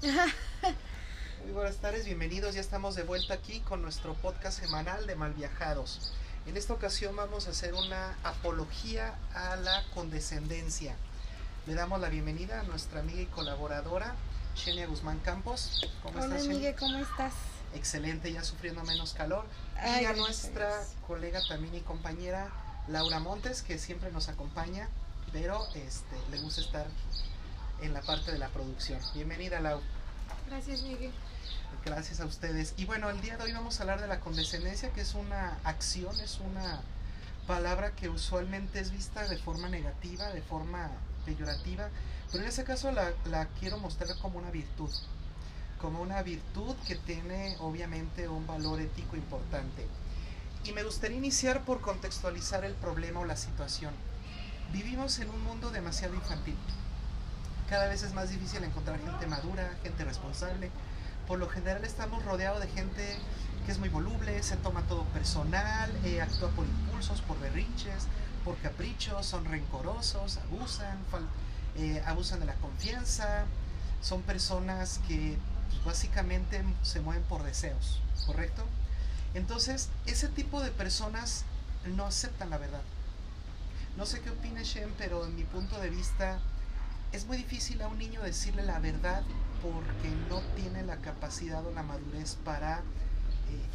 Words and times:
Muy 0.00 1.52
buenas 1.52 1.76
tardes, 1.78 2.04
bienvenidos. 2.04 2.54
Ya 2.54 2.60
estamos 2.60 2.94
de 2.94 3.02
vuelta 3.02 3.34
aquí 3.34 3.58
con 3.60 3.82
nuestro 3.82 4.14
podcast 4.14 4.60
semanal 4.60 5.08
de 5.08 5.16
Malviajados. 5.16 6.12
En 6.46 6.56
esta 6.56 6.72
ocasión 6.72 7.16
vamos 7.16 7.48
a 7.48 7.50
hacer 7.50 7.74
una 7.74 8.16
apología 8.22 9.18
a 9.34 9.56
la 9.56 9.84
condescendencia. 9.94 10.94
Le 11.66 11.74
damos 11.74 12.00
la 12.00 12.10
bienvenida 12.10 12.60
a 12.60 12.62
nuestra 12.62 13.00
amiga 13.00 13.22
y 13.22 13.26
colaboradora, 13.26 14.14
Xenia 14.54 14.86
Guzmán 14.86 15.18
Campos. 15.18 15.90
¿Cómo 16.04 16.20
Hola, 16.20 16.36
estás, 16.36 16.46
Miguel, 16.46 16.76
¿cómo 16.78 16.98
estás? 16.98 17.32
Excelente, 17.74 18.32
ya 18.32 18.44
sufriendo 18.44 18.84
menos 18.84 19.14
calor. 19.14 19.46
y 20.00 20.04
a 20.04 20.12
nuestra 20.12 20.70
colega 21.08 21.40
también 21.48 21.74
y 21.74 21.80
compañera, 21.80 22.50
Laura 22.86 23.18
Montes, 23.18 23.62
que 23.62 23.78
siempre 23.80 24.12
nos 24.12 24.28
acompaña, 24.28 24.88
pero 25.32 25.66
este, 25.74 26.16
le 26.30 26.38
gusta 26.38 26.60
estar 26.60 26.86
en 27.80 27.94
la 27.94 28.02
parte 28.02 28.32
de 28.32 28.38
la 28.38 28.48
producción. 28.48 29.00
Bienvenida, 29.14 29.60
Lau. 29.60 29.80
Gracias, 30.46 30.82
Miguel. 30.82 31.12
Gracias 31.84 32.20
a 32.20 32.26
ustedes. 32.26 32.74
Y 32.76 32.84
bueno, 32.84 33.10
el 33.10 33.20
día 33.20 33.36
de 33.36 33.44
hoy 33.44 33.52
vamos 33.52 33.78
a 33.78 33.82
hablar 33.82 34.00
de 34.00 34.08
la 34.08 34.20
condescendencia, 34.20 34.92
que 34.92 35.00
es 35.00 35.14
una 35.14 35.58
acción, 35.64 36.18
es 36.20 36.40
una 36.40 36.82
palabra 37.46 37.92
que 37.92 38.08
usualmente 38.08 38.80
es 38.80 38.90
vista 38.90 39.26
de 39.26 39.38
forma 39.38 39.68
negativa, 39.68 40.28
de 40.28 40.42
forma 40.42 40.90
peyorativa, 41.24 41.88
pero 42.30 42.42
en 42.42 42.48
este 42.48 42.64
caso 42.64 42.92
la, 42.92 43.12
la 43.24 43.46
quiero 43.60 43.78
mostrar 43.78 44.16
como 44.18 44.38
una 44.38 44.50
virtud, 44.50 44.90
como 45.80 46.02
una 46.02 46.22
virtud 46.22 46.74
que 46.86 46.96
tiene 46.96 47.56
obviamente 47.60 48.28
un 48.28 48.46
valor 48.46 48.80
ético 48.80 49.16
importante. 49.16 49.86
Y 50.64 50.72
me 50.72 50.82
gustaría 50.82 51.16
iniciar 51.16 51.64
por 51.64 51.80
contextualizar 51.80 52.64
el 52.64 52.74
problema 52.74 53.20
o 53.20 53.24
la 53.24 53.36
situación. 53.36 53.94
Vivimos 54.72 55.18
en 55.18 55.30
un 55.30 55.42
mundo 55.44 55.70
demasiado 55.70 56.14
infantil. 56.14 56.56
Cada 57.68 57.86
vez 57.86 58.02
es 58.02 58.14
más 58.14 58.30
difícil 58.30 58.64
encontrar 58.64 58.98
gente 58.98 59.26
madura, 59.26 59.76
gente 59.82 60.02
responsable. 60.04 60.70
Por 61.26 61.38
lo 61.38 61.50
general 61.50 61.84
estamos 61.84 62.24
rodeados 62.24 62.62
de 62.62 62.68
gente 62.68 63.18
que 63.66 63.72
es 63.72 63.78
muy 63.78 63.90
voluble, 63.90 64.42
se 64.42 64.56
toma 64.56 64.82
todo 64.82 65.04
personal, 65.06 65.90
eh, 66.04 66.22
actúa 66.22 66.48
por 66.50 66.64
impulsos, 66.64 67.20
por 67.20 67.38
berrinches, 67.38 68.06
por 68.42 68.56
caprichos, 68.58 69.26
son 69.26 69.44
rencorosos, 69.44 70.38
abusan, 70.38 70.96
eh, 71.76 72.02
abusan 72.06 72.40
de 72.40 72.46
la 72.46 72.54
confianza, 72.54 73.44
son 74.00 74.22
personas 74.22 75.00
que 75.06 75.36
pues, 75.68 75.84
básicamente 75.84 76.64
se 76.82 77.00
mueven 77.00 77.24
por 77.24 77.42
deseos, 77.42 78.00
¿correcto? 78.24 78.64
Entonces, 79.34 79.90
ese 80.06 80.28
tipo 80.28 80.62
de 80.62 80.70
personas 80.70 81.44
no 81.84 82.06
aceptan 82.06 82.48
la 82.48 82.56
verdad. 82.56 82.80
No 83.98 84.06
sé 84.06 84.22
qué 84.22 84.30
opina 84.30 84.62
Shen, 84.62 84.90
pero 84.96 85.26
en 85.26 85.36
mi 85.36 85.44
punto 85.44 85.78
de 85.78 85.90
vista 85.90 86.38
es 87.12 87.26
muy 87.26 87.36
difícil 87.38 87.80
a 87.82 87.88
un 87.88 87.98
niño 87.98 88.22
decirle 88.22 88.62
la 88.64 88.78
verdad 88.78 89.22
porque 89.62 90.08
no 90.28 90.40
tiene 90.56 90.84
la 90.84 90.96
capacidad 90.96 91.64
o 91.66 91.72
la 91.72 91.82
madurez 91.82 92.36
para 92.44 92.78
eh, 92.78 92.80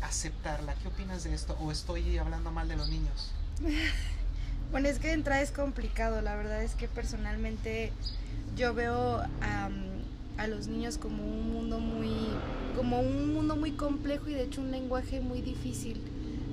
aceptarla. 0.02 0.76
¿Qué 0.76 0.88
opinas 0.88 1.23
de 1.23 1.34
esto? 1.34 1.58
¿O 1.59 1.72
estoy 1.72 2.17
hablando 2.17 2.52
mal 2.52 2.67
de 2.67 2.76
los 2.76 2.89
niños? 2.89 3.31
bueno, 4.72 4.88
es 4.88 5.00
que 5.00 5.08
de 5.08 5.14
entrada 5.14 5.42
es 5.42 5.52
complicado. 5.52 6.22
La 6.22 6.36
verdad 6.36 6.64
es 6.64 6.76
que 6.76 6.88
personalmente 6.88 7.92
yo 8.56 8.73
veo 8.73 9.23
a 10.38 10.48
los 10.48 10.67
niños 10.67 10.98
como 10.98 11.23
un 11.23 11.54
mundo 11.54 11.80
muy, 11.80 12.11
como 12.76 13.00
un 13.00 13.34
mundo 13.34 13.56
muy 13.56 13.72
complejo 13.72 14.30
y 14.30 14.34
de 14.34 14.44
hecho 14.44 14.61
un 14.61 14.72
lenguaje 14.72 15.22
muy 15.22 15.42
difícil 15.42 16.02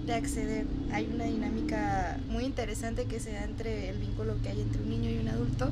de 0.07 0.15
acceder. 0.15 0.67
Hay 0.93 1.07
una 1.13 1.25
dinámica 1.25 2.19
muy 2.29 2.45
interesante 2.45 3.05
que 3.07 3.21
se 3.21 3.33
da 3.33 3.45
entre 3.45 3.91
el 3.91 3.99
vínculo 3.99 4.41
que 4.43 4.49
hay 4.49 4.61
entre 4.61 4.83
un 4.83 4.91
niño 4.91 5.11
y 5.11 5.19
un 5.19 5.29
adulto 5.29 5.71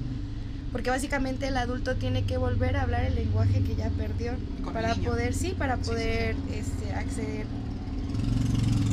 porque 0.72 0.91
básicamente 0.91 1.48
el 1.48 1.56
adulto 1.56 1.97
tiene 1.97 2.24
que 2.24 2.36
volver 2.36 2.77
a 2.77 2.83
hablar 2.83 3.05
el 3.05 3.14
lenguaje 3.14 3.62
que 3.62 3.74
ya 3.74 3.88
perdió 3.91 4.33
para 4.72 4.94
poder 4.94 5.34
sí 5.34 5.55
para 5.56 5.77
poder 5.78 6.36
Este, 6.52 6.92
acceder. 6.92 7.47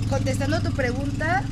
Contestando 0.09 0.61
tu 0.61 0.71
pregunta 0.71 1.43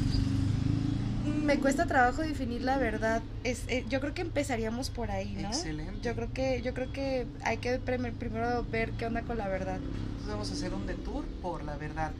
me 1.44 1.60
cuesta 1.60 1.86
trabajo 1.86 2.22
definir 2.22 2.62
la 2.62 2.78
verdad. 2.78 3.22
Es, 3.44 3.64
eh, 3.68 3.86
yo 3.90 4.00
creo 4.00 4.14
que 4.14 4.22
empezaríamos 4.22 4.90
por 4.90 5.12
ahí 5.12 5.36
no 5.36 5.48
Excelente. 5.50 6.00
yo 6.02 6.16
creo 6.16 6.34
que 6.34 6.62
yo 6.62 6.74
creo 6.74 6.92
que 6.92 7.28
hay 7.44 7.58
que 7.58 7.80
primero 7.80 8.66
ver 8.72 8.92
qué 8.92 9.06
onda 9.06 9.24
con 9.24 9.38
la 9.38 9.48
verdad. 9.48 9.78
Entonces 9.78 10.28
vamos 10.28 10.50
a 10.50 10.54
hacer 10.54 10.74
un 10.74 10.88
detour 10.88 11.26
por 11.42 11.64
la 11.64 11.76
verdad. 11.78 12.12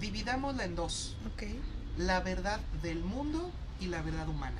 Dividámosla 0.00 0.64
en 0.64 0.76
dos. 0.76 1.16
Okay. 1.34 1.58
la 1.98 2.20
verdad 2.20 2.60
del 2.82 3.00
mundo 3.00 3.50
y 3.80 3.86
la 3.86 4.02
verdad 4.02 4.28
humana 4.28 4.56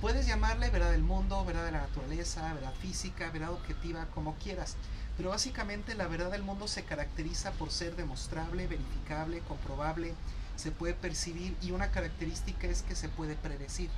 Puedes 0.00 0.26
llamarle 0.26 0.70
verdad 0.70 0.92
del 0.92 1.02
mundo, 1.02 1.44
verdad 1.44 1.66
de 1.66 1.72
la 1.72 1.80
naturaleza, 1.80 2.52
verdad 2.54 2.72
física, 2.80 3.30
verdad 3.30 3.52
objetiva, 3.52 4.06
como 4.14 4.34
quieras. 4.36 4.76
Pero 5.16 5.30
básicamente 5.30 5.94
la 5.94 6.06
verdad 6.06 6.30
del 6.30 6.42
mundo 6.42 6.68
se 6.68 6.84
caracteriza 6.84 7.52
por 7.52 7.70
ser 7.70 7.96
demostrable, 7.96 8.66
verificable, 8.66 9.40
comprobable, 9.40 10.14
se 10.56 10.70
puede 10.70 10.94
percibir 10.94 11.56
y 11.60 11.72
una 11.72 11.90
característica 11.90 12.66
es 12.66 12.82
que 12.82 12.94
se 12.94 13.08
puede 13.08 13.34
predecir. 13.34 13.90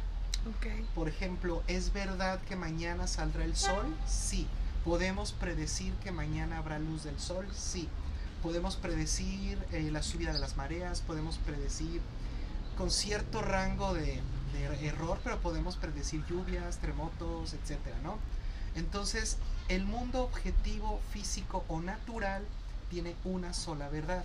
Okay. 0.59 0.85
Por 0.95 1.09
ejemplo, 1.09 1.63
¿es 1.69 1.93
verdad 1.93 2.41
que 2.49 2.57
mañana 2.57 3.07
saldrá 3.07 3.45
el 3.45 3.55
sol? 3.55 3.87
Sí. 4.07 4.49
¿Podemos 4.85 5.33
predecir 5.33 5.93
que 6.03 6.11
mañana 6.11 6.59
habrá 6.59 6.81
luz 6.81 7.05
del 7.05 7.21
sol? 7.21 7.47
Sí. 7.55 7.89
Podemos 8.43 8.75
predecir 8.75 9.59
eh, 9.71 9.89
la 9.93 10.03
subida 10.03 10.33
de 10.33 10.41
las 10.41 10.57
mareas, 10.57 11.01
podemos 11.01 11.39
predecir 11.39 12.01
con 12.77 12.91
cierto 12.91 13.43
rango 13.43 13.95
de, 13.95 14.21
error, 14.55 15.21
pero 15.23 15.41
podemos 15.41 15.77
predecir 15.77 16.25
lluvias, 16.27 16.79
terremotos, 16.79 17.53
etcétera, 17.55 17.97
¿no? 18.03 18.19
Entonces, 18.75 19.39
el 19.69 19.85
mundo 19.85 20.23
objetivo, 20.23 21.01
físico 21.13 21.65
o 21.69 21.81
natural 21.81 22.45
tiene 22.91 23.15
una 23.25 23.53
sola 23.55 23.89
verdad 23.89 24.25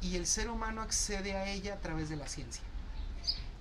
y 0.00 0.16
el 0.16 0.26
ser 0.26 0.50
humano 0.50 0.82
accede 0.82 1.34
a 1.34 1.48
ella 1.48 1.74
a 1.74 1.78
través 1.78 2.08
de 2.08 2.16
la 2.16 2.28
ciencia. 2.28 2.62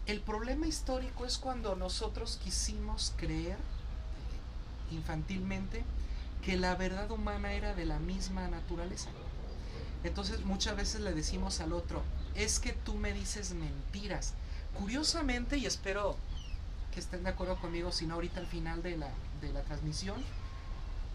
El 0.08 0.20
problema 0.22 0.68
histórico 0.68 1.26
es 1.26 1.38
cuando 1.38 1.76
nosotros 1.76 2.40
quisimos 2.44 3.14
creer 3.18 3.58
infantilmente 4.92 5.84
que 6.44 6.58
la 6.58 6.76
verdad 6.76 7.12
humana 7.12 7.54
era 7.54 7.76
de 7.76 7.86
la 7.86 8.00
misma 8.00 8.48
naturaleza. 8.48 9.10
Entonces 10.04 10.44
muchas 10.44 10.76
veces 10.76 11.02
le 11.02 11.14
decimos 11.14 11.60
al 11.62 11.74
otro, 11.74 12.02
es 12.34 12.60
que 12.60 12.74
tú 12.74 12.96
me 12.96 13.14
dices 13.14 13.54
mentiras, 13.54 14.34
Curiosamente, 14.78 15.58
y 15.58 15.66
espero 15.66 16.18
que 16.94 17.00
estén 17.00 17.24
de 17.24 17.30
acuerdo 17.30 17.58
conmigo, 17.58 17.92
si 17.92 18.06
no 18.06 18.16
ahorita 18.16 18.40
al 18.40 18.48
final 18.48 18.82
de 18.84 18.98
la, 18.98 19.10
de 19.42 19.52
la 19.52 19.62
transmisión, 19.62 20.22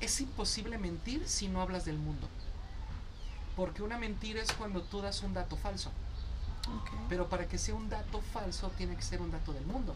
es 0.00 0.20
imposible 0.20 0.78
mentir 0.78 1.26
si 1.28 1.48
no 1.48 1.60
hablas 1.62 1.84
del 1.84 1.98
mundo. 1.98 2.28
Porque 3.56 3.82
una 3.82 3.98
mentira 3.98 4.42
es 4.42 4.52
cuando 4.52 4.82
tú 4.82 5.00
das 5.00 5.22
un 5.22 5.34
dato 5.34 5.56
falso. 5.56 5.90
Pero 7.08 7.28
para 7.28 7.46
que 7.46 7.58
sea 7.58 7.74
un 7.74 7.88
dato 7.88 8.20
falso 8.20 8.70
tiene 8.76 8.96
que 8.96 9.02
ser 9.02 9.22
un 9.22 9.30
dato 9.30 9.52
del 9.52 9.64
mundo. 9.64 9.94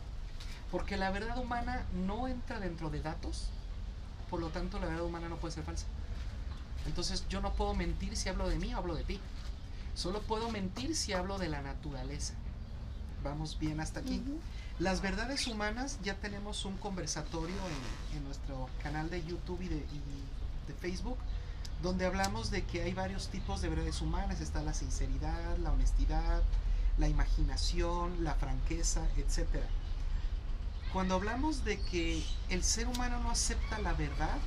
Porque 0.71 0.97
la 0.97 1.11
verdad 1.11 1.39
humana 1.39 1.85
no 2.07 2.29
entra 2.29 2.61
dentro 2.61 2.91
de 2.91 3.03
datos, 3.03 3.49
por 4.31 4.41
lo 4.41 4.49
tanto 4.51 4.79
la 4.79 4.87
verdad 4.87 5.05
humana 5.05 5.29
no 5.29 5.37
puede 5.37 5.55
ser 5.55 5.65
falsa. 5.65 5.87
Entonces 6.87 7.27
yo 7.29 7.41
no 7.41 7.53
puedo 7.55 7.75
mentir 7.75 8.17
si 8.17 8.29
hablo 8.29 8.49
de 8.49 8.57
mí 8.57 8.73
o 8.73 8.79
hablo 8.79 8.95
de 8.95 9.05
ti. 9.05 9.21
Solo 9.95 10.23
puedo 10.23 10.49
mentir 10.51 10.95
si 10.97 11.13
hablo 11.13 11.39
de 11.39 11.49
la 11.49 11.61
naturaleza 11.61 12.35
vamos 13.23 13.59
bien 13.59 13.81
hasta 13.81 14.01
aquí. 14.01 14.23
Las 14.79 15.03
verdades 15.03 15.47
humanas, 15.47 15.99
ya 16.03 16.15
tenemos 16.15 16.65
un 16.65 16.77
conversatorio 16.79 17.57
en, 18.15 18.25
nuestro 18.25 18.69
canal 18.83 19.11
de 19.11 19.25
YouTube 19.25 19.61
y 19.63 19.69
de, 19.69 19.77
de, 19.77 20.75
Facebook, 20.81 21.19
donde 21.83 22.07
hablamos 22.07 22.51
de 22.51 22.63
que 22.65 22.83
hay 22.83 22.95
varios 22.95 23.29
tipos 23.29 23.61
de 23.61 23.69
verdades 23.69 24.01
humanas. 24.01 24.41
Está 24.41 24.63
la 24.63 24.73
sinceridad, 24.73 25.59
la 25.59 25.73
honestidad, 25.73 26.43
la 26.99 27.09
imaginación, 27.09 28.25
la 28.25 28.35
franqueza, 28.35 29.03
etc. 29.17 29.47
Cuando 30.93 31.15
hablamos 31.15 31.65
de 31.65 31.79
que 31.79 32.25
el 32.49 32.63
ser 32.63 32.89
humano 32.89 33.21
no 33.21 33.31
acepta 33.31 33.79
la 33.81 33.93
verdad, 33.93 34.39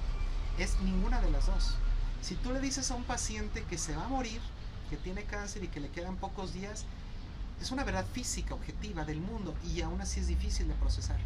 es 0.58 0.80
ninguna 0.82 1.22
de 1.22 1.32
las 1.32 1.48
dos. 1.48 1.76
Si 2.22 2.36
tú 2.36 2.52
le 2.54 2.60
dices 2.60 2.90
a 2.90 2.96
un 2.96 3.04
paciente 3.04 3.64
que 3.70 3.78
se 3.78 3.96
va 3.96 4.06
a 4.06 4.08
morir, 4.08 4.40
que 4.90 4.98
tiene 4.98 5.24
cáncer 5.24 5.64
y 5.64 5.68
que 5.68 5.80
le 5.80 5.90
quedan 5.90 6.16
pocos 6.16 6.54
días, 6.54 6.86
es 7.62 7.72
una 7.72 7.84
verdad 7.84 8.06
física, 8.12 8.54
objetiva 8.54 9.06
del 9.06 9.22
mundo 9.22 9.56
y 9.64 9.82
aún 9.82 10.02
así 10.02 10.20
es 10.20 10.28
difícil 10.28 10.68
de 10.68 10.74
procesar. 10.76 11.18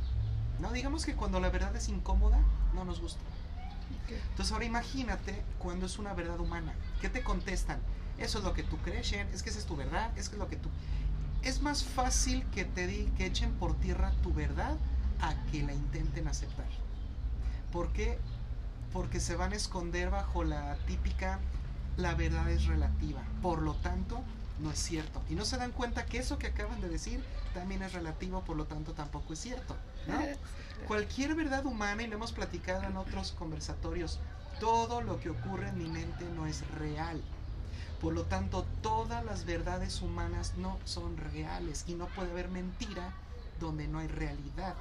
No, 0.60 0.72
digamos 0.72 1.06
que 1.06 1.16
cuando 1.16 1.40
la 1.40 1.50
verdad 1.50 1.76
es 1.76 1.90
incómoda, 1.90 2.40
no 2.74 2.86
nos 2.86 3.00
gusta. 3.00 3.22
Entonces 4.30 4.52
ahora 4.52 4.66
imagínate 4.66 5.44
cuando 5.60 5.86
es 5.86 6.00
una 6.00 6.14
verdad 6.14 6.40
humana. 6.40 6.74
¿Qué 7.02 7.10
te 7.10 7.24
contestan? 7.24 7.80
Eso 8.18 8.40
es 8.40 8.44
lo 8.44 8.54
que 8.54 8.64
tú 8.64 8.78
crees, 8.78 9.12
es 9.12 9.44
que 9.44 9.50
esa 9.50 9.60
es 9.60 9.66
tu 9.66 9.76
verdad, 9.76 10.16
es 10.18 10.30
que 10.30 10.36
es 10.36 10.40
lo 10.40 10.50
que 10.50 10.56
tú... 10.56 10.70
Es 11.44 11.62
más 11.62 11.84
fácil 11.84 12.44
que 12.48 12.66
te 12.66 12.88
di, 12.88 13.06
que 13.18 13.26
echen 13.26 13.54
por 13.54 13.76
tierra 13.76 14.12
tu 14.24 14.34
verdad 14.34 14.76
a 15.22 15.36
que 15.52 15.64
la 15.64 15.74
intenten 15.74 16.28
aceptar. 16.28 16.68
¿Por 17.72 17.94
qué? 17.94 18.18
Porque 18.92 19.20
se 19.20 19.36
van 19.36 19.54
a 19.54 19.56
esconder 19.56 20.10
bajo 20.10 20.44
la 20.44 20.78
típica 20.88 21.40
la 21.98 22.14
verdad 22.14 22.50
es 22.50 22.66
relativa. 22.66 23.22
Por 23.42 23.62
lo 23.62 23.74
tanto, 23.74 24.24
no 24.60 24.72
es 24.72 24.80
cierto. 24.80 25.22
Y 25.30 25.36
no 25.36 25.46
se 25.46 25.58
dan 25.58 25.72
cuenta 25.72 26.06
que 26.06 26.18
eso 26.18 26.38
que 26.38 26.48
acaban 26.48 26.82
de 26.82 26.90
decir 26.90 27.24
también 27.54 27.84
es 27.84 27.94
relativo, 27.94 28.42
por 28.42 28.58
lo 28.58 28.66
tanto 28.66 28.94
tampoco 28.94 29.34
es 29.34 29.40
cierto. 29.40 29.76
Cualquier 30.88 31.36
verdad 31.36 31.66
humana, 31.66 32.04
y 32.04 32.08
lo 32.08 32.16
hemos 32.16 32.32
platicado 32.32 32.84
en 32.84 32.98
otros 32.98 33.32
conversatorios, 33.34 34.20
todo 34.60 35.02
lo 35.02 35.20
que 35.20 35.30
ocurre 35.30 35.70
en 35.70 35.78
mi 35.78 35.88
mente 35.88 36.26
no 36.36 36.48
es 36.48 36.68
real. 36.72 37.22
Por 38.02 38.14
lo 38.14 38.24
tanto, 38.24 38.66
todas 38.82 39.26
las 39.26 39.46
verdades 39.46 40.02
humanas 40.02 40.54
no 40.58 40.78
son 40.86 41.18
reales 41.18 41.84
y 41.88 41.96
no 41.96 42.08
puede 42.08 42.32
haber 42.32 42.50
mentira 42.50 43.14
donde 43.60 43.88
no 43.88 44.00
hay 44.00 44.08
realidad. 44.08 44.76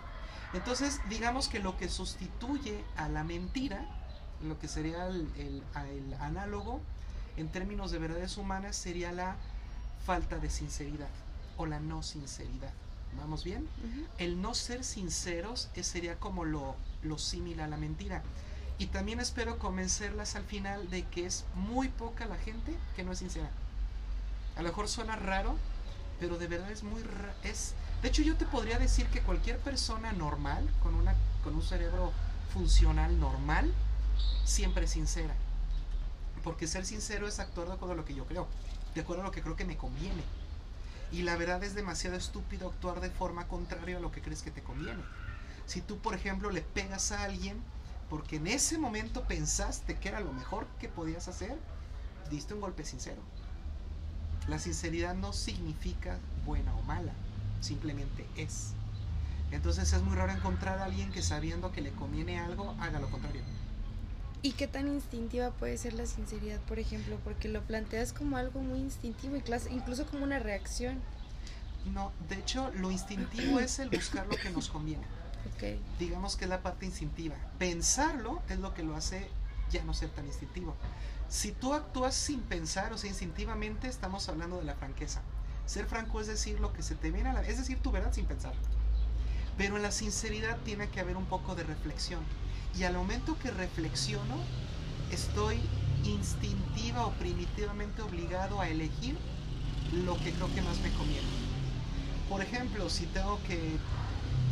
Entonces, 0.53 1.01
digamos 1.09 1.49
que 1.49 1.59
lo 1.59 1.77
que 1.77 1.89
sustituye 1.89 2.85
a 2.97 3.09
la 3.09 3.25
mentira, 3.25 3.87
lo 4.43 4.59
que 4.59 4.69
sería 4.69 5.07
el, 5.07 5.29
el 5.37 6.15
análogo 6.21 6.81
en 7.37 7.49
términos 7.49 7.91
de 7.91 7.99
verdades 7.99 8.37
humanas, 8.37 8.77
sería 8.77 9.13
la 9.13 9.37
falta 10.07 10.39
de 10.39 10.49
sinceridad 10.49 11.09
o 11.57 11.67
la 11.67 11.81
no 11.81 12.03
sinceridad. 12.03 12.73
¿Vamos 13.19 13.45
bien? 13.45 13.69
El 14.19 14.41
no 14.41 14.55
ser 14.55 14.85
sinceros 14.85 15.69
sería 15.83 16.19
como 16.21 16.45
lo, 16.45 16.77
lo 17.03 17.19
similar 17.19 17.67
a 17.67 17.71
la 17.71 17.77
mentira. 17.77 18.23
Y 18.79 18.87
también 18.87 19.21
espero 19.21 19.59
convencerlas 19.59 20.37
al 20.37 20.45
final 20.45 20.89
de 20.91 21.03
que 21.05 21.27
es 21.27 21.45
muy 21.55 21.89
poca 21.89 22.27
la 22.27 22.37
gente 22.37 22.77
que 22.95 23.03
no 23.03 23.13
es 23.13 23.19
sincera. 23.19 23.51
A 24.55 24.63
lo 24.63 24.69
mejor 24.69 24.89
suena 24.89 25.17
raro, 25.17 25.57
pero 26.21 26.39
de 26.39 26.47
verdad 26.47 26.71
es 26.71 26.83
muy 26.83 27.03
es 27.43 27.75
De 28.03 28.09
hecho, 28.09 28.23
yo 28.23 28.37
te 28.37 28.47
podría 28.47 28.79
decir 28.79 29.07
que 29.09 29.23
cualquier 29.23 29.59
persona 29.59 30.13
normal, 30.13 30.69
con, 30.83 30.95
una, 30.95 31.15
con 31.43 31.55
un 31.55 31.63
cerebro 31.63 32.13
funcional 32.53 33.19
normal, 33.19 33.73
siempre 34.45 34.85
es 34.85 34.91
sincera. 34.91 35.35
Porque 36.45 36.69
ser 36.69 36.87
sincero 36.87 37.27
es 37.27 37.41
actuar 37.41 37.67
de 37.67 37.75
acuerdo 37.75 37.95
a 37.95 37.97
lo 37.97 38.05
que 38.05 38.15
yo 38.15 38.27
creo, 38.27 38.47
de 38.97 39.03
acuerdo 39.03 39.23
a 39.23 39.27
lo 39.27 39.31
que 39.31 39.43
creo 39.43 39.57
que 39.57 39.67
me 39.67 39.77
conviene. 39.77 40.23
Y 41.13 41.23
la 41.23 41.37
verdad 41.37 41.63
es 41.63 41.75
demasiado 41.75 42.17
estúpido 42.17 42.69
actuar 42.69 43.01
de 43.01 43.11
forma 43.11 43.47
contraria 43.47 43.99
a 43.99 44.01
lo 44.01 44.11
que 44.11 44.23
crees 44.23 44.43
que 44.43 44.51
te 44.51 44.63
conviene. 44.63 45.03
Si 45.67 45.83
tú, 45.83 45.99
por 45.99 46.15
ejemplo, 46.15 46.51
le 46.51 46.63
pegas 46.63 47.13
a 47.13 47.23
alguien 47.23 47.63
porque 48.09 48.37
en 48.37 48.47
ese 48.47 48.79
momento 48.79 49.25
pensaste 49.25 49.99
que 49.99 50.09
era 50.09 50.21
lo 50.21 50.33
mejor 50.33 50.67
que 50.81 50.89
podías 50.89 51.29
hacer, 51.29 51.57
diste 52.31 52.55
un 52.55 52.61
golpe 52.61 52.85
sincero. 52.85 53.21
La 54.49 54.59
sinceridad 54.59 55.15
no 55.15 55.33
significa 55.33 56.19
buena 56.45 56.75
o 56.75 56.83
mala, 56.83 57.13
simplemente 57.61 58.27
es. 58.37 58.73
Entonces 59.51 59.93
es 59.93 60.03
muy 60.03 60.17
raro 60.17 60.33
encontrar 60.33 60.79
a 60.79 60.85
alguien 60.85 61.13
que 61.13 61.23
sabiendo 61.23 61.71
que 61.71 61.83
le 61.83 61.93
conviene 61.93 62.41
algo, 62.41 62.75
haga 62.81 62.99
lo 62.99 63.11
contrario. 63.11 63.43
¿Y 64.47 64.53
qué 64.53 64.69
tan 64.69 64.87
instintiva 64.87 65.51
puede 65.51 65.77
ser 65.77 65.95
la 65.95 66.07
sinceridad, 66.07 66.61
por 66.69 66.79
ejemplo? 66.79 67.19
Porque 67.25 67.49
lo 67.49 67.63
planteas 67.63 68.13
como 68.13 68.37
algo 68.37 68.61
muy 68.61 68.79
instintivo, 68.79 69.37
incluso 69.71 70.07
como 70.07 70.23
una 70.23 70.39
reacción. 70.39 71.01
No, 71.93 72.13
de 72.29 72.37
hecho, 72.37 72.71
lo 72.77 72.93
instintivo 72.93 73.59
es 73.59 73.81
el 73.81 73.91
buscar 73.91 74.25
lo 74.29 74.37
que 74.37 74.51
nos 74.51 74.69
conviene. 74.69 75.03
Okay. 75.57 75.83
Digamos 75.99 76.37
que 76.37 76.45
es 76.45 76.49
la 76.49 76.63
parte 76.63 76.87
instintiva. 76.87 77.35
Pensarlo 77.59 78.41
es 78.49 78.61
lo 78.61 78.73
que 78.73 78.85
lo 78.85 78.95
hace 78.95 79.29
ya 79.73 79.83
no 79.83 79.93
ser 79.93 80.11
tan 80.11 80.25
instintivo. 80.27 80.77
Si 81.29 81.51
tú 81.51 81.75
actúas 81.75 82.15
sin 82.15 82.41
pensar, 82.41 82.93
o 82.93 82.99
sea, 82.99 83.11
instintivamente, 83.11 83.89
estamos 83.89 84.29
hablando 84.29 84.59
de 84.59 84.65
la 84.65 84.77
franqueza. 84.77 85.23
Ser 85.65 85.87
franco 85.87 86.21
es 86.21 86.29
decir 86.29 86.61
lo 86.61 86.73
que 86.73 86.85
se 86.85 86.95
te 86.95 87.11
viene 87.11 87.31
a 87.31 87.33
la... 87.33 87.43
Es 87.43 87.59
decir, 87.59 87.81
tu 87.81 87.91
verdad 87.91 88.13
sin 88.13 88.27
pensar. 88.27 88.55
Pero 89.59 89.77
en 89.77 89.83
la 89.83 89.91
sinceridad 89.91 90.57
tiene 90.59 90.89
que 90.89 91.01
haber 91.01 91.17
un 91.17 91.27
poco 91.27 91.57
de 91.57 91.65
reflexión. 91.65 92.21
Y 92.79 92.85
al 92.85 92.95
momento 92.95 93.39
que 93.39 93.51
reflexiono, 93.51 94.37
estoy 95.11 95.61
instintiva 96.05 97.07
o 97.07 97.13
primitivamente 97.13 98.03
obligado 98.03 98.61
a 98.61 98.69
elegir 98.69 99.17
lo 99.93 100.17
que 100.19 100.33
creo 100.33 100.55
que 100.55 100.61
más 100.61 100.79
me 100.81 100.91
conviene. 100.93 101.27
Por 102.29 102.43
ejemplo, 102.43 102.91
si 102.91 103.07
tengo 103.07 103.41
que 103.47 103.79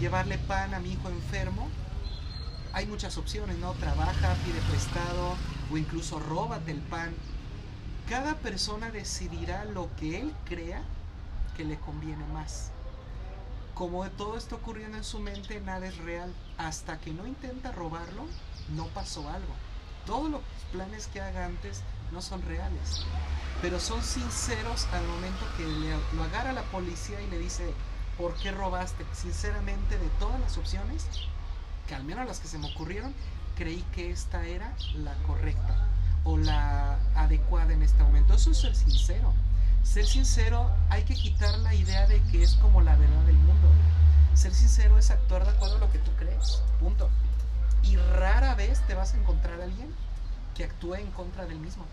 llevarle 0.00 0.38
pan 0.38 0.72
a 0.72 0.80
mi 0.80 0.92
hijo 0.92 1.08
enfermo, 1.10 1.68
hay 2.72 2.86
muchas 2.86 3.18
opciones, 3.18 3.58
¿no? 3.58 3.72
Trabaja, 3.74 4.34
pide 4.44 4.60
prestado 4.70 5.36
o 5.70 5.76
incluso 5.76 6.18
róbate 6.18 6.70
el 6.70 6.80
pan. 6.80 7.12
Cada 8.08 8.36
persona 8.36 8.90
decidirá 8.90 9.64
lo 9.66 9.94
que 9.96 10.20
él 10.20 10.32
crea 10.46 10.82
que 11.56 11.64
le 11.64 11.78
conviene 11.78 12.24
más 12.32 12.73
como 13.74 14.08
todo 14.10 14.36
está 14.36 14.54
ocurriendo 14.54 14.96
en 14.96 15.04
su 15.04 15.18
mente, 15.18 15.60
nada 15.60 15.86
es 15.86 15.96
real. 15.98 16.32
Hasta 16.58 16.98
que 16.98 17.12
no 17.12 17.26
intenta 17.26 17.72
robarlo, 17.72 18.24
no 18.74 18.86
pasó 18.88 19.28
algo. 19.28 19.52
Todos 20.06 20.30
los 20.30 20.40
planes 20.72 21.08
que 21.08 21.20
haga 21.20 21.46
antes 21.46 21.82
no 22.12 22.22
son 22.22 22.42
reales. 22.42 23.04
Pero 23.62 23.80
son 23.80 24.02
sinceros 24.02 24.86
al 24.92 25.04
momento 25.06 25.44
que 25.56 25.64
lo 26.16 26.22
agarra 26.22 26.52
la 26.52 26.62
policía 26.64 27.20
y 27.20 27.30
le 27.30 27.38
dice, 27.38 27.72
¿por 28.16 28.34
qué 28.34 28.52
robaste? 28.52 29.04
Sinceramente, 29.12 29.98
de 29.98 30.08
todas 30.20 30.38
las 30.40 30.56
opciones, 30.56 31.06
que 31.88 31.94
al 31.94 32.04
menos 32.04 32.26
las 32.26 32.40
que 32.40 32.48
se 32.48 32.58
me 32.58 32.70
ocurrieron, 32.72 33.12
creí 33.56 33.82
que 33.92 34.10
esta 34.10 34.46
era 34.46 34.74
la 34.94 35.14
correcta 35.26 35.88
o 36.24 36.36
la 36.36 36.98
adecuada 37.16 37.72
en 37.72 37.82
este 37.82 38.02
momento. 38.02 38.34
Eso 38.34 38.50
es 38.52 38.58
ser 38.58 38.74
sincero 38.74 39.32
ser 39.84 40.06
sincero, 40.06 40.70
hay 40.90 41.04
que 41.04 41.14
quitar 41.14 41.56
la 41.58 41.74
idea 41.74 42.06
de 42.06 42.20
que 42.24 42.42
es 42.42 42.54
como 42.54 42.80
la 42.80 42.96
verdad 42.96 43.22
del 43.26 43.36
mundo. 43.36 43.68
Ser 44.34 44.52
sincero 44.52 44.98
es 44.98 45.10
actuar 45.10 45.44
de 45.44 45.52
acuerdo 45.52 45.76
a 45.76 45.78
lo 45.78 45.92
que 45.92 45.98
tú 45.98 46.10
crees. 46.18 46.62
Punto. 46.80 47.08
Y 47.82 47.96
rara 47.96 48.54
vez 48.54 48.84
te 48.86 48.94
vas 48.94 49.14
a 49.14 49.18
encontrar 49.18 49.60
a 49.60 49.64
alguien 49.64 49.94
que 50.54 50.64
actúe 50.64 50.94
en 50.94 51.10
contra 51.12 51.46
del 51.46 51.60
mismo. 51.60 51.84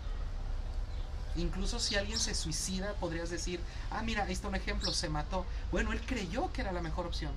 Incluso 1.36 1.78
si 1.78 1.96
alguien 1.96 2.18
se 2.18 2.34
suicida, 2.34 2.94
podrías 2.94 3.30
decir, 3.30 3.60
ah, 3.90 4.02
mira, 4.02 4.24
ahí 4.24 4.32
está 4.32 4.48
un 4.48 4.54
ejemplo, 4.54 4.92
se 4.92 5.08
mató. 5.08 5.46
Bueno, 5.70 5.92
él 5.92 6.00
creyó 6.04 6.52
que 6.52 6.62
era 6.62 6.72
la 6.72 6.82
mejor 6.82 7.06
opción. 7.06 7.32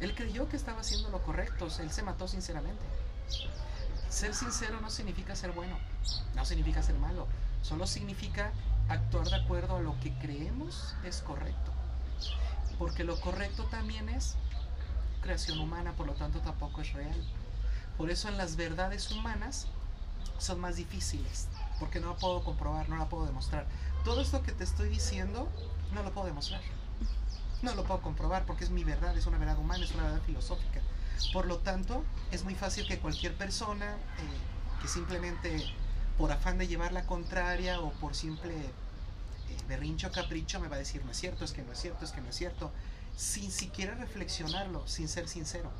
Él 0.00 0.14
creyó 0.14 0.48
que 0.48 0.56
estaba 0.56 0.80
haciendo 0.80 1.10
lo 1.10 1.22
correcto, 1.22 1.68
él 1.78 1.90
se 1.90 2.02
mató 2.02 2.26
sinceramente. 2.26 2.82
Ser 4.08 4.34
sincero 4.34 4.80
no 4.80 4.90
significa 4.90 5.36
ser 5.36 5.52
bueno, 5.52 5.78
no 6.34 6.44
significa 6.44 6.82
ser 6.82 6.96
malo, 6.96 7.28
solo 7.62 7.86
significa 7.86 8.50
actuar 8.90 9.28
de 9.28 9.36
acuerdo 9.36 9.76
a 9.76 9.80
lo 9.80 9.98
que 10.00 10.12
creemos 10.14 10.94
es 11.04 11.22
correcto. 11.22 11.72
Porque 12.78 13.04
lo 13.04 13.20
correcto 13.20 13.64
también 13.64 14.08
es 14.08 14.36
creación 15.22 15.58
humana, 15.60 15.92
por 15.92 16.06
lo 16.06 16.14
tanto 16.14 16.40
tampoco 16.40 16.80
es 16.80 16.92
real. 16.92 17.24
Por 17.96 18.10
eso 18.10 18.28
en 18.28 18.36
las 18.36 18.56
verdades 18.56 19.10
humanas 19.10 19.66
son 20.38 20.60
más 20.60 20.76
difíciles, 20.76 21.48
porque 21.78 22.00
no 22.00 22.10
la 22.10 22.16
puedo 22.16 22.42
comprobar, 22.42 22.88
no 22.88 22.96
la 22.96 23.08
puedo 23.08 23.26
demostrar. 23.26 23.66
Todo 24.04 24.22
esto 24.22 24.42
que 24.42 24.52
te 24.52 24.64
estoy 24.64 24.88
diciendo 24.88 25.48
no 25.92 26.02
lo 26.02 26.10
puedo 26.12 26.26
demostrar. 26.26 26.62
No 27.62 27.74
lo 27.74 27.84
puedo 27.84 28.00
comprobar 28.00 28.46
porque 28.46 28.64
es 28.64 28.70
mi 28.70 28.84
verdad, 28.84 29.16
es 29.16 29.26
una 29.26 29.38
verdad 29.38 29.58
humana, 29.58 29.84
es 29.84 29.92
una 29.92 30.04
verdad 30.04 30.22
filosófica. 30.24 30.80
Por 31.34 31.46
lo 31.46 31.58
tanto, 31.58 32.02
es 32.30 32.44
muy 32.44 32.54
fácil 32.54 32.86
que 32.86 32.98
cualquier 32.98 33.36
persona 33.36 33.86
eh, 33.86 34.80
que 34.80 34.88
simplemente 34.88 35.62
por 36.16 36.32
afán 36.32 36.58
de 36.58 36.66
llevar 36.66 36.92
la 36.92 37.06
contraria 37.06 37.80
o 37.80 37.92
por 37.92 38.14
simple 38.14 38.54
berrincho 39.68 40.10
capricho 40.10 40.60
me 40.60 40.68
va 40.68 40.76
a 40.76 40.78
decir 40.78 41.04
no 41.04 41.10
es 41.10 41.16
cierto, 41.16 41.44
es 41.44 41.52
que 41.52 41.62
no 41.62 41.72
es 41.72 41.78
cierto, 41.78 42.04
es 42.04 42.12
que 42.12 42.20
no 42.20 42.28
es 42.28 42.36
cierto, 42.36 42.72
sin 43.16 43.50
siquiera 43.50 43.94
reflexionarlo, 43.94 44.86
sin 44.86 45.08
ser 45.08 45.28
sincero. 45.28 45.70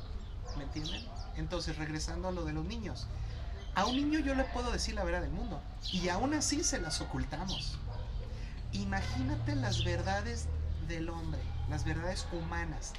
¿Me 0.57 0.63
entienden? 0.63 1.03
Entonces, 1.37 1.77
regresando 1.77 2.27
a 2.27 2.31
lo 2.31 2.45
de 2.45 2.53
los 2.53 2.65
niños. 2.65 3.07
A 3.73 3.85
un 3.85 3.95
niño 3.95 4.19
yo 4.19 4.35
le 4.35 4.43
puedo 4.43 4.71
decir 4.71 4.95
la 4.95 5.03
verdad 5.03 5.21
del 5.21 5.31
mundo 5.31 5.61
y 5.93 6.09
aún 6.09 6.33
así 6.33 6.63
se 6.63 6.79
las 6.79 6.99
ocultamos. 6.99 7.79
Imagínate 8.73 9.55
las 9.55 9.83
verdades 9.83 10.47
del 10.87 11.09
hombre, 11.09 11.39
las 11.69 11.85
verdades 11.85 12.27
humanas. 12.33 12.93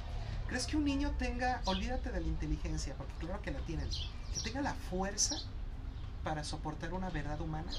¿Crees 0.47 0.65
que 0.65 0.77
un 0.77 0.85
niño 0.85 1.11
tenga, 1.19 1.61
olvídate 1.65 2.11
de 2.11 2.21
la 2.21 2.27
inteligencia, 2.27 2.95
porque 2.95 3.13
claro 3.19 3.41
que 3.41 3.51
la 3.51 3.59
tienen, 3.59 3.87
que 4.33 4.39
tenga 4.41 4.61
la 4.61 4.73
fuerza 4.73 5.35
para 6.23 6.43
soportar 6.43 6.93
una 6.93 7.09
verdad 7.09 7.39
humana? 7.39 7.71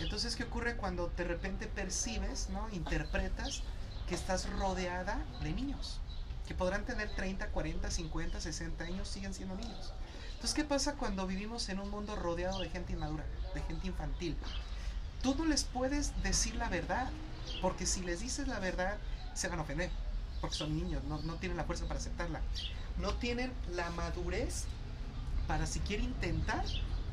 Entonces, 0.00 0.34
¿qué 0.36 0.44
ocurre 0.44 0.76
cuando 0.76 1.12
de 1.16 1.24
repente 1.24 1.66
percibes, 1.66 2.48
¿no? 2.50 2.68
interpretas 2.72 3.62
que 4.08 4.14
estás 4.14 4.48
rodeada 4.58 5.22
de 5.42 5.52
niños? 5.52 6.00
Que 6.46 6.54
podrán 6.54 6.84
tener 6.84 7.14
30, 7.14 7.48
40, 7.48 7.90
50, 7.90 8.40
60 8.40 8.84
años, 8.84 9.08
siguen 9.08 9.34
siendo 9.34 9.54
niños. 9.54 9.92
Entonces, 10.32 10.54
¿qué 10.54 10.64
pasa 10.64 10.94
cuando 10.94 11.26
vivimos 11.26 11.68
en 11.68 11.80
un 11.80 11.90
mundo 11.90 12.16
rodeado 12.16 12.58
de 12.60 12.70
gente 12.70 12.94
inmadura, 12.94 13.24
de 13.54 13.60
gente 13.62 13.88
infantil? 13.88 14.36
Tú 15.22 15.34
no 15.34 15.44
les 15.44 15.64
puedes 15.64 16.20
decir 16.22 16.54
la 16.54 16.68
verdad, 16.70 17.10
porque 17.60 17.84
si 17.84 18.00
les 18.00 18.20
dices 18.20 18.48
la 18.48 18.58
verdad, 18.58 18.96
se 19.34 19.48
van 19.48 19.58
a 19.58 19.62
ofender, 19.62 19.90
porque 20.40 20.56
son 20.56 20.74
niños, 20.74 21.04
no, 21.04 21.20
no 21.22 21.34
tienen 21.34 21.58
la 21.58 21.64
fuerza 21.64 21.86
para 21.86 22.00
aceptarla. 22.00 22.40
No 22.96 23.14
tienen 23.14 23.52
la 23.74 23.90
madurez 23.90 24.64
para 25.46 25.66
siquiera 25.66 26.02
intentar 26.02 26.64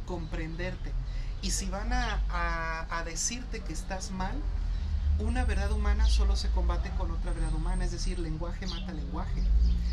comprenderte. 0.05 0.93
Y 1.41 1.51
si 1.51 1.69
van 1.69 1.93
a, 1.93 2.87
a, 2.89 3.03
decirte 3.03 3.61
que 3.61 3.73
estás 3.73 4.11
mal, 4.11 4.35
una 5.19 5.45
verdad 5.45 5.71
humana 5.71 6.07
solo 6.07 6.35
se 6.35 6.49
combate 6.49 6.89
con 6.97 7.11
otra 7.11 7.31
verdad 7.31 7.53
humana, 7.53 7.85
es 7.85 7.91
decir, 7.91 8.19
lenguaje 8.19 8.67
mata 8.67 8.91
lenguaje. 8.91 9.43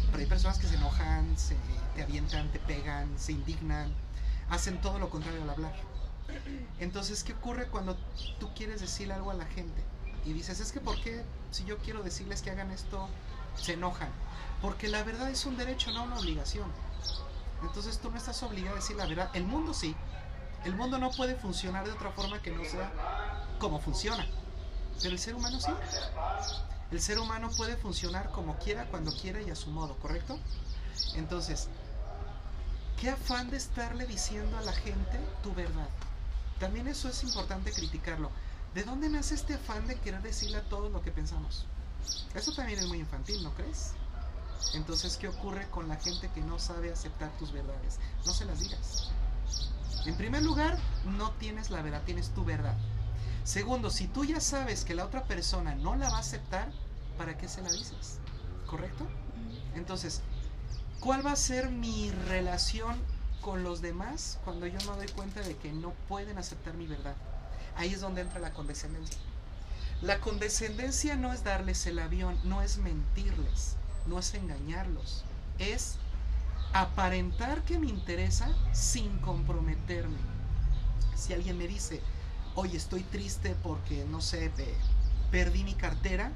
Pero 0.07 0.19
hay 0.19 0.27
personas 0.27 0.59
que 0.59 0.67
se 0.67 0.77
enojan, 0.77 1.37
se, 1.39 1.57
te 1.95 2.03
avientan, 2.03 2.51
te 2.51 2.59
pegan, 2.59 3.09
se 3.19 3.33
indignan, 3.33 3.93
hacen 4.51 4.81
todo 4.81 4.99
lo 4.99 5.11
contrario 5.11 5.43
al 5.43 5.51
hablar. 5.51 5.75
Entonces, 6.81 7.23
¿qué 7.25 7.33
ocurre 7.33 7.67
cuando 7.69 7.97
tú 8.41 8.53
quieres 8.55 8.81
decirle 8.81 9.15
algo 9.15 9.31
a 9.31 9.35
la 9.35 9.47
gente? 9.47 9.83
Y 10.25 10.33
dices, 10.33 10.61
es 10.61 10.73
que 10.73 10.81
¿por 10.81 11.01
qué 11.03 11.23
si 11.51 11.65
yo 11.65 11.79
quiero 11.79 12.03
decirles 12.03 12.43
que 12.43 12.51
hagan 12.51 12.71
esto, 12.71 13.09
se 13.57 13.75
enojan? 13.75 14.09
Porque 14.63 14.89
la 14.89 15.03
verdad 15.03 15.31
es 15.31 15.45
un 15.45 15.57
derecho, 15.57 15.93
no 15.93 16.05
una 16.05 16.19
obligación. 16.19 16.71
Entonces 17.63 17.99
tú 17.99 18.11
no 18.11 18.17
estás 18.17 18.43
obligado 18.43 18.77
a 18.77 18.81
decir 18.81 18.97
la 18.97 19.07
verdad. 19.07 19.31
El 19.35 19.45
mundo 19.45 19.75
sí. 19.75 19.95
El 20.65 20.75
mundo 20.75 20.99
no 20.99 21.11
puede 21.11 21.35
funcionar 21.35 21.85
de 21.85 21.93
otra 21.93 22.11
forma 22.13 22.41
que 22.41 22.51
no 22.51 22.65
sea 22.65 22.91
como 23.59 23.81
funciona. 23.81 24.27
Pero 25.01 25.13
el 25.13 25.19
ser 25.19 25.35
humano 25.35 25.61
sí. 25.61 25.71
El 26.91 27.01
ser 27.01 27.19
humano 27.19 27.51
puede 27.57 27.77
funcionar 27.77 28.31
como 28.31 28.57
quiera, 28.59 28.87
cuando 28.87 29.13
quiera 29.13 29.43
y 29.43 29.51
a 29.51 29.57
su 29.57 29.71
modo, 29.71 29.97
¿correcto? 29.97 30.39
Entonces, 31.17 31.69
qué 33.01 33.11
afán 33.11 33.51
de 33.51 33.57
estarle 33.57 34.07
diciendo 34.07 34.57
a 34.57 34.63
la 34.63 34.73
gente 34.73 35.19
tu 35.43 35.53
verdad. 35.55 35.89
También 36.61 36.89
eso 36.89 37.09
es 37.09 37.23
importante 37.25 37.73
criticarlo. 37.73 38.31
¿De 38.75 38.85
dónde 38.85 39.09
nace 39.09 39.35
este 39.35 39.55
afán 39.55 39.87
de 39.87 39.97
querer 39.97 40.23
decirle 40.23 40.59
a 40.59 40.63
todos 40.63 40.91
lo 40.91 41.03
que 41.03 41.11
pensamos? 41.11 41.67
Eso 42.35 42.53
también 42.55 42.79
es 42.79 42.87
muy 42.87 42.99
infantil, 42.99 43.43
¿no 43.43 43.53
crees? 43.55 43.93
Entonces, 44.75 45.17
¿qué 45.17 45.29
ocurre 45.29 45.69
con 45.69 45.89
la 45.89 45.97
gente 45.97 46.31
que 46.35 46.41
no 46.41 46.59
sabe 46.59 46.93
aceptar 46.93 47.31
tus 47.39 47.53
verdades? 47.53 47.99
No 48.25 48.33
se 48.33 48.45
las 48.45 48.61
digas. 48.61 49.11
En 50.07 50.17
primer 50.17 50.43
lugar, 50.43 50.79
no 51.05 51.31
tienes 51.33 51.71
la 51.71 51.81
verdad, 51.81 52.03
tienes 52.05 52.31
tu 52.31 52.45
verdad. 52.45 52.77
Segundo, 53.43 53.91
si 53.91 54.07
tú 54.07 54.25
ya 54.25 54.41
sabes 54.41 54.85
que 54.85 54.95
la 54.95 55.05
otra 55.05 55.25
persona 55.25 55.75
no 55.75 55.97
la 55.97 56.11
va 56.11 56.17
a 56.17 56.21
aceptar, 56.21 56.71
¿para 57.17 57.39
qué 57.39 57.49
se 57.49 57.63
la 57.63 57.73
dices? 57.73 58.19
¿Correcto? 58.67 59.07
Entonces, 59.75 60.21
¿cuál 61.01 61.25
va 61.25 61.33
a 61.33 61.37
ser 61.37 61.71
mi 61.71 62.11
relación 62.29 62.97
con 63.41 63.63
los 63.63 63.81
demás 63.81 64.39
cuando 64.45 64.67
yo 64.67 64.79
me 64.81 64.97
doy 64.97 65.09
cuenta 65.09 65.41
de 65.41 65.57
que 65.57 65.73
no 65.73 65.91
pueden 66.09 66.39
aceptar 66.39 66.75
mi 66.75 66.87
verdad? 66.87 67.17
Ahí 67.77 67.93
es 67.93 68.01
donde 68.01 68.23
entra 68.23 68.41
la 68.41 68.53
condescendencia. 68.53 69.19
La 70.03 70.21
condescendencia 70.21 71.17
no 71.17 71.33
es 71.33 71.45
darles 71.45 71.87
el 71.87 71.99
avión, 71.99 72.39
no 72.45 72.63
es 72.63 72.79
mentirles, 72.79 73.77
no 74.07 74.19
es 74.19 74.35
engañarlos, 74.35 75.25
es 75.59 75.97
aparentar 76.75 77.63
que 77.63 77.79
me 77.79 77.87
interesa 77.87 78.49
sin 78.73 79.19
comprometerme. 79.19 80.19
Si 81.15 81.33
alguien 81.33 81.57
me 81.57 81.69
dice, 81.69 82.01
oye, 82.57 82.77
estoy 82.77 83.05
triste 83.05 83.55
porque, 83.63 84.05
no 84.11 84.21
sé, 84.21 84.51
perdí 85.31 85.63
mi 85.63 85.75
cartera, 85.75 86.33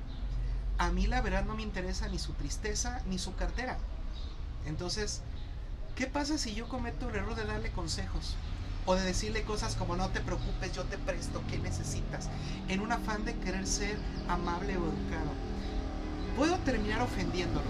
a 0.79 0.91
mí 0.91 1.09
la 1.09 1.21
verdad 1.23 1.45
no 1.45 1.57
me 1.57 1.63
interesa 1.63 2.09
ni 2.09 2.21
su 2.21 2.35
tristeza 2.35 3.03
ni 3.07 3.19
su 3.19 3.35
cartera. 3.35 3.79
Entonces, 4.65 5.23
¿qué 5.97 6.07
pasa 6.07 6.39
si 6.39 6.55
yo 6.55 6.69
cometo 6.69 7.09
el 7.09 7.17
error 7.17 7.35
de 7.35 7.45
darle 7.45 7.73
consejos? 7.73 8.37
O 8.87 8.95
de 8.95 9.03
decirle 9.03 9.43
cosas 9.43 9.75
como 9.75 9.97
no 9.97 10.09
te 10.11 10.21
preocupes, 10.21 10.73
yo 10.73 10.85
te 10.85 10.99
presto, 10.99 11.43
¿qué 11.51 11.59
necesitas? 11.59 12.31
En 12.69 12.79
un 12.79 12.93
afán 12.93 13.25
de 13.25 13.35
querer 13.35 13.67
ser 13.67 13.99
amable 14.29 14.77
o 14.77 14.85
educado. 14.85 15.33
Puedo 16.37 16.57
terminar 16.59 17.03
ofendiéndolo. 17.03 17.67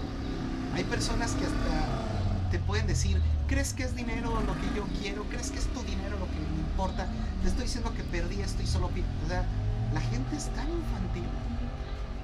Hay 0.75 0.83
personas 0.83 1.31
que 1.31 1.45
hasta 1.45 2.08
te 2.51 2.59
pueden 2.59 2.87
decir, 2.87 3.21
¿crees 3.47 3.73
que 3.73 3.83
es 3.83 3.95
dinero 3.95 4.41
lo 4.41 4.53
que 4.53 4.75
yo 4.75 4.83
quiero? 5.01 5.23
¿Crees 5.25 5.51
que 5.51 5.59
es 5.59 5.67
tu 5.67 5.81
dinero 5.83 6.17
lo 6.19 6.25
que 6.25 6.39
me 6.39 6.59
importa? 6.59 7.07
Te 7.41 7.49
estoy 7.49 7.63
diciendo 7.63 7.93
que 7.93 8.03
perdí 8.03 8.41
esto 8.41 8.61
y 8.61 8.67
solo 8.67 8.89
pido. 8.89 9.07
O 9.25 9.27
sea, 9.27 9.45
la 9.93 10.01
gente 10.01 10.35
es 10.35 10.45
tan 10.55 10.69
infantil 10.69 11.23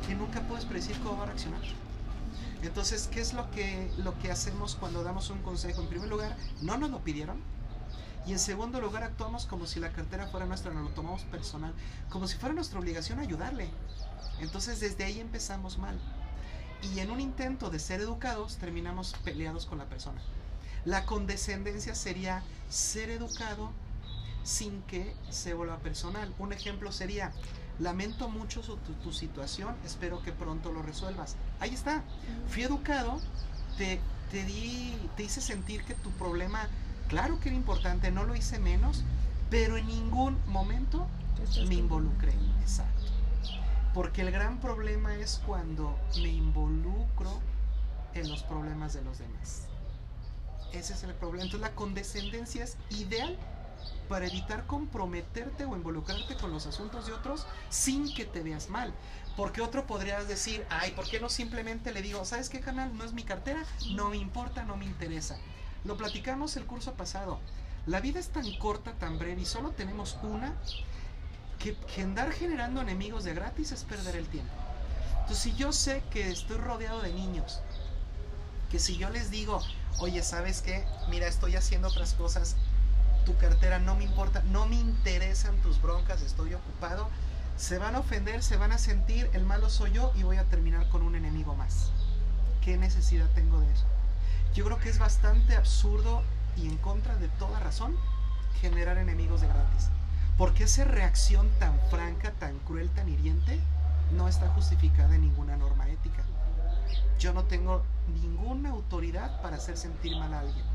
que 0.08 0.15
nunca 0.15 0.41
puedes 0.41 0.65
predecir 0.65 0.98
cómo 1.00 1.17
va 1.17 1.24
a 1.24 1.25
reaccionar. 1.27 1.62
Entonces, 2.62 3.08
¿qué 3.12 3.22
es 3.22 3.34
lo 3.34 3.50
que, 3.51 3.91
lo 3.98 4.17
que 4.20 4.32
hacemos 4.32 4.75
cuando 4.75 5.03
damos 5.03 5.29
un 5.29 5.39
consejo? 5.39 5.82
En 5.82 5.88
primer 5.88 6.10
lugar, 6.10 6.36
no 6.62 6.77
nos 6.77 6.89
lo 6.89 7.00
pidieron. 7.03 7.38
Y 8.25 8.32
en 8.32 8.39
segundo 8.39 8.82
lugar, 8.82 9.03
actuamos 9.03 9.46
como 9.46 9.67
si 9.67 9.79
la 9.79 9.91
cartera 9.91 10.27
fuera 10.27 10.48
nuestra, 10.48 10.74
nos 10.74 10.84
lo 10.84 10.89
tomamos 10.89 11.22
personal, 11.24 11.74
como 12.10 12.27
si 12.27 12.38
fuera 12.38 12.55
nuestra 12.55 12.79
obligación 12.79 13.20
ayudarle. 13.20 13.70
Entonces, 14.39 14.79
desde 14.79 15.03
ahí 15.03 15.20
empezamos 15.20 15.77
mal. 15.77 16.00
Y 16.82 17.00
en 17.00 17.12
un 17.12 17.20
intento 17.20 17.70
de 17.70 17.79
ser 17.79 18.01
educados, 18.01 18.58
terminamos 18.58 19.15
peleados 19.24 19.65
con 19.65 19.77
la 19.77 19.86
persona. 19.86 20.22
La 20.86 21.05
condescendencia 21.05 21.96
sería 21.96 22.44
ser 22.70 23.10
educado 23.10 23.72
sin 24.44 24.84
que 24.84 25.15
se 25.29 25.53
vuelva 25.53 25.77
personal. 25.79 26.34
Un 26.38 26.53
ejemplo 26.53 26.91
sería, 26.91 27.32
lamento 27.79 28.29
mucho 28.29 28.62
tu, 28.62 29.12
situación, 29.12 29.75
espero 29.84 30.22
que 30.22 30.32
pronto 30.32 30.72
lo 30.72 30.84
resuelvas. 30.84 31.36
Ahí 31.60 31.74
está, 31.74 32.03
fui 32.48 32.63
educado, 32.63 33.20
te, 33.77 34.00
te, 34.32 34.44
di, 34.44 34.96
te 35.17 35.24
hice 35.24 35.41
sentir 35.41 35.84
que 35.84 35.96
tu 35.96 36.12
problema, 36.12 36.67
claro 37.10 37.39
que 37.39 37.50
era 37.50 37.58
importante, 37.58 38.12
no 38.12 38.24
lo 38.24 38.36
hice 38.36 38.60
menos, 38.60 39.03
pero 39.50 39.77
en 39.77 39.88
ningún 39.88 40.38
momento 40.46 41.08
me 41.67 41.75
involucré. 41.75 42.34
Exacto. 42.62 42.94
Porque 43.95 44.23
el 44.23 44.31
gran 44.31 44.59
problema 44.59 45.15
es 45.15 45.41
cuando 45.47 45.97
me 46.17 46.27
involucro 46.27 47.39
en 48.13 48.29
los 48.29 48.43
problemas 48.43 48.93
de 48.93 49.01
los 49.01 49.19
demás. 49.19 49.67
Ese 50.73 50.91
es 50.91 51.03
el 51.03 51.13
problema. 51.13 51.45
Entonces 51.45 51.69
la 51.69 51.75
condescendencia 51.75 52.65
es 52.65 52.75
ideal 52.89 53.37
para 54.09 54.27
evitar 54.27 54.67
comprometerte 54.67 55.63
o 55.63 55.77
involucrarte 55.77 56.35
con 56.35 56.51
los 56.51 56.65
asuntos 56.65 57.07
de 57.07 57.13
otros 57.13 57.47
sin 57.69 58.13
que 58.13 58.25
te 58.25 58.43
veas 58.43 58.69
mal. 58.69 58.93
Porque 59.37 59.61
otro 59.61 59.87
podrías 59.87 60.27
decir, 60.27 60.65
ay, 60.69 60.91
¿por 60.91 61.09
qué 61.09 61.21
no 61.21 61.29
simplemente 61.29 61.93
le 61.93 62.01
digo, 62.01 62.25
¿sabes 62.25 62.49
qué 62.49 62.59
canal? 62.59 62.97
No 62.97 63.05
es 63.05 63.13
mi 63.13 63.23
cartera, 63.23 63.63
no 63.91 64.09
me 64.09 64.17
importa, 64.17 64.63
no 64.63 64.75
me 64.75 64.83
interesa. 64.83 65.37
Lo 65.85 65.95
platicamos 65.95 66.57
el 66.57 66.65
curso 66.65 66.95
pasado. 66.95 67.39
La 67.85 68.01
vida 68.01 68.19
es 68.19 68.27
tan 68.27 68.51
corta, 68.57 68.91
tan 68.93 69.17
breve 69.19 69.39
y 69.39 69.45
solo 69.45 69.71
tenemos 69.71 70.17
una 70.21 70.53
que, 71.59 71.75
que 71.75 72.01
andar 72.01 72.31
generando 72.31 72.81
enemigos 72.81 73.24
de 73.24 73.33
gratis 73.33 73.71
es 73.71 73.83
perder 73.83 74.15
el 74.15 74.27
tiempo. 74.27 74.53
Entonces, 75.21 75.39
si 75.39 75.55
yo 75.55 75.71
sé 75.71 76.03
que 76.12 76.29
estoy 76.29 76.57
rodeado 76.57 77.01
de 77.01 77.12
niños, 77.13 77.62
que 78.69 78.79
si 78.79 78.97
yo 78.97 79.09
les 79.09 79.31
digo, 79.31 79.62
oye, 80.00 80.21
¿sabes 80.21 80.62
qué? 80.62 80.85
Mira, 81.09 81.27
estoy 81.27 81.55
haciendo 81.55 81.88
otras 81.88 82.13
cosas 82.13 82.55
tu 83.25 83.35
cartera, 83.38 83.79
no 83.79 83.95
me 83.95 84.03
importa, 84.03 84.43
no 84.43 84.67
me 84.67 84.75
interesan 84.75 85.57
tus 85.57 85.81
broncas, 85.81 86.21
estoy 86.21 86.53
ocupado. 86.53 87.09
Se 87.57 87.77
van 87.77 87.95
a 87.95 88.00
ofender, 88.00 88.43
se 88.43 88.57
van 88.57 88.71
a 88.71 88.77
sentir, 88.77 89.29
el 89.33 89.45
malo 89.45 89.69
soy 89.69 89.91
yo 89.91 90.13
y 90.15 90.24
voy 90.24 90.38
a 90.38 90.43
terminar 90.43 90.88
con 90.89 91.01
un 91.01 91.15
enemigo 91.15 91.55
más. 91.55 91.91
¿Qué 92.62 92.77
necesidad 92.77 93.29
tengo 93.33 93.59
de 93.59 93.71
eso? 93.71 93.85
Yo 94.53 94.63
creo 94.65 94.79
que 94.79 94.89
es 94.89 95.00
bastante 95.00 95.55
absurdo 95.55 96.21
y 96.55 96.67
en 96.67 96.77
contra 96.77 97.15
de 97.17 97.27
toda 97.27 97.59
razón 97.59 97.97
generar 98.62 98.97
enemigos 98.97 99.41
de 99.41 99.47
gratis. 99.47 99.89
Porque 100.38 100.65
esa 100.65 100.84
reacción 100.84 101.50
tan 101.60 101.80
franca, 101.89 102.32
tan 102.32 102.60
cruel, 102.60 102.89
tan 102.89 103.08
hiriente, 103.08 103.60
no 104.12 104.27
está 104.27 104.50
justificada 104.50 105.15
en 105.15 105.22
ninguna 105.22 105.56
norma 105.56 105.89
ética. 105.89 106.24
Yo 107.20 107.34
no 107.34 107.46
tengo 107.46 107.84
ninguna 108.22 108.72
autoridad 108.72 109.42
para 109.42 109.56
hacer 109.56 109.77
sentir 109.77 110.18
mal 110.18 110.34
a 110.34 110.42
alguien. 110.42 110.65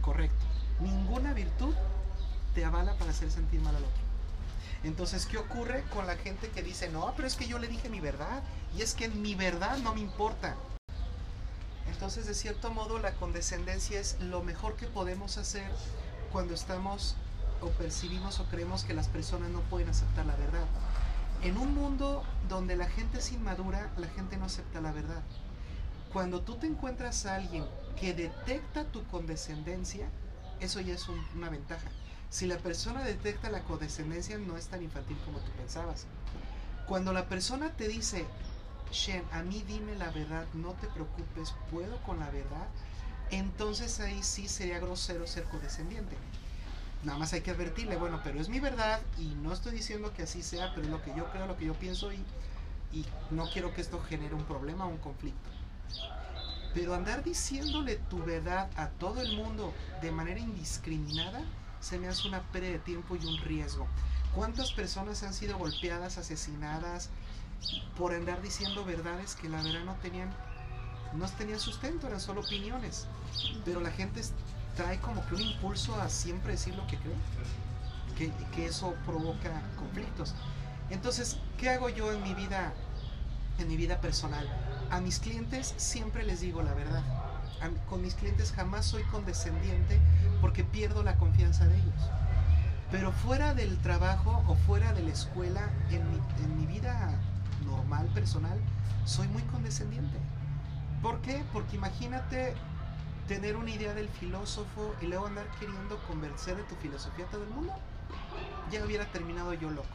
Correcto. 0.00 0.44
Ninguna 0.80 1.32
virtud 1.32 1.74
te 2.54 2.64
avala 2.64 2.94
para 2.94 3.10
hacer 3.10 3.30
sentir 3.30 3.60
mal 3.60 3.74
al 3.74 3.84
otro. 3.84 4.04
Entonces, 4.84 5.26
¿qué 5.26 5.38
ocurre 5.38 5.82
con 5.92 6.06
la 6.06 6.16
gente 6.16 6.50
que 6.50 6.62
dice, 6.62 6.88
no, 6.90 7.12
pero 7.16 7.26
es 7.26 7.36
que 7.36 7.46
yo 7.46 7.58
le 7.58 7.68
dije 7.68 7.88
mi 7.88 8.00
verdad 8.00 8.42
y 8.76 8.82
es 8.82 8.94
que 8.94 9.08
mi 9.08 9.34
verdad 9.34 9.78
no 9.78 9.94
me 9.94 10.00
importa? 10.00 10.54
Entonces, 11.90 12.26
de 12.26 12.34
cierto 12.34 12.70
modo, 12.70 12.98
la 12.98 13.14
condescendencia 13.14 13.98
es 13.98 14.20
lo 14.20 14.42
mejor 14.42 14.76
que 14.76 14.86
podemos 14.86 15.38
hacer 15.38 15.70
cuando 16.32 16.54
estamos 16.54 17.16
o 17.64 17.70
percibimos 17.70 18.40
o 18.40 18.44
creemos 18.44 18.84
que 18.84 18.94
las 18.94 19.08
personas 19.08 19.50
no 19.50 19.60
pueden 19.62 19.88
aceptar 19.88 20.26
la 20.26 20.36
verdad. 20.36 20.66
En 21.42 21.58
un 21.58 21.74
mundo 21.74 22.22
donde 22.48 22.76
la 22.76 22.86
gente 22.86 23.18
es 23.18 23.32
inmadura, 23.32 23.90
la 23.96 24.08
gente 24.08 24.36
no 24.36 24.46
acepta 24.46 24.80
la 24.80 24.92
verdad. 24.92 25.22
Cuando 26.12 26.42
tú 26.42 26.56
te 26.56 26.66
encuentras 26.66 27.26
a 27.26 27.36
alguien 27.36 27.64
que 27.98 28.14
detecta 28.14 28.84
tu 28.84 29.04
condescendencia, 29.06 30.08
eso 30.60 30.80
ya 30.80 30.94
es 30.94 31.06
una 31.34 31.48
ventaja. 31.48 31.88
Si 32.30 32.46
la 32.46 32.58
persona 32.58 33.02
detecta 33.02 33.50
la 33.50 33.62
condescendencia, 33.64 34.38
no 34.38 34.56
es 34.56 34.68
tan 34.68 34.82
infantil 34.82 35.18
como 35.24 35.38
tú 35.38 35.50
pensabas. 35.52 36.06
Cuando 36.86 37.12
la 37.12 37.28
persona 37.28 37.70
te 37.70 37.88
dice, 37.88 38.26
Shen, 38.90 39.24
a 39.32 39.42
mí 39.42 39.64
dime 39.66 39.96
la 39.96 40.10
verdad, 40.10 40.46
no 40.54 40.72
te 40.74 40.86
preocupes, 40.88 41.54
puedo 41.70 42.00
con 42.02 42.20
la 42.20 42.30
verdad, 42.30 42.68
entonces 43.30 44.00
ahí 44.00 44.22
sí 44.22 44.48
sería 44.48 44.78
grosero 44.78 45.26
ser 45.26 45.44
condescendiente. 45.44 46.16
Nada 47.04 47.18
más 47.18 47.34
hay 47.34 47.42
que 47.42 47.50
advertirle, 47.50 47.96
bueno, 47.96 48.20
pero 48.24 48.40
es 48.40 48.48
mi 48.48 48.60
verdad 48.60 48.98
y 49.18 49.26
no 49.42 49.52
estoy 49.52 49.72
diciendo 49.72 50.12
que 50.14 50.22
así 50.22 50.42
sea, 50.42 50.72
pero 50.74 50.86
es 50.86 50.90
lo 50.90 51.02
que 51.02 51.14
yo 51.14 51.30
creo, 51.30 51.46
lo 51.46 51.56
que 51.56 51.66
yo 51.66 51.74
pienso 51.74 52.10
y, 52.12 52.24
no 53.30 53.50
quiero 53.50 53.74
que 53.74 53.80
esto 53.80 54.00
genere 54.08 54.36
un 54.36 54.44
problema 54.44 54.86
o 54.86 54.88
un 54.88 54.98
conflicto. 54.98 55.50
Pero 56.72 56.94
andar 56.94 57.24
diciéndole 57.24 57.96
tu 57.96 58.24
verdad 58.24 58.70
a 58.76 58.88
todo 58.88 59.20
el 59.20 59.36
mundo 59.36 59.74
de 60.00 60.12
manera 60.12 60.38
indiscriminada 60.38 61.42
se 61.80 61.98
me 61.98 62.06
hace 62.06 62.28
una 62.28 62.40
pérdida 62.52 62.72
de 62.72 62.78
tiempo 62.78 63.16
y 63.16 63.26
un 63.26 63.36
riesgo. 63.38 63.86
¿Cuántas 64.34 64.72
personas 64.72 65.24
han 65.24 65.34
sido 65.34 65.58
golpeadas, 65.58 66.18
asesinadas 66.18 67.10
por 67.98 68.14
andar 68.14 68.40
diciendo 68.42 68.84
verdades 68.84 69.34
que 69.34 69.48
la 69.48 69.60
verdad 69.60 69.84
no 69.84 69.94
tenían, 69.96 70.30
no 71.14 71.28
tenían 71.30 71.60
sustento, 71.60 72.06
eran 72.06 72.20
solo 72.20 72.42
opiniones? 72.42 73.08
Pero 73.64 73.80
la 73.80 73.90
gente 73.90 74.22
trae 74.76 74.98
como 75.00 75.24
que 75.26 75.34
un 75.34 75.40
impulso 75.40 75.94
a 76.00 76.08
siempre 76.08 76.52
decir 76.52 76.74
lo 76.74 76.86
que 76.86 76.98
cree, 76.98 77.14
que, 78.16 78.30
que 78.54 78.66
eso 78.66 78.94
provoca 79.06 79.62
conflictos. 79.78 80.34
Entonces, 80.90 81.38
¿qué 81.58 81.70
hago 81.70 81.88
yo 81.88 82.12
en 82.12 82.22
mi 82.22 82.34
vida, 82.34 82.72
en 83.58 83.68
mi 83.68 83.76
vida 83.76 84.00
personal? 84.00 84.48
a 84.90 85.00
mis 85.00 85.18
clientes 85.18 85.74
siempre 85.76 86.24
les 86.24 86.40
digo 86.40 86.62
la 86.62 86.74
verdad. 86.74 87.02
con 87.88 88.02
mis 88.02 88.14
clientes 88.14 88.52
jamás 88.52 88.84
soy 88.84 89.02
condescendiente 89.04 89.98
porque 90.40 90.64
pierdo 90.64 91.02
la 91.02 91.16
confianza 91.16 91.66
de 91.66 91.76
ellos. 91.76 92.10
Pero 92.90 93.10
fuera 93.10 93.54
del 93.54 93.76
trabajo 93.78 94.44
o 94.46 94.54
fuera 94.54 94.92
de 94.92 95.02
la 95.02 95.10
escuela, 95.10 95.68
en 95.90 96.08
mi, 96.10 96.18
en 96.44 96.56
mi 96.58 96.66
vida 96.66 97.18
normal, 97.66 98.06
personal, 98.14 98.58
soy 99.04 99.26
muy 99.28 99.42
condescendiente. 99.42 100.16
¿Por 101.02 101.20
qué? 101.22 101.42
Porque 101.52 101.76
imagínate 101.76 102.54
tener 103.28 103.56
una 103.56 103.70
idea 103.70 103.94
del 103.94 104.08
filósofo 104.08 104.94
y 105.00 105.06
luego 105.06 105.26
andar 105.26 105.46
queriendo 105.58 105.98
convencer 106.06 106.56
de 106.56 106.62
tu 106.64 106.74
filosofía 106.76 107.24
a 107.26 107.28
todo 107.28 107.42
el 107.42 107.50
mundo. 107.50 107.72
Ya 108.70 108.84
hubiera 108.84 109.06
terminado 109.06 109.54
yo 109.54 109.70
loco. 109.70 109.88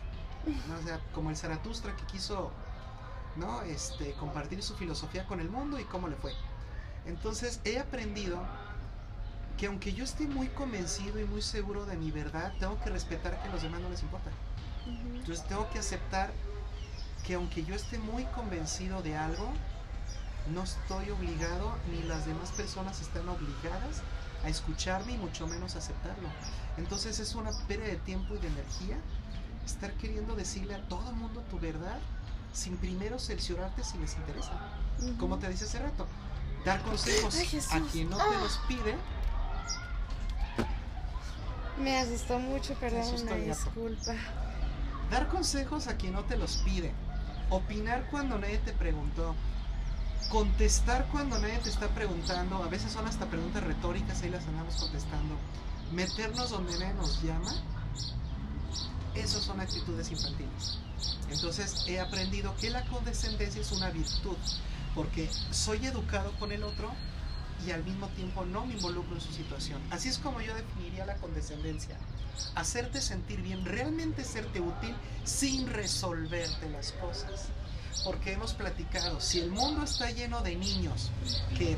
O 0.79 0.83
sea, 0.85 0.99
como 1.13 1.29
el 1.29 1.37
Zaratustra 1.37 1.95
que 1.95 2.05
quiso 2.05 2.51
¿no? 3.35 3.61
Este, 3.63 4.13
compartir 4.13 4.61
su 4.63 4.75
filosofía 4.75 5.25
con 5.25 5.39
el 5.39 5.49
mundo 5.49 5.79
y 5.79 5.83
cómo 5.85 6.07
le 6.07 6.15
fue. 6.15 6.33
Entonces 7.05 7.59
he 7.63 7.79
aprendido 7.79 8.39
que 9.57 9.67
aunque 9.67 9.93
yo 9.93 10.03
esté 10.03 10.27
muy 10.27 10.47
convencido 10.47 11.19
y 11.19 11.25
muy 11.25 11.41
seguro 11.41 11.85
de 11.85 11.97
mi 11.97 12.11
verdad, 12.11 12.53
tengo 12.59 12.79
que 12.81 12.89
respetar 12.89 13.41
que 13.41 13.49
a 13.49 13.51
los 13.51 13.61
demás 13.61 13.81
no 13.81 13.89
les 13.89 14.01
importa. 14.03 14.29
Entonces 14.85 15.45
tengo 15.47 15.69
que 15.69 15.79
aceptar 15.79 16.31
que 17.25 17.33
aunque 17.35 17.63
yo 17.63 17.75
esté 17.75 17.99
muy 17.99 18.23
convencido 18.25 19.01
de 19.01 19.17
algo, 19.17 19.51
no 20.47 20.63
estoy 20.63 21.09
obligado 21.11 21.75
ni 21.91 22.03
las 22.03 22.25
demás 22.25 22.51
personas 22.51 23.01
están 23.01 23.27
obligadas 23.29 24.01
a 24.43 24.49
escucharme 24.49 25.13
y 25.13 25.17
mucho 25.17 25.47
menos 25.47 25.75
aceptarlo. 25.75 26.29
Entonces 26.77 27.19
es 27.19 27.35
una 27.35 27.51
pérdida 27.67 27.89
de 27.89 27.97
tiempo 27.97 28.35
y 28.35 28.39
de 28.39 28.47
energía 28.47 28.97
estar 29.65 29.93
queriendo 29.93 30.35
decirle 30.35 30.75
a 30.75 30.87
todo 30.87 31.09
el 31.09 31.15
mundo 31.15 31.41
tu 31.49 31.59
verdad 31.59 31.99
sin 32.53 32.77
primero 32.77 33.19
cerciorarte 33.19 33.83
si 33.83 33.97
les 33.97 34.15
interesa. 34.15 34.51
Como 35.19 35.37
te 35.37 35.49
dice 35.49 35.65
hace 35.65 35.79
rato, 35.79 36.07
dar 36.65 36.81
consejos 36.81 37.71
a 37.71 37.79
quien 37.81 38.09
no 38.09 38.17
te 38.17 38.37
los 38.39 38.57
ah. 38.57 38.65
pide. 38.67 38.95
Me 41.79 41.97
asustó 41.97 42.39
mucho, 42.39 42.73
perdón, 42.75 43.05
una 43.21 43.35
disculpa. 43.35 44.13
Dar 45.11 45.27
consejos 45.29 45.87
a 45.87 45.95
quien 45.95 46.13
no 46.13 46.23
te 46.23 46.37
los 46.37 46.57
pide. 46.57 46.93
Opinar 47.49 48.07
cuando 48.11 48.37
nadie 48.37 48.57
te 48.59 48.73
preguntó. 48.73 49.35
Contestar 50.29 51.07
cuando 51.11 51.39
nadie 51.39 51.57
te 51.59 51.69
está 51.69 51.87
preguntando. 51.87 52.63
A 52.63 52.67
veces 52.67 52.91
son 52.91 53.07
hasta 53.07 53.25
preguntas 53.25 53.63
retóricas, 53.63 54.21
ahí 54.21 54.29
las 54.29 54.45
andamos 54.45 54.75
contestando. 54.75 55.35
Meternos 55.91 56.51
donde 56.51 56.77
nadie 56.77 56.93
nos 56.93 57.23
llama. 57.23 57.51
Esas 59.15 59.43
son 59.43 59.59
actitudes 59.59 60.11
infantiles. 60.11 60.77
Entonces 61.31 61.85
he 61.87 61.99
aprendido 61.99 62.55
que 62.57 62.69
la 62.69 62.85
condescendencia 62.85 63.61
es 63.61 63.71
una 63.71 63.89
virtud, 63.89 64.37
porque 64.93 65.29
soy 65.51 65.85
educado 65.85 66.31
con 66.39 66.51
el 66.51 66.63
otro 66.63 66.91
y 67.65 67.71
al 67.71 67.83
mismo 67.83 68.07
tiempo 68.09 68.45
no 68.45 68.65
me 68.65 68.73
involucro 68.73 69.15
en 69.15 69.21
su 69.21 69.33
situación. 69.33 69.81
Así 69.91 70.09
es 70.09 70.17
como 70.17 70.41
yo 70.41 70.53
definiría 70.53 71.05
la 71.05 71.15
condescendencia. 71.15 71.97
Hacerte 72.55 73.01
sentir 73.01 73.41
bien, 73.41 73.65
realmente 73.65 74.23
serte 74.23 74.61
útil 74.61 74.95
sin 75.23 75.67
resolverte 75.67 76.69
las 76.69 76.93
cosas. 76.93 77.49
Porque 78.03 78.33
hemos 78.33 78.53
platicado, 78.53 79.19
si 79.19 79.39
el 79.39 79.51
mundo 79.51 79.83
está 79.83 80.09
lleno 80.11 80.41
de 80.41 80.55
niños, 80.55 81.11
que 81.57 81.77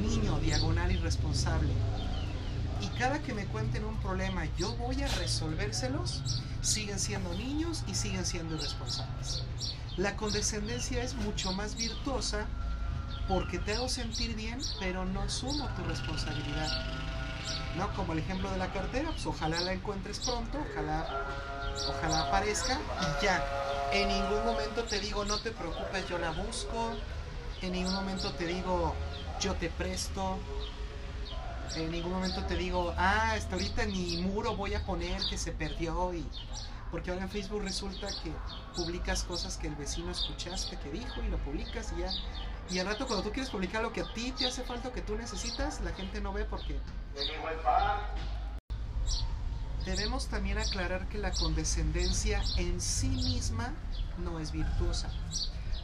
niño 0.00 0.38
diagonal 0.40 0.92
irresponsable, 0.92 1.72
y 2.80 2.88
cada 2.98 3.20
que 3.20 3.32
me 3.32 3.46
cuenten 3.46 3.84
un 3.84 3.96
problema 4.00 4.44
yo 4.58 4.74
voy 4.76 5.02
a 5.02 5.08
resolvérselos, 5.08 6.42
siguen 6.62 6.98
siendo 6.98 7.32
niños 7.34 7.84
y 7.86 7.94
siguen 7.94 8.26
siendo 8.26 8.56
irresponsables. 8.56 9.44
La 9.96 10.16
condescendencia 10.16 11.02
es 11.02 11.14
mucho 11.14 11.52
más 11.52 11.76
virtuosa 11.76 12.46
porque 13.28 13.58
te 13.58 13.74
hago 13.74 13.88
sentir 13.88 14.34
bien, 14.34 14.58
pero 14.80 15.04
no 15.04 15.22
asumo 15.22 15.68
tu 15.76 15.84
responsabilidad. 15.84 16.68
¿No? 17.76 17.92
Como 17.94 18.12
el 18.12 18.18
ejemplo 18.18 18.50
de 18.50 18.58
la 18.58 18.72
cartera, 18.72 19.10
pues 19.10 19.26
ojalá 19.26 19.60
la 19.60 19.72
encuentres 19.72 20.18
pronto, 20.20 20.58
ojalá, 20.70 21.06
ojalá 21.88 22.20
aparezca 22.22 22.78
y 23.00 23.24
ya. 23.24 23.61
En 23.92 24.08
ningún 24.08 24.44
momento 24.46 24.84
te 24.84 24.98
digo 25.00 25.24
no 25.24 25.38
te 25.38 25.50
preocupes, 25.50 26.08
yo 26.08 26.18
la 26.18 26.30
busco. 26.30 26.96
En 27.60 27.72
ningún 27.72 27.94
momento 27.94 28.32
te 28.32 28.46
digo 28.46 28.94
yo 29.38 29.54
te 29.54 29.68
presto. 29.68 30.38
En 31.76 31.90
ningún 31.90 32.12
momento 32.12 32.44
te 32.44 32.56
digo, 32.56 32.94
ah, 32.98 33.32
hasta 33.32 33.54
ahorita 33.54 33.84
en 33.84 33.92
mi 33.92 34.16
muro 34.18 34.56
voy 34.56 34.74
a 34.74 34.84
poner 34.84 35.22
que 35.28 35.38
se 35.38 35.52
perdió 35.52 36.12
y 36.12 36.26
porque 36.90 37.10
ahora 37.10 37.22
en 37.22 37.30
Facebook 37.30 37.62
resulta 37.62 38.08
que 38.22 38.30
publicas 38.76 39.24
cosas 39.24 39.56
que 39.56 39.68
el 39.68 39.74
vecino 39.76 40.10
escuchaste 40.10 40.78
que 40.78 40.90
dijo 40.90 41.22
y 41.22 41.28
lo 41.28 41.38
publicas 41.38 41.92
y 41.96 42.00
ya. 42.00 42.12
Y 42.70 42.78
al 42.78 42.86
rato 42.86 43.06
cuando 43.06 43.24
tú 43.24 43.32
quieres 43.32 43.50
publicar 43.50 43.82
lo 43.82 43.92
que 43.92 44.02
a 44.02 44.12
ti 44.12 44.32
te 44.32 44.46
hace 44.46 44.62
falta 44.62 44.88
o 44.88 44.92
que 44.92 45.02
tú 45.02 45.16
necesitas, 45.16 45.80
la 45.80 45.92
gente 45.92 46.20
no 46.20 46.32
ve 46.32 46.44
porque 46.44 46.78
debemos 49.84 50.26
también 50.26 50.58
aclarar 50.58 51.08
que 51.08 51.18
la 51.18 51.32
condescendencia 51.32 52.42
en 52.56 52.80
sí 52.80 53.08
misma 53.08 53.72
no 54.18 54.38
es 54.38 54.52
virtuosa. 54.52 55.10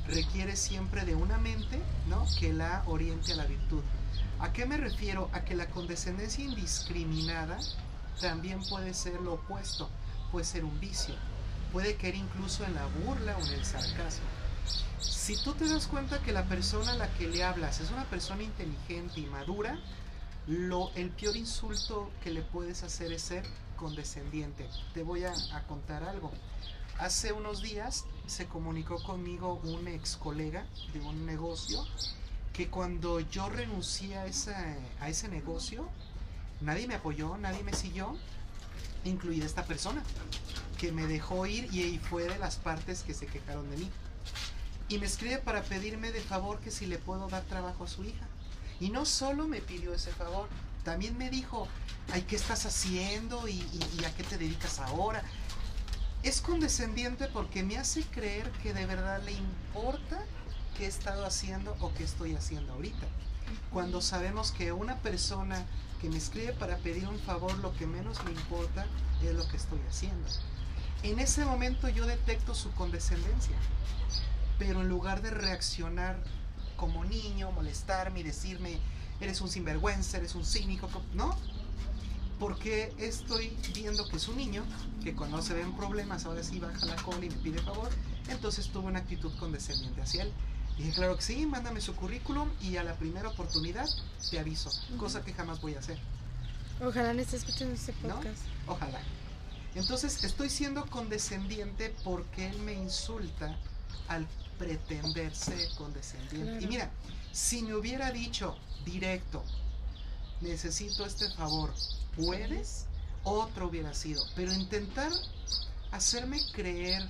Requiere 0.07 0.57
siempre 0.57 1.05
de 1.05 1.15
una 1.15 1.39
mente, 1.39 1.81
¿no? 2.09 2.27
que 2.39 2.53
la 2.53 2.83
oriente 2.87 3.33
a 3.33 3.37
la 3.37 3.47
virtud. 3.47 3.83
¿A 4.41 4.53
qué 4.53 4.67
me 4.67 4.77
refiero? 4.77 5.29
A 5.33 5.41
que 5.45 5.55
la 5.55 5.67
condescendencia 5.67 6.45
indiscriminada 6.45 7.59
también 8.21 8.63
puede 8.69 8.95
ser 8.95 9.21
lo 9.21 9.35
opuesto, 9.35 9.91
puede 10.31 10.45
ser 10.45 10.65
un 10.65 10.79
vicio, 10.81 11.15
puede 11.73 11.97
caer 11.97 12.15
incluso 12.15 12.65
en 12.65 12.75
la 12.75 12.87
burla 12.87 13.37
o 13.37 13.47
en 13.47 13.53
el 13.53 13.65
sarcasmo. 13.65 14.27
Si 15.01 15.37
tú 15.43 15.55
te 15.55 15.69
das 15.69 15.87
cuenta 15.87 16.21
que 16.21 16.33
la 16.33 16.45
persona 16.45 16.93
a 16.93 16.97
la 16.97 17.13
que 17.15 17.29
le 17.29 17.45
hablas 17.45 17.81
es 17.81 17.91
una 17.91 18.05
persona 18.05 18.43
inteligente 18.43 19.21
y 19.21 19.27
madura, 19.27 19.79
lo, 20.47 20.91
el 20.95 21.11
peor 21.11 21.37
insulto 21.37 22.11
que 22.23 22.31
le 22.31 22.43
puedes 22.43 22.83
hacer 22.83 23.13
es 23.13 23.23
ser 23.23 23.45
condescendiente. 23.79 24.69
Te 24.93 25.03
voy 25.03 25.25
a, 25.25 25.33
contar 25.67 26.03
algo. 26.03 26.31
Hace 26.99 27.33
unos 27.33 27.63
días 27.63 28.05
se 28.27 28.47
comunicó 28.47 29.03
conmigo 29.03 29.61
un 29.65 29.89
ex 29.89 30.17
colega 30.17 30.67
de 30.93 31.01
un 31.01 31.25
negocio 31.25 31.83
que 32.53 32.69
cuando 32.69 33.21
yo 33.21 33.49
renuncié 33.49 34.19
a, 34.19 34.27
a 35.01 35.09
ese 35.09 35.29
negocio, 35.29 35.89
nadie 36.61 36.89
me 36.89 36.97
apoyó, 36.97 37.37
nadie 37.39 37.63
me 37.63 37.73
siguió, 37.73 38.17
incluida 39.05 39.47
esta 39.47 39.65
persona, 39.65 40.03
que 40.77 40.91
me 40.91 41.07
dejó 41.07 41.47
ir 41.47 41.73
y 41.73 41.99
fue 41.99 42.25
de 42.25 42.39
las 42.39 42.57
partes 42.57 43.05
que 43.05 43.15
se 43.15 43.27
quejaron 43.27 43.71
de 43.71 43.77
mí. 43.77 43.91
Y 44.89 44.99
me 44.99 45.07
escribe 45.07 45.39
para 45.39 45.63
pedirme 45.63 46.11
de 46.13 46.21
favor 46.21 46.61
que 46.61 46.71
si 46.71 46.87
le 46.87 46.99
puedo 46.99 47.29
dar 47.29 47.45
trabajo 47.45 47.85
a 47.85 47.89
su 47.89 48.05
hija. 48.05 48.27
Y 48.81 48.91
no 48.91 49.05
solo 49.05 49.47
me 49.47 49.61
pidió 49.61 49.93
ese 49.93 50.11
favor, 50.13 50.49
también 50.89 51.19
me 51.19 51.29
dijo, 51.29 51.69
ay, 52.15 52.23
¿qué 52.23 52.35
estás 52.35 52.65
haciendo? 52.65 53.47
¿Y, 53.47 53.63
y 53.99 54.05
a 54.07 54.15
qué 54.15 54.23
te 54.23 54.39
dedicas 54.39 54.79
ahora? 54.79 55.23
Es 56.23 56.41
condescendiente 56.41 57.27
porque 57.29 57.63
me 57.63 57.77
hace 57.77 58.05
creer 58.05 58.51
que 58.63 58.73
de 58.73 58.87
verdad 58.87 59.23
le 59.23 59.33
importa 59.33 60.19
qué 60.79 60.87
he 60.87 60.89
estado 60.89 61.27
haciendo 61.27 61.77
o 61.81 61.93
qué 61.93 62.05
estoy 62.05 62.35
haciendo 62.37 62.73
ahorita. 62.73 63.07
Cuando 63.71 64.01
sabemos 64.01 64.51
que 64.51 64.73
una 64.73 64.97
persona 64.97 65.63
que 66.01 66.09
me 66.09 66.17
escribe 66.17 66.55
para 66.55 66.79
pedir 66.79 67.07
un 67.07 67.19
favor, 67.19 67.55
lo 67.59 67.77
que 67.77 67.87
menos 67.87 68.25
le 68.25 68.33
importa 68.33 68.87
es 69.23 69.35
lo 69.35 69.47
que 69.47 69.59
estoy 69.59 69.81
haciendo. 69.91 70.27
En 71.03 71.19
ese 71.19 71.45
momento 71.45 71.91
yo 71.91 72.07
detecto 72.07 72.55
su 72.55 72.73
condescendencia, 72.73 73.57
pero 74.59 74.81
en 74.81 74.89
lugar 74.89 75.21
de 75.21 75.33
reaccionar 75.33 76.17
como 76.79 77.05
niño, 77.05 77.53
molestarme 77.53 78.21
y 78.21 78.23
decirme, 78.23 78.79
eres 79.21 79.41
un 79.41 79.49
sinvergüenza, 79.49 80.19
eres 80.19 80.35
un 80.35 80.45
cínico, 80.45 80.89
no, 81.15 81.37
porque 82.39 82.93
estoy 82.99 83.57
viendo 83.75 84.09
que 84.09 84.17
es 84.17 84.29
un 84.29 84.37
niño 84.37 84.65
que 85.03 85.15
cuando 85.15 85.43
se 85.43 85.55
ven 85.55 85.73
problemas 85.77 86.25
ahora 86.25 86.43
sí 86.43 86.61
baja 86.61 86.87
la 86.87 86.97
cola 86.97 87.25
y 87.25 87.31
me 87.31 87.37
pide 87.37 87.61
favor, 87.61 87.91
entonces 88.29 88.69
tuvo 88.69 88.89
una 88.89 89.01
actitud 89.01 89.33
condescendiente 89.39 90.01
hacia 90.03 90.23
él. 90.23 90.33
Dije, 90.77 90.93
claro 90.93 91.17
que 91.17 91.23
sí, 91.23 91.47
mándame 91.47 91.81
su 91.81 91.97
currículum 91.97 92.49
y 92.61 92.77
a 92.77 92.85
la 92.85 92.95
primera 92.95 93.29
oportunidad 93.29 93.89
te 94.31 94.39
aviso, 94.39 94.71
cosa 94.97 95.25
que 95.25 95.33
jamás 95.33 95.61
voy 95.61 95.75
a 95.75 95.81
hacer. 95.81 95.99
Ojalá 96.81 97.13
no 97.13 97.21
esté 97.21 97.37
escuchando 97.37 97.75
este 97.75 97.93
podcast. 97.95 98.43
Ojalá. 98.69 99.01
Entonces 99.75 100.23
estoy 100.23 100.49
siendo 100.49 100.87
condescendiente 100.87 101.95
porque 102.05 102.49
él 102.49 102.59
me 102.61 102.75
insulta 102.75 103.57
al 104.07 104.27
pretenderse 104.59 105.69
condescendiente. 105.77 106.65
Y 106.65 106.69
mira, 106.69 106.91
si 107.33 107.63
me 107.63 107.75
hubiera 107.75 108.11
dicho 108.11 108.57
directo, 108.85 109.43
necesito 110.41 111.05
este 111.05 111.31
favor, 111.31 111.73
¿puedes? 112.17 112.87
Otro 113.25 113.69
hubiera 113.69 113.95
sido. 113.95 114.25
Pero 114.35 114.53
intentar 114.53 115.13
hacerme 115.91 116.41
creer 116.53 117.03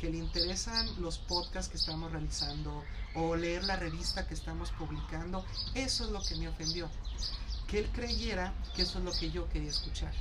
que 0.00 0.10
le 0.10 0.18
interesan 0.18 0.88
los 1.00 1.18
podcasts 1.18 1.70
que 1.70 1.76
estamos 1.76 2.10
realizando 2.10 2.82
o 3.14 3.36
leer 3.36 3.64
la 3.64 3.76
revista 3.76 4.26
que 4.26 4.34
estamos 4.34 4.70
publicando, 4.70 5.44
eso 5.74 6.04
es 6.04 6.10
lo 6.10 6.22
que 6.22 6.36
me 6.36 6.48
ofendió. 6.48 6.88
Que 7.68 7.80
él 7.80 7.90
creyera 7.92 8.52
que 8.74 8.82
eso 8.82 8.98
es 8.98 9.04
lo 9.04 9.12
que 9.12 9.30
yo 9.30 9.48
quería 9.50 9.70
escuchar. 9.70 10.12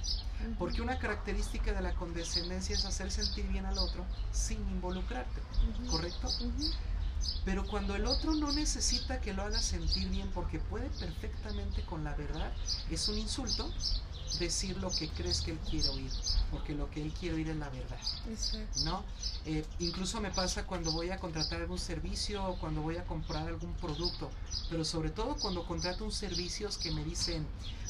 Porque 0.57 0.81
una 0.81 0.99
característica 0.99 1.73
de 1.73 1.81
la 1.81 1.93
condescendencia 1.95 2.75
es 2.75 2.85
hacer 2.85 3.11
sentir 3.11 3.45
bien 3.47 3.65
al 3.65 3.77
otro 3.77 4.05
sin 4.31 4.59
involucrarte, 4.69 5.41
¿correcto? 5.89 6.29
Pero 7.45 7.65
cuando 7.65 7.95
el 7.95 8.05
otro 8.05 8.33
no 8.35 8.51
necesita 8.51 9.21
que 9.21 9.33
lo 9.33 9.43
haga 9.43 9.61
sentir 9.61 10.09
bien 10.09 10.29
porque 10.33 10.59
puede 10.59 10.89
perfectamente 10.89 11.83
con 11.83 12.03
la 12.03 12.13
verdad, 12.15 12.51
es 12.89 13.07
un 13.07 13.17
insulto 13.17 13.71
decir 14.37 14.77
lo 14.77 14.91
que 14.91 15.09
crees 15.09 15.41
que 15.41 15.51
él 15.51 15.59
quiere 15.69 15.89
oír, 15.89 16.11
porque 16.51 16.73
lo 16.75 16.89
que 16.91 17.01
él 17.01 17.11
quiere 17.13 17.35
oír 17.35 17.49
es 17.49 17.57
la 17.57 17.69
verdad. 17.69 17.99
Exacto. 18.29 18.79
¿no? 18.83 19.03
Eh, 19.45 19.65
incluso 19.79 20.21
me 20.21 20.31
pasa 20.31 20.65
cuando 20.65 20.91
voy 20.91 21.09
a 21.09 21.17
contratar 21.17 21.61
algún 21.61 21.79
servicio 21.79 22.45
o 22.45 22.59
cuando 22.59 22.81
voy 22.81 22.97
a 22.97 23.05
comprar 23.05 23.47
algún 23.47 23.73
producto, 23.73 24.29
pero 24.69 24.85
sobre 24.85 25.09
todo 25.09 25.35
cuando 25.35 25.65
contrato 25.65 26.05
un 26.05 26.11
servicio 26.11 26.69
que 26.81 26.91
me 26.91 27.03
dicen 27.03 27.45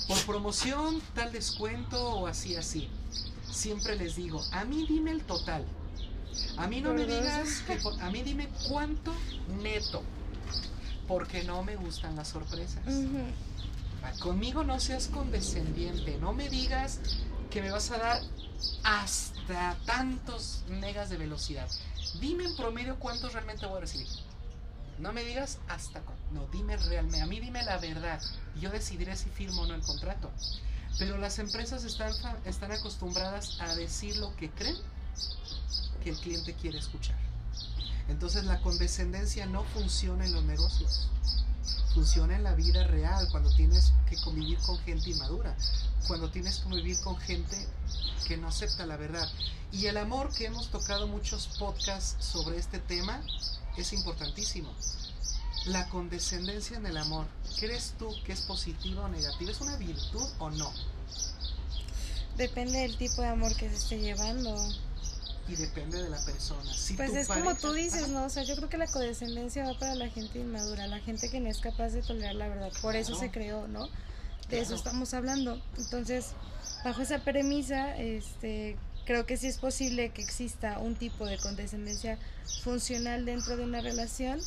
por 0.07 0.17
promoción, 0.25 1.01
tal 1.13 1.31
descuento 1.31 2.01
o 2.01 2.27
así, 2.27 2.55
así. 2.55 2.87
Siempre 3.51 3.95
les 3.95 4.15
digo, 4.15 4.43
a 4.51 4.63
mí 4.63 4.85
dime 4.87 5.11
el 5.11 5.23
total. 5.23 5.65
A 6.57 6.67
mí 6.67 6.81
no 6.81 6.93
me 6.93 7.05
digas, 7.05 7.61
que 7.67 7.79
a 8.01 8.09
mí 8.09 8.21
dime 8.23 8.49
cuánto 8.67 9.13
neto, 9.61 10.03
porque 11.07 11.43
no 11.43 11.63
me 11.63 11.75
gustan 11.75 12.15
las 12.15 12.27
sorpresas. 12.29 12.83
Ah, 14.03 14.11
Conmigo 14.19 14.63
no 14.63 14.79
seas 14.79 15.07
condescendiente, 15.07 16.17
no 16.19 16.33
me 16.33 16.49
digas 16.49 16.99
que 17.49 17.61
me 17.61 17.71
vas 17.71 17.91
a 17.91 17.97
dar 17.97 18.21
hasta 18.83 19.75
tantos 19.85 20.63
megas 20.69 21.09
de 21.09 21.17
velocidad. 21.17 21.67
Dime 22.19 22.45
en 22.45 22.55
promedio 22.55 22.97
cuántos 22.97 23.33
realmente 23.33 23.65
voy 23.65 23.77
a 23.77 23.81
recibir. 23.81 24.07
No 24.99 25.13
me 25.13 25.23
digas 25.23 25.59
hasta 25.69 26.01
cu- 26.01 26.11
no, 26.31 26.45
dime 26.51 26.75
realmente, 26.77 27.21
a 27.21 27.25
mí 27.25 27.39
dime 27.39 27.63
la 27.63 27.77
verdad. 27.77 28.21
Yo 28.59 28.69
decidiré 28.69 29.15
si 29.15 29.29
firmo 29.29 29.61
o 29.63 29.67
no 29.67 29.75
el 29.75 29.81
contrato. 29.81 30.29
Pero 30.97 31.17
las 31.17 31.39
empresas 31.39 31.83
están, 31.85 32.11
están 32.45 32.71
acostumbradas 32.73 33.59
a 33.61 33.73
decir 33.75 34.17
lo 34.17 34.35
que 34.35 34.49
creen 34.49 34.75
el 36.09 36.17
cliente 36.17 36.53
quiere 36.53 36.79
escuchar. 36.79 37.17
Entonces 38.07 38.45
la 38.45 38.61
condescendencia 38.61 39.45
no 39.45 39.63
funciona 39.63 40.25
en 40.25 40.33
los 40.33 40.43
negocios 40.43 41.09
funciona 41.93 42.35
en 42.35 42.43
la 42.43 42.55
vida 42.55 42.83
real, 42.85 43.27
cuando 43.31 43.53
tienes 43.55 43.93
que 44.09 44.15
convivir 44.17 44.57
con 44.59 44.77
gente 44.79 45.09
inmadura, 45.09 45.55
cuando 46.07 46.29
tienes 46.29 46.57
que 46.57 46.63
convivir 46.63 46.99
con 47.01 47.17
gente 47.17 47.57
que 48.27 48.37
no 48.37 48.47
acepta 48.47 48.85
la 48.85 48.97
verdad. 48.97 49.27
Y 49.71 49.87
el 49.87 49.97
amor, 49.97 50.33
que 50.33 50.45
hemos 50.45 50.69
tocado 50.69 51.07
muchos 51.07 51.47
podcasts 51.59 52.23
sobre 52.23 52.57
este 52.57 52.79
tema, 52.79 53.21
es 53.77 53.93
importantísimo. 53.93 54.73
La 55.65 55.89
condescendencia 55.89 56.77
en 56.77 56.85
el 56.85 56.97
amor, 56.97 57.27
¿crees 57.59 57.93
tú 57.99 58.09
que 58.23 58.31
es 58.31 58.41
positiva 58.41 59.03
o 59.03 59.07
negativa? 59.09 59.51
¿Es 59.51 59.61
una 59.61 59.75
virtud 59.75 60.27
o 60.39 60.49
no? 60.49 60.71
Depende 62.37 62.79
del 62.79 62.97
tipo 62.97 63.21
de 63.21 63.27
amor 63.27 63.53
que 63.57 63.69
se 63.69 63.75
esté 63.75 63.99
llevando. 63.99 64.55
Y 65.49 65.55
depende 65.55 66.01
de 66.03 66.09
la 66.09 66.23
persona. 66.23 66.71
Si 66.73 66.93
Pues 66.93 67.13
es 67.15 67.27
como 67.27 67.55
tú 67.55 67.73
dices. 67.73 68.07
¿no? 68.09 68.25
O 68.25 68.29
sea, 68.29 68.43
yo 68.43 68.55
creo 68.55 68.69
que 68.69 68.77
la 68.77 68.87
condescendencia 68.87 69.65
va 69.65 69.77
para 69.79 69.95
la 69.95 70.09
gente 70.09 70.39
inmadura, 70.39 70.85
la 70.87 70.99
gente 70.99 71.29
que 71.29 71.39
no 71.39 71.49
es 71.49 71.59
capaz 71.59 71.89
de 71.89 72.01
tolerar 72.03 72.35
la 72.35 72.47
verdad. 72.47 72.71
Por 72.81 72.95
eso 72.95 73.15
se 73.15 73.31
creó, 73.31 73.67
¿no? 73.67 73.89
De 74.49 74.59
eso 74.59 74.75
estamos 74.75 75.13
hablando. 75.13 75.61
Entonces, 75.77 76.27
bajo 76.83 77.01
esa 77.01 77.23
premisa, 77.23 77.97
este, 77.97 78.77
creo 79.05 79.25
que 79.25 79.37
sí 79.37 79.47
es 79.47 79.57
posible 79.57 80.09
que 80.09 80.21
exista 80.21 80.77
un 80.79 80.95
tipo 80.95 81.25
de 81.25 81.37
condescendencia 81.37 82.19
funcional 82.63 83.25
dentro 83.25 83.57
de 83.57 83.63
una 83.63 83.81
relación, 83.81 84.39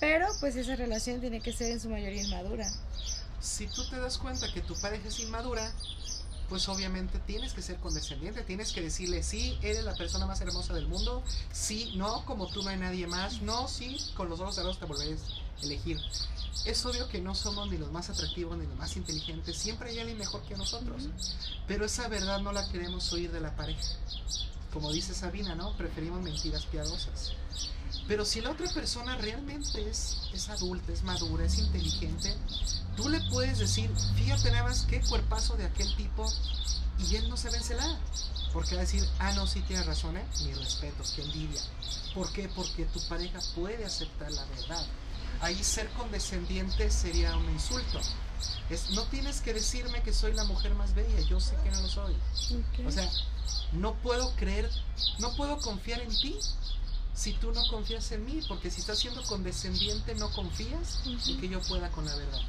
pero 0.00 0.26
pues 0.40 0.54
esa 0.56 0.76
relación 0.76 1.20
tiene 1.20 1.40
que 1.40 1.52
ser 1.52 1.72
en 1.72 1.80
su 1.80 1.88
mayoría 1.88 2.22
inmadura. 2.22 2.68
si 3.40 3.66
tú 3.66 3.88
te 3.88 3.96
das 3.98 4.18
cuenta 4.18 4.52
que 4.52 4.60
tu 4.60 4.74
pareja 4.80 5.08
es 5.08 5.20
inmadura, 5.20 5.72
pues 6.48 6.68
obviamente 6.68 7.18
tienes 7.20 7.52
que 7.52 7.62
ser 7.62 7.76
condescendiente, 7.78 8.42
tienes 8.42 8.72
que 8.72 8.80
decirle, 8.80 9.22
sí, 9.22 9.58
eres 9.62 9.84
la 9.84 9.94
persona 9.94 10.26
más 10.26 10.40
hermosa 10.40 10.74
del 10.74 10.86
mundo, 10.86 11.22
sí, 11.52 11.92
no, 11.96 12.24
como 12.24 12.48
tú 12.48 12.62
no 12.62 12.70
hay 12.70 12.76
nadie 12.76 13.06
más, 13.06 13.42
no, 13.42 13.68
sí, 13.68 13.96
con 14.16 14.28
los 14.28 14.40
ojos 14.40 14.54
cerrados 14.54 14.78
te 14.78 14.86
volverás 14.86 15.20
a 15.60 15.64
elegir. 15.64 15.98
Es 16.64 16.84
obvio 16.84 17.08
que 17.08 17.20
no 17.20 17.34
somos 17.34 17.70
ni 17.70 17.78
los 17.78 17.92
más 17.92 18.10
atractivos 18.10 18.56
ni 18.58 18.66
los 18.66 18.76
más 18.76 18.96
inteligentes, 18.96 19.56
siempre 19.56 19.90
hay 19.90 19.98
alguien 19.98 20.18
mejor 20.18 20.42
que 20.42 20.56
nosotros, 20.56 21.08
pero 21.66 21.84
esa 21.84 22.08
verdad 22.08 22.40
no 22.40 22.52
la 22.52 22.68
queremos 22.70 23.12
oír 23.12 23.30
de 23.30 23.40
la 23.40 23.54
pareja. 23.54 23.82
Como 24.72 24.92
dice 24.92 25.14
Sabina, 25.14 25.54
¿no? 25.54 25.76
Preferimos 25.76 26.22
mentiras 26.22 26.66
piadosas. 26.66 27.32
Pero 28.08 28.24
si 28.24 28.40
la 28.40 28.50
otra 28.50 28.72
persona 28.72 29.16
realmente 29.16 29.88
es, 29.88 30.28
es 30.32 30.48
adulta, 30.48 30.92
es 30.92 31.02
madura, 31.02 31.44
es 31.44 31.58
inteligente, 31.58 32.34
tú 32.96 33.08
le 33.08 33.20
puedes 33.30 33.58
decir, 33.58 33.90
fíjate 34.14 34.50
nada 34.52 34.64
más 34.64 34.86
qué 34.86 35.00
cuerpazo 35.00 35.56
de 35.56 35.64
aquel 35.64 35.94
tipo 35.96 36.32
y 36.98 37.16
él 37.16 37.28
no 37.28 37.36
se 37.36 37.48
va 37.48 37.54
a 37.54 37.58
encelar. 37.58 37.98
Porque 38.52 38.74
va 38.74 38.82
a 38.82 38.84
decir, 38.84 39.06
ah, 39.18 39.32
no, 39.32 39.46
sí 39.46 39.60
tienes 39.62 39.84
razón, 39.84 40.16
¿eh? 40.16 40.24
Mis 40.44 40.56
respetos, 40.56 41.12
qué 41.14 41.22
envidia. 41.22 41.60
¿Por 42.14 42.32
qué? 42.32 42.48
Porque 42.48 42.86
tu 42.86 43.00
pareja 43.06 43.38
puede 43.54 43.84
aceptar 43.84 44.32
la 44.32 44.44
verdad. 44.46 44.86
Ahí 45.42 45.62
ser 45.62 45.90
condescendiente 45.90 46.90
sería 46.90 47.36
un 47.36 47.50
insulto. 47.50 48.00
Es, 48.70 48.90
no 48.90 49.02
tienes 49.04 49.42
que 49.42 49.52
decirme 49.52 50.02
que 50.02 50.14
soy 50.14 50.32
la 50.32 50.44
mujer 50.44 50.74
más 50.74 50.94
bella, 50.94 51.20
yo 51.28 51.38
sé 51.38 51.54
que 51.62 51.70
no 51.70 51.82
lo 51.82 51.88
soy. 51.88 52.16
O 52.86 52.90
sea, 52.90 53.10
no 53.72 53.94
puedo 53.96 54.34
creer, 54.36 54.70
no 55.18 55.34
puedo 55.36 55.58
confiar 55.58 56.00
en 56.00 56.16
ti 56.16 56.38
si 57.16 57.32
tú 57.32 57.50
no 57.50 57.66
confías 57.68 58.12
en 58.12 58.24
mí, 58.26 58.40
porque 58.46 58.70
si 58.70 58.80
estás 58.80 58.98
siendo 58.98 59.22
condescendiente 59.24 60.14
no 60.14 60.30
confías 60.30 61.00
en 61.06 61.16
Ujú. 61.16 61.40
que 61.40 61.48
yo 61.48 61.60
pueda 61.62 61.90
con 61.90 62.04
la 62.04 62.14
verdad. 62.14 62.40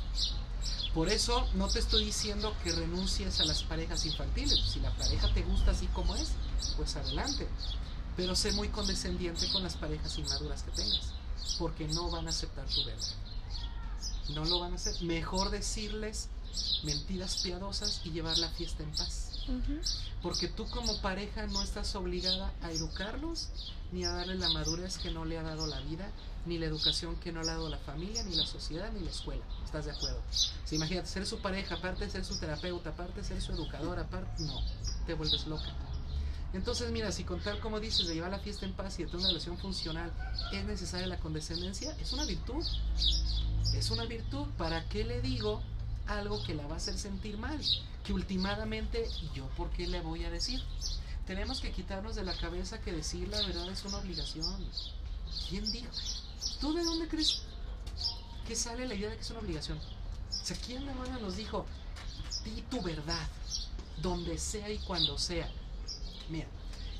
Por 0.93 1.09
eso 1.09 1.47
no 1.53 1.67
te 1.69 1.79
estoy 1.79 2.03
diciendo 2.05 2.53
que 2.63 2.71
renuncies 2.73 3.39
a 3.39 3.45
las 3.45 3.63
parejas 3.63 4.05
infantiles. 4.05 4.59
Si 4.71 4.79
la 4.81 4.91
pareja 4.97 5.33
te 5.33 5.41
gusta 5.43 5.71
así 5.71 5.87
como 5.87 6.15
es, 6.15 6.31
pues 6.75 6.95
adelante. 6.97 7.47
Pero 8.17 8.35
sé 8.35 8.51
muy 8.51 8.67
condescendiente 8.69 9.49
con 9.51 9.63
las 9.63 9.75
parejas 9.77 10.17
inmaduras 10.17 10.63
que 10.63 10.71
tengas, 10.71 11.13
porque 11.59 11.87
no 11.87 12.09
van 12.09 12.27
a 12.27 12.31
aceptar 12.31 12.65
tu 12.67 12.83
verdad. 12.83 13.07
No 14.33 14.43
lo 14.45 14.59
van 14.59 14.73
a 14.73 14.75
hacer. 14.75 15.01
Mejor 15.03 15.49
decirles 15.49 16.27
mentiras 16.83 17.37
piadosas 17.43 18.01
y 18.03 18.09
llevar 18.09 18.37
la 18.37 18.49
fiesta 18.49 18.83
en 18.83 18.91
paz. 18.91 19.31
Porque 20.21 20.47
tú 20.49 20.67
como 20.69 20.99
pareja 20.99 21.47
no 21.47 21.61
estás 21.61 21.95
obligada 21.95 22.51
a 22.61 22.71
educarlos 22.71 23.49
ni 23.91 24.03
a 24.03 24.11
darle 24.11 24.35
la 24.35 24.49
madurez 24.49 24.97
que 24.97 25.11
no 25.11 25.25
le 25.25 25.37
ha 25.37 25.43
dado 25.43 25.67
la 25.67 25.79
vida, 25.81 26.09
ni 26.45 26.57
la 26.57 26.65
educación 26.65 27.15
que 27.17 27.31
no 27.31 27.41
le 27.43 27.49
ha 27.49 27.53
dado 27.53 27.69
la 27.69 27.77
familia, 27.77 28.23
ni 28.23 28.35
la 28.35 28.45
sociedad, 28.45 28.91
ni 28.91 29.01
la 29.01 29.11
escuela. 29.11 29.43
¿Estás 29.65 29.85
de 29.85 29.91
acuerdo? 29.91 30.21
Si 30.65 30.75
imagínate, 30.75 31.07
ser 31.07 31.25
su 31.25 31.39
pareja, 31.39 31.75
aparte 31.75 32.05
de 32.05 32.11
ser 32.11 32.25
su 32.25 32.37
terapeuta, 32.39 32.91
aparte 32.91 33.21
de 33.21 33.27
ser 33.27 33.41
su 33.41 33.51
educador, 33.53 33.99
aparte, 33.99 34.43
no, 34.43 34.61
te 35.05 35.13
vuelves 35.13 35.45
loca. 35.47 35.73
Entonces, 36.53 36.91
mira, 36.91 37.11
si 37.11 37.23
con 37.23 37.41
tal 37.41 37.59
como 37.59 37.79
dices 37.79 38.07
de 38.07 38.15
llevar 38.15 38.31
la 38.31 38.39
fiesta 38.39 38.65
en 38.65 38.73
paz 38.73 38.97
y 38.97 39.03
de 39.03 39.09
tener 39.09 39.19
una 39.19 39.27
relación 39.29 39.57
funcional 39.57 40.11
es 40.53 40.65
necesaria 40.65 41.05
la 41.07 41.19
condescendencia, 41.19 41.95
es 41.99 42.13
una 42.13 42.25
virtud. 42.25 42.65
Es 43.75 43.91
una 43.91 44.05
virtud. 44.05 44.47
¿Para 44.57 44.87
qué 44.87 45.03
le 45.03 45.21
digo 45.21 45.61
algo 46.07 46.41
que 46.43 46.55
la 46.55 46.65
va 46.67 46.75
a 46.75 46.77
hacer 46.77 46.97
sentir 46.97 47.37
mal? 47.37 47.59
Que 48.03 48.13
últimamente, 48.13 49.07
¿y 49.21 49.37
yo 49.37 49.45
por 49.57 49.69
qué 49.71 49.87
le 49.87 49.99
voy 49.99 50.23
a 50.23 50.31
decir? 50.31 50.61
Tenemos 51.27 51.59
que 51.59 51.71
quitarnos 51.71 52.15
de 52.15 52.23
la 52.23 52.33
cabeza 52.37 52.79
que 52.79 52.93
decir 52.93 53.27
la 53.27 53.41
verdad 53.45 53.69
es 53.69 53.83
una 53.83 53.97
obligación. 53.97 54.65
¿Quién 55.49 55.69
dijo? 55.71 55.91
¿Tú 56.61 56.73
de 56.73 56.83
dónde 56.83 57.07
crees 57.09 57.41
que 58.47 58.55
sale 58.55 58.87
la 58.87 58.95
idea 58.95 59.09
de 59.09 59.17
que 59.17 59.21
es 59.21 59.29
una 59.31 59.39
obligación? 59.41 59.77
O 59.77 60.45
sea, 60.45 60.55
¿quién 60.65 60.85
la 60.85 60.93
mano 60.93 61.19
nos 61.19 61.35
dijo? 61.35 61.65
Di 62.45 62.61
tu 62.63 62.81
verdad, 62.81 63.27
donde 64.01 64.37
sea 64.37 64.69
y 64.69 64.77
cuando 64.79 65.17
sea. 65.17 65.51
Mira, 66.29 66.47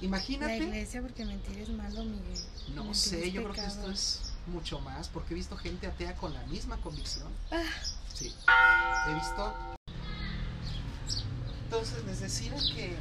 La 0.02 0.06
imagínate. 0.06 0.58
iglesia 0.58 1.02
porque 1.02 1.24
mentir 1.24 1.58
es 1.60 1.70
malo, 1.70 2.04
Miguel. 2.04 2.40
No 2.76 2.84
Mentir 2.84 2.96
sé, 3.00 3.32
yo 3.32 3.44
creo 3.44 3.54
que 3.54 3.66
esto 3.66 3.90
es 3.90 4.34
mucho 4.48 4.80
más, 4.82 5.08
porque 5.08 5.34
he 5.34 5.36
visto 5.36 5.56
gente 5.56 5.88
atea 5.88 6.16
con 6.18 6.34
la 6.34 6.44
misma 6.48 6.76
convicción. 6.82 7.32
Ah. 7.50 7.64
Sí, 8.14 8.34
he 9.08 9.14
visto. 9.14 9.54
Entonces 11.64 12.04
les 12.06 12.20
decía 12.20 12.54
que 12.76 12.98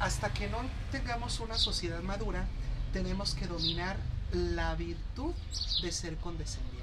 hasta 0.00 0.32
que 0.32 0.48
no 0.48 0.58
tengamos 0.90 1.40
una 1.40 1.58
sociedad 1.58 2.00
madura, 2.00 2.46
tenemos 2.92 3.34
que 3.34 3.46
dominar 3.46 3.96
la 4.32 4.74
virtud 4.74 5.34
de 5.82 5.92
ser 5.92 6.16
condescendiente. 6.16 6.80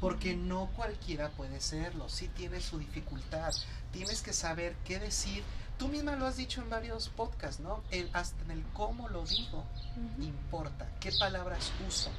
Porque 0.00 0.36
no 0.36 0.66
cualquiera 0.76 1.30
puede 1.30 1.60
serlo, 1.60 2.08
sí 2.08 2.28
tiene 2.28 2.60
su 2.60 2.78
dificultad. 2.78 3.52
Tienes 3.92 4.22
que 4.22 4.32
saber 4.32 4.74
qué 4.84 4.98
decir. 4.98 5.42
Tú 5.78 5.88
misma 5.88 6.16
lo 6.16 6.26
has 6.26 6.36
dicho 6.36 6.60
en 6.60 6.70
varios 6.70 7.08
podcasts, 7.08 7.60
¿no? 7.60 7.82
El, 7.90 8.10
hasta 8.12 8.42
en 8.44 8.52
el 8.52 8.62
cómo 8.74 9.08
lo 9.08 9.24
digo 9.24 9.64
importa, 10.20 10.88
qué 11.00 11.10
palabras 11.18 11.72
uso. 11.88 12.10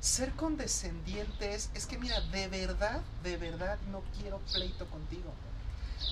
Ser 0.00 0.32
condescendiente 0.32 1.54
es, 1.54 1.70
es 1.74 1.86
que 1.86 1.98
mira, 1.98 2.20
de 2.20 2.48
verdad, 2.48 3.02
de 3.22 3.36
verdad 3.36 3.78
no 3.90 4.02
quiero 4.18 4.38
pleito 4.52 4.86
contigo. 4.86 5.34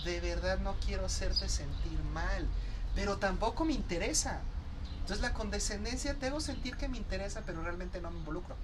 De 0.04 0.20
verdad 0.20 0.58
no 0.58 0.74
quiero 0.84 1.06
hacerte 1.06 1.48
sentir 1.48 1.98
mal, 2.12 2.46
pero 2.94 3.18
tampoco 3.18 3.64
me 3.64 3.72
interesa. 3.72 4.40
Entonces 5.00 5.20
la 5.20 5.32
condescendencia 5.32 6.16
hago 6.22 6.40
sentir 6.40 6.76
que 6.76 6.88
me 6.88 6.98
interesa, 6.98 7.42
pero 7.46 7.62
realmente 7.62 8.00
no 8.00 8.10
me 8.10 8.18
involucro. 8.18 8.56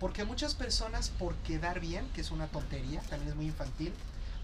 Porque 0.00 0.24
muchas 0.24 0.54
personas 0.54 1.10
por 1.10 1.34
quedar 1.36 1.80
bien, 1.80 2.08
que 2.14 2.22
es 2.22 2.30
una 2.30 2.46
tontería, 2.48 3.00
también 3.02 3.30
es 3.30 3.36
muy 3.36 3.46
infantil, 3.46 3.92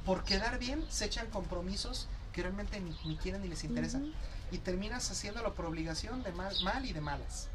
por 0.04 0.24
quedar 0.24 0.58
bien 0.58 0.84
se 0.88 1.06
echan 1.06 1.26
compromisos 1.28 2.08
que 2.32 2.42
realmente 2.42 2.80
ni, 2.80 2.96
ni 3.04 3.16
quieren 3.16 3.42
ni 3.42 3.48
les 3.48 3.64
interesa 3.64 3.98
Ujú. 3.98 4.12
y 4.52 4.58
terminas 4.58 5.10
haciéndolo 5.10 5.54
por 5.54 5.66
obligación 5.66 6.22
de 6.22 6.32
mal, 6.32 6.54
mal 6.62 6.84
y 6.84 6.92
de 6.92 7.00
malas. 7.00 7.48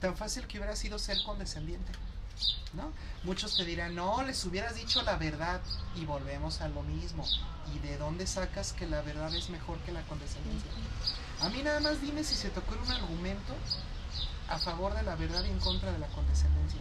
Tan 0.00 0.16
fácil 0.16 0.46
que 0.46 0.58
hubiera 0.58 0.76
sido 0.76 0.98
ser 0.98 1.18
condescendiente. 1.24 1.92
¿No? 2.72 2.92
Muchos 3.24 3.56
te 3.56 3.64
dirán, 3.64 3.94
no, 3.94 4.22
les 4.22 4.44
hubieras 4.44 4.74
dicho 4.74 5.02
la 5.02 5.16
verdad 5.16 5.60
y 5.96 6.04
volvemos 6.04 6.60
a 6.60 6.68
lo 6.68 6.82
mismo. 6.82 7.24
¿Y 7.74 7.78
de 7.80 7.98
dónde 7.98 8.26
sacas 8.26 8.72
que 8.72 8.86
la 8.86 9.02
verdad 9.02 9.34
es 9.34 9.50
mejor 9.50 9.78
que 9.80 9.92
la 9.92 10.02
condescendencia? 10.02 10.70
A 11.40 11.48
mí 11.48 11.62
nada 11.62 11.80
más 11.80 12.00
dime 12.00 12.24
si 12.24 12.34
se 12.34 12.50
tocó 12.50 12.74
en 12.74 12.80
un 12.80 12.92
argumento 12.92 13.54
a 14.48 14.58
favor 14.58 14.94
de 14.94 15.02
la 15.02 15.14
verdad 15.14 15.44
y 15.44 15.50
en 15.50 15.60
contra 15.60 15.92
de 15.92 15.98
la 15.98 16.08
condescendencia. 16.08 16.80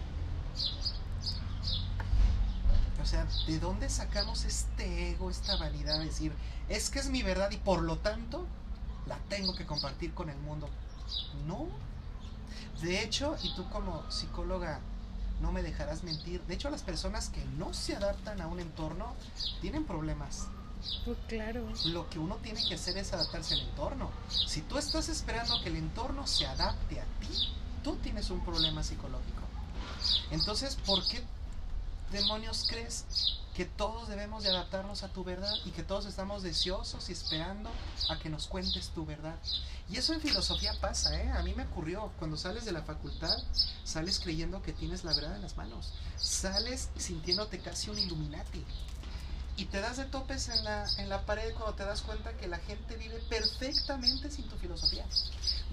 O 3.02 3.06
sea, 3.06 3.26
¿de 3.48 3.60
dónde 3.60 3.90
sacamos 3.90 4.44
este 4.46 5.12
ego, 5.12 5.32
esta 5.32 5.56
vanidad 5.56 6.00
de 6.00 6.06
decir, 6.06 6.34
es 6.68 6.90
que 6.90 7.00
es 7.00 7.10
mi 7.10 7.24
verdad 7.24 7.50
y 7.52 7.58
por 7.58 7.82
lo 7.82 7.98
tanto 7.98 8.46
la 9.08 9.18
tengo 9.30 9.56
que 9.56 9.66
compartir 9.66 10.14
con 10.14 10.30
el 10.30 10.38
mundo? 10.38 10.70
No. 11.48 11.68
De 12.82 13.04
hecho, 13.04 13.38
y 13.42 13.56
tú 13.56 13.70
como 13.70 14.10
psicóloga 14.12 14.80
no 15.42 15.52
me 15.52 15.64
dejarás 15.64 16.04
mentir, 16.04 16.42
de 16.44 16.54
hecho 16.54 16.70
las 16.70 16.84
personas 16.84 17.30
que 17.30 17.44
no 17.58 17.74
se 17.74 17.96
adaptan 17.96 18.42
a 18.42 18.48
un 18.48 18.60
entorno 18.60 19.14
tienen 19.62 19.86
problemas. 19.86 20.48
Pues 21.06 21.18
claro. 21.28 21.68
Lo 21.86 22.10
que 22.10 22.20
uno 22.20 22.38
tiene 22.38 22.64
que 22.66 22.76
hacer 22.76 22.98
es 22.98 23.12
adaptarse 23.14 23.56
al 23.56 23.62
entorno. 23.62 24.12
Si 24.30 24.62
tú 24.62 24.78
estás 24.78 25.10
esperando 25.10 25.62
que 25.62 25.70
el 25.70 25.76
entorno 25.76 26.26
se 26.26 26.46
adapte 26.46 27.02
a 27.02 27.04
ti, 27.20 27.50
tú 27.84 27.96
tienes 27.98 28.30
un 28.30 28.44
problema 28.46 28.84
psicológico. 28.84 29.42
Entonces, 30.32 30.78
¿por 30.86 31.06
qué 31.08 31.22
demonios 32.12 32.66
crees 32.70 33.06
que 33.60 33.66
todos 33.66 34.08
debemos 34.08 34.44
de 34.44 34.52
adaptarnos 34.52 35.04
a 35.04 35.10
tu 35.10 35.26
verdad 35.26 35.52
y 35.66 35.72
que 35.72 35.84
todos 35.84 36.06
estamos 36.06 36.44
deseosos 36.44 37.10
y 37.10 37.12
esperando 37.12 37.70
a 38.10 38.18
que 38.18 38.30
nos 38.30 38.48
cuentes 38.48 38.88
tu 38.92 39.06
verdad? 39.06 39.36
Y 39.90 39.98
eso 39.98 40.14
en 40.14 40.22
filosofía 40.22 40.80
pasa, 40.80 41.22
¿eh? 41.22 41.30
A 41.32 41.44
mí 41.44 41.54
me 41.54 41.64
ocurrió, 41.64 42.10
cuando 42.20 42.38
sales 42.38 42.64
de 42.64 42.72
la 42.72 42.84
facultad, 42.84 43.38
sales 43.84 44.22
creyendo 44.22 44.62
que 44.62 44.72
tienes 44.72 45.04
la 45.04 45.14
verdad 45.14 45.36
en 45.36 45.42
las 45.42 45.58
manos, 45.58 45.92
sales 46.16 46.88
sintiéndote 46.96 47.60
casi 47.60 47.90
un 47.90 48.00
Illuminati. 48.00 48.64
Y 49.58 49.66
te 49.66 49.82
das 49.82 49.98
de 49.98 50.06
topes 50.06 50.48
en 50.48 50.64
la, 50.64 50.88
en 50.98 51.10
la 51.10 51.26
pared 51.26 51.54
cuando 51.56 51.76
te 51.76 51.84
das 51.84 52.02
cuenta 52.02 52.38
que 52.38 52.48
la 52.48 52.60
gente 52.60 52.96
vive 52.96 53.20
perfectamente 53.28 54.32
sin 54.32 54.48
tu 54.48 54.56
filosofía. 54.56 55.06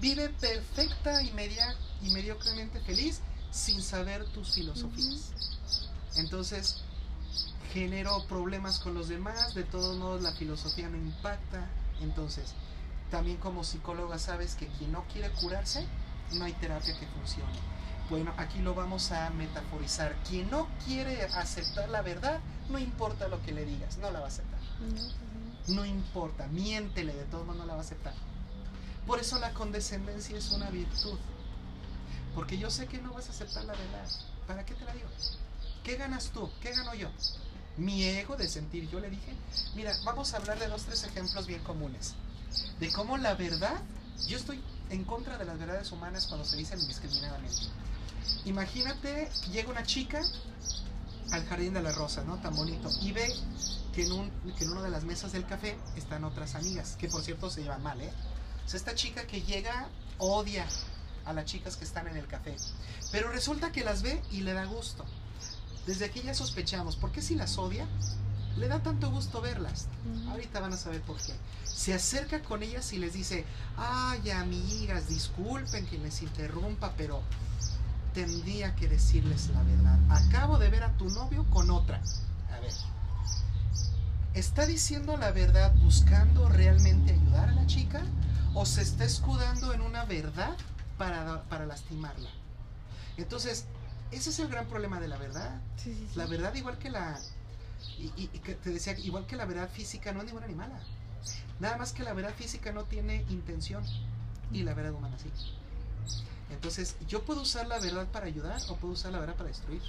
Vive 0.01 0.27
perfecta 0.27 1.23
y, 1.23 1.31
media, 1.31 1.73
y 2.01 2.09
mediocremente 2.09 2.81
feliz 2.81 3.21
sin 3.49 3.81
saber 3.81 4.25
tus 4.33 4.55
filosofías. 4.55 5.31
Entonces, 6.15 6.81
genero 7.77 8.25
problemas 8.27 8.79
con 8.79 8.95
los 8.95 9.07
demás, 9.07 9.53
de 9.53 9.63
todos 9.63 9.97
modos 9.97 10.23
la 10.23 10.31
filosofía 10.31 10.89
no 10.89 10.97
impacta. 10.97 11.67
Entonces, 12.01 12.53
también 13.11 13.37
como 13.37 13.63
psicóloga 13.63 14.17
sabes 14.17 14.55
que 14.55 14.67
quien 14.67 14.91
no 14.91 15.03
quiere 15.13 15.29
curarse, 15.31 15.85
no 16.33 16.45
hay 16.45 16.53
terapia 16.53 16.97
que 16.99 17.05
funcione. 17.05 17.53
Bueno, 18.09 18.33
aquí 18.37 18.59
lo 18.59 18.73
vamos 18.73 19.11
a 19.11 19.29
metaforizar. 19.29 20.15
Quien 20.27 20.49
no 20.49 20.67
quiere 20.85 21.21
aceptar 21.23 21.89
la 21.89 22.01
verdad, 22.01 22.39
no 22.69 22.79
importa 22.79 23.27
lo 23.27 23.41
que 23.43 23.51
le 23.51 23.63
digas, 23.65 23.97
no 23.97 24.09
la 24.09 24.19
va 24.21 24.25
a 24.25 24.29
aceptar. 24.29 24.59
No 25.67 25.85
importa, 25.85 26.47
miéntele, 26.47 27.13
de 27.13 27.25
todo 27.25 27.43
modo 27.43 27.59
no 27.59 27.65
la 27.65 27.73
va 27.73 27.79
a 27.79 27.83
aceptar. 27.83 28.13
Por 29.05 29.19
eso 29.19 29.37
la 29.37 29.53
condescendencia 29.53 30.35
es 30.35 30.49
una 30.51 30.69
virtud. 30.71 31.19
Porque 32.33 32.57
yo 32.57 32.71
sé 32.71 32.87
que 32.87 32.97
no 32.99 33.13
vas 33.13 33.27
a 33.27 33.31
aceptar 33.31 33.65
la 33.65 33.73
verdad. 33.73 34.07
¿Para 34.47 34.65
qué 34.65 34.73
te 34.73 34.85
la 34.85 34.93
digo? 34.93 35.09
¿Qué 35.83 35.95
ganas 35.95 36.31
tú? 36.31 36.49
¿Qué 36.61 36.71
gano 36.71 36.93
yo? 36.95 37.09
Mi 37.77 38.03
ego 38.03 38.35
de 38.35 38.47
sentir. 38.47 38.89
Yo 38.89 38.99
le 38.99 39.09
dije, 39.09 39.33
mira, 39.75 39.93
vamos 40.03 40.33
a 40.33 40.37
hablar 40.37 40.59
de 40.59 40.67
dos, 40.67 40.83
tres 40.83 41.03
ejemplos 41.03 41.45
bien 41.47 41.61
comunes. 41.63 42.15
De 42.79 42.91
cómo 42.91 43.17
la 43.17 43.35
verdad, 43.35 43.79
yo 44.27 44.37
estoy 44.37 44.61
en 44.89 45.03
contra 45.03 45.37
de 45.37 45.45
las 45.45 45.59
verdades 45.59 45.91
humanas 45.91 46.27
cuando 46.27 46.45
se 46.45 46.57
dicen 46.57 46.79
indiscriminadamente. 46.79 47.61
Imagínate, 48.45 49.29
llega 49.51 49.69
una 49.69 49.83
chica 49.83 50.21
al 51.31 51.45
jardín 51.45 51.73
de 51.73 51.81
la 51.81 51.91
rosa, 51.91 52.23
¿no? 52.23 52.39
Tan 52.39 52.55
bonito. 52.55 52.89
Y 53.01 53.11
ve 53.11 53.27
que 53.93 54.05
en, 54.05 54.11
un, 54.11 54.31
que 54.57 54.63
en 54.63 54.71
una 54.71 54.81
de 54.81 54.89
las 54.89 55.03
mesas 55.03 55.31
del 55.31 55.45
café 55.45 55.77
están 55.95 56.23
otras 56.23 56.55
amigas, 56.55 56.95
que 56.97 57.07
por 57.07 57.21
cierto 57.21 57.49
se 57.49 57.63
llevan 57.63 57.83
mal, 57.83 57.99
¿eh? 58.01 58.11
O 58.65 58.69
sea, 58.69 58.77
esta 58.77 58.95
chica 58.95 59.27
que 59.27 59.41
llega 59.41 59.87
odia 60.17 60.67
a 61.25 61.33
las 61.33 61.45
chicas 61.45 61.77
que 61.77 61.85
están 61.85 62.07
en 62.07 62.17
el 62.17 62.27
café. 62.27 62.55
Pero 63.11 63.29
resulta 63.29 63.71
que 63.71 63.83
las 63.83 64.01
ve 64.01 64.21
y 64.31 64.41
le 64.41 64.53
da 64.53 64.65
gusto. 64.65 65.05
Desde 65.87 66.03
aquí 66.03 66.21
ya 66.21 66.33
sospechamos, 66.33 66.97
¿por 66.97 67.13
qué 67.13 67.21
si 67.21 67.33
las 67.33 67.57
odia? 67.57 67.87
Le 68.57 68.67
da 68.67 68.83
tanto 68.83 69.09
gusto 69.09 69.39
verlas. 69.39 69.87
Ahorita 70.29 70.59
van 70.59 70.73
a 70.73 70.77
saber 70.77 71.01
por 71.01 71.15
qué. 71.15 71.33
Se 71.63 71.93
acerca 71.93 72.41
con 72.41 72.61
ellas 72.61 72.91
y 72.91 72.97
les 72.97 73.13
dice, 73.13 73.45
ay 73.77 74.29
amigas, 74.31 75.07
disculpen 75.07 75.87
que 75.87 75.97
les 75.97 76.21
interrumpa, 76.21 76.93
pero 76.97 77.21
tendría 78.13 78.75
que 78.75 78.89
decirles 78.89 79.47
la 79.49 79.63
verdad. 79.63 79.99
Acabo 80.09 80.57
de 80.57 80.69
ver 80.69 80.83
a 80.83 80.91
tu 80.97 81.09
novio 81.09 81.45
con 81.51 81.71
otra. 81.71 82.01
A 82.51 82.59
ver. 82.59 82.73
¿Está 84.33 84.65
diciendo 84.65 85.15
la 85.15 85.31
verdad 85.31 85.73
buscando 85.75 86.49
realmente 86.49 87.13
ayudar 87.13 87.49
a 87.49 87.53
la 87.53 87.65
chica? 87.65 88.01
¿O 88.53 88.65
se 88.65 88.81
está 88.81 89.05
escudando 89.05 89.73
en 89.73 89.81
una 89.81 90.03
verdad 90.03 90.57
para, 90.97 91.43
para 91.43 91.65
lastimarla? 91.65 92.29
Entonces, 93.17 93.65
ese 94.11 94.29
es 94.29 94.39
el 94.39 94.47
gran 94.47 94.67
problema 94.67 94.99
de 94.99 95.07
la 95.07 95.17
verdad. 95.17 95.61
Sí, 95.77 95.93
sí, 95.93 96.07
sí. 96.11 96.17
La 96.17 96.25
verdad 96.25 96.53
igual 96.55 96.77
que 96.77 96.89
la... 96.89 97.19
Y, 97.97 98.05
y- 98.15 98.29
y 98.33 98.39
que 98.39 98.55
te 98.55 98.69
decía, 98.71 98.97
igual 98.99 99.25
que 99.27 99.35
la 99.35 99.45
verdad 99.45 99.69
física 99.69 100.11
no 100.11 100.19
es 100.19 100.25
ni 100.25 100.31
buena 100.31 100.47
ni 100.47 100.55
mala. 100.55 100.79
Nada 101.59 101.77
más 101.77 101.91
que 101.93 102.03
la 102.03 102.13
verdad 102.13 102.33
física 102.35 102.71
no 102.71 102.83
tiene 102.83 103.25
intención 103.29 103.83
y 104.51 104.63
la 104.63 104.73
verdad 104.73 104.93
humana 104.93 105.17
sí. 105.17 105.29
Entonces, 106.51 106.95
yo 107.07 107.23
puedo 107.23 107.41
usar 107.41 107.67
la 107.67 107.79
verdad 107.79 108.07
para 108.07 108.25
ayudar 108.27 108.61
o 108.69 108.75
puedo 108.77 108.93
usar 108.93 109.11
la 109.11 109.19
verdad 109.19 109.35
para 109.35 109.49
destruir. 109.49 109.81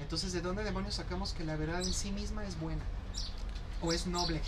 Entonces, 0.00 0.32
¿de 0.32 0.40
dónde 0.42 0.62
demonios 0.62 0.94
sacamos 0.94 1.32
que 1.32 1.44
la 1.44 1.56
verdad 1.56 1.80
en 1.82 1.92
sí 1.92 2.12
misma 2.12 2.44
es 2.44 2.58
buena 2.60 2.82
o 3.82 3.92
es 3.92 4.06
noble? 4.06 4.40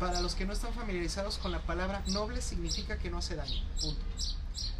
Para 0.00 0.20
los 0.20 0.34
que 0.34 0.44
no 0.44 0.52
están 0.52 0.72
familiarizados 0.74 1.38
con 1.38 1.50
la 1.52 1.60
palabra 1.62 2.02
noble 2.08 2.42
significa 2.42 2.98
que 2.98 3.10
no 3.10 3.18
hace 3.18 3.36
daño. 3.36 3.62
Punto. 3.80 4.00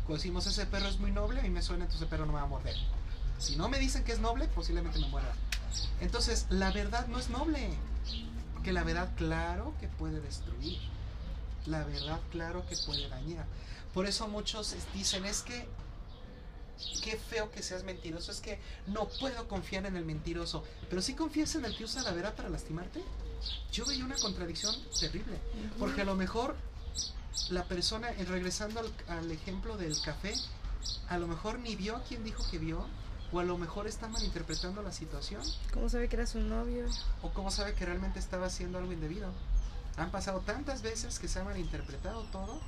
Cuando 0.04 0.14
decimos 0.16 0.46
ese 0.46 0.66
perro 0.66 0.88
es 0.88 0.98
muy 0.98 1.10
noble, 1.12 1.40
a 1.40 1.42
mí 1.42 1.50
me 1.50 1.62
suena 1.62 1.84
entonces 1.84 2.02
ese 2.02 2.10
perro 2.10 2.26
no 2.26 2.32
me 2.32 2.38
va 2.38 2.44
a 2.44 2.48
morder. 2.48 2.76
Si 3.38 3.56
no 3.56 3.68
me 3.68 3.78
dicen 3.78 4.04
que 4.04 4.12
es 4.12 4.18
noble, 4.18 4.48
posiblemente 4.48 4.98
me 4.98 5.08
muerda. 5.08 5.32
Entonces, 6.00 6.46
la 6.50 6.72
verdad 6.72 7.06
no 7.06 7.18
es 7.18 7.30
noble. 7.30 7.70
Porque 8.54 8.72
la 8.72 8.82
verdad, 8.82 9.10
claro 9.16 9.74
que 9.80 9.88
puede 9.88 10.20
destruir. 10.20 10.78
La 11.66 11.84
verdad, 11.84 12.20
claro 12.30 12.66
que 12.66 12.76
puede 12.76 13.08
dañar. 13.08 13.46
Por 13.94 14.06
eso 14.06 14.28
muchos 14.28 14.74
dicen, 14.92 15.24
es 15.24 15.42
que, 15.42 15.68
qué 17.02 17.16
feo 17.16 17.50
que 17.50 17.62
seas 17.62 17.84
mentiroso, 17.84 18.32
es 18.32 18.40
que 18.40 18.58
no 18.86 19.08
puedo 19.20 19.46
confiar 19.48 19.86
en 19.86 19.96
el 19.96 20.04
mentiroso. 20.04 20.64
Pero 20.90 21.02
si 21.02 21.14
confías 21.14 21.54
en 21.54 21.64
el 21.64 21.76
que 21.76 21.84
usa 21.84 22.02
la 22.02 22.12
verdad 22.12 22.34
para 22.34 22.48
lastimarte, 22.48 23.02
yo 23.72 23.86
veía 23.86 24.04
una 24.04 24.16
contradicción 24.16 24.74
terrible. 24.98 25.38
Porque 25.78 26.02
a 26.02 26.04
lo 26.04 26.16
mejor 26.16 26.56
la 27.50 27.64
persona, 27.64 28.10
regresando 28.26 28.80
al, 28.80 28.92
al 29.08 29.30
ejemplo 29.30 29.76
del 29.76 30.00
café, 30.00 30.34
a 31.08 31.18
lo 31.18 31.28
mejor 31.28 31.58
ni 31.60 31.76
vio 31.76 31.96
a 31.96 32.02
quien 32.02 32.24
dijo 32.24 32.44
que 32.50 32.58
vio, 32.58 32.86
o 33.32 33.40
a 33.40 33.44
lo 33.44 33.58
mejor 33.58 33.86
está 33.86 34.08
malinterpretando 34.08 34.82
la 34.82 34.92
situación, 34.92 35.42
¿Cómo 35.72 35.88
sabe 35.88 36.08
que 36.08 36.16
era 36.16 36.26
su 36.26 36.40
novio? 36.40 36.86
o 37.22 37.30
cómo 37.30 37.50
sabe 37.50 37.74
que 37.74 37.84
realmente 37.84 38.18
estaba 38.18 38.46
haciendo 38.46 38.78
algo 38.78 38.92
indebido. 38.92 39.30
Han 39.96 40.10
pasado 40.10 40.40
tantas 40.40 40.82
veces 40.82 41.18
que 41.18 41.28
se 41.28 41.40
ha 41.40 41.44
malinterpretado 41.44 42.22
todo, 42.24 42.60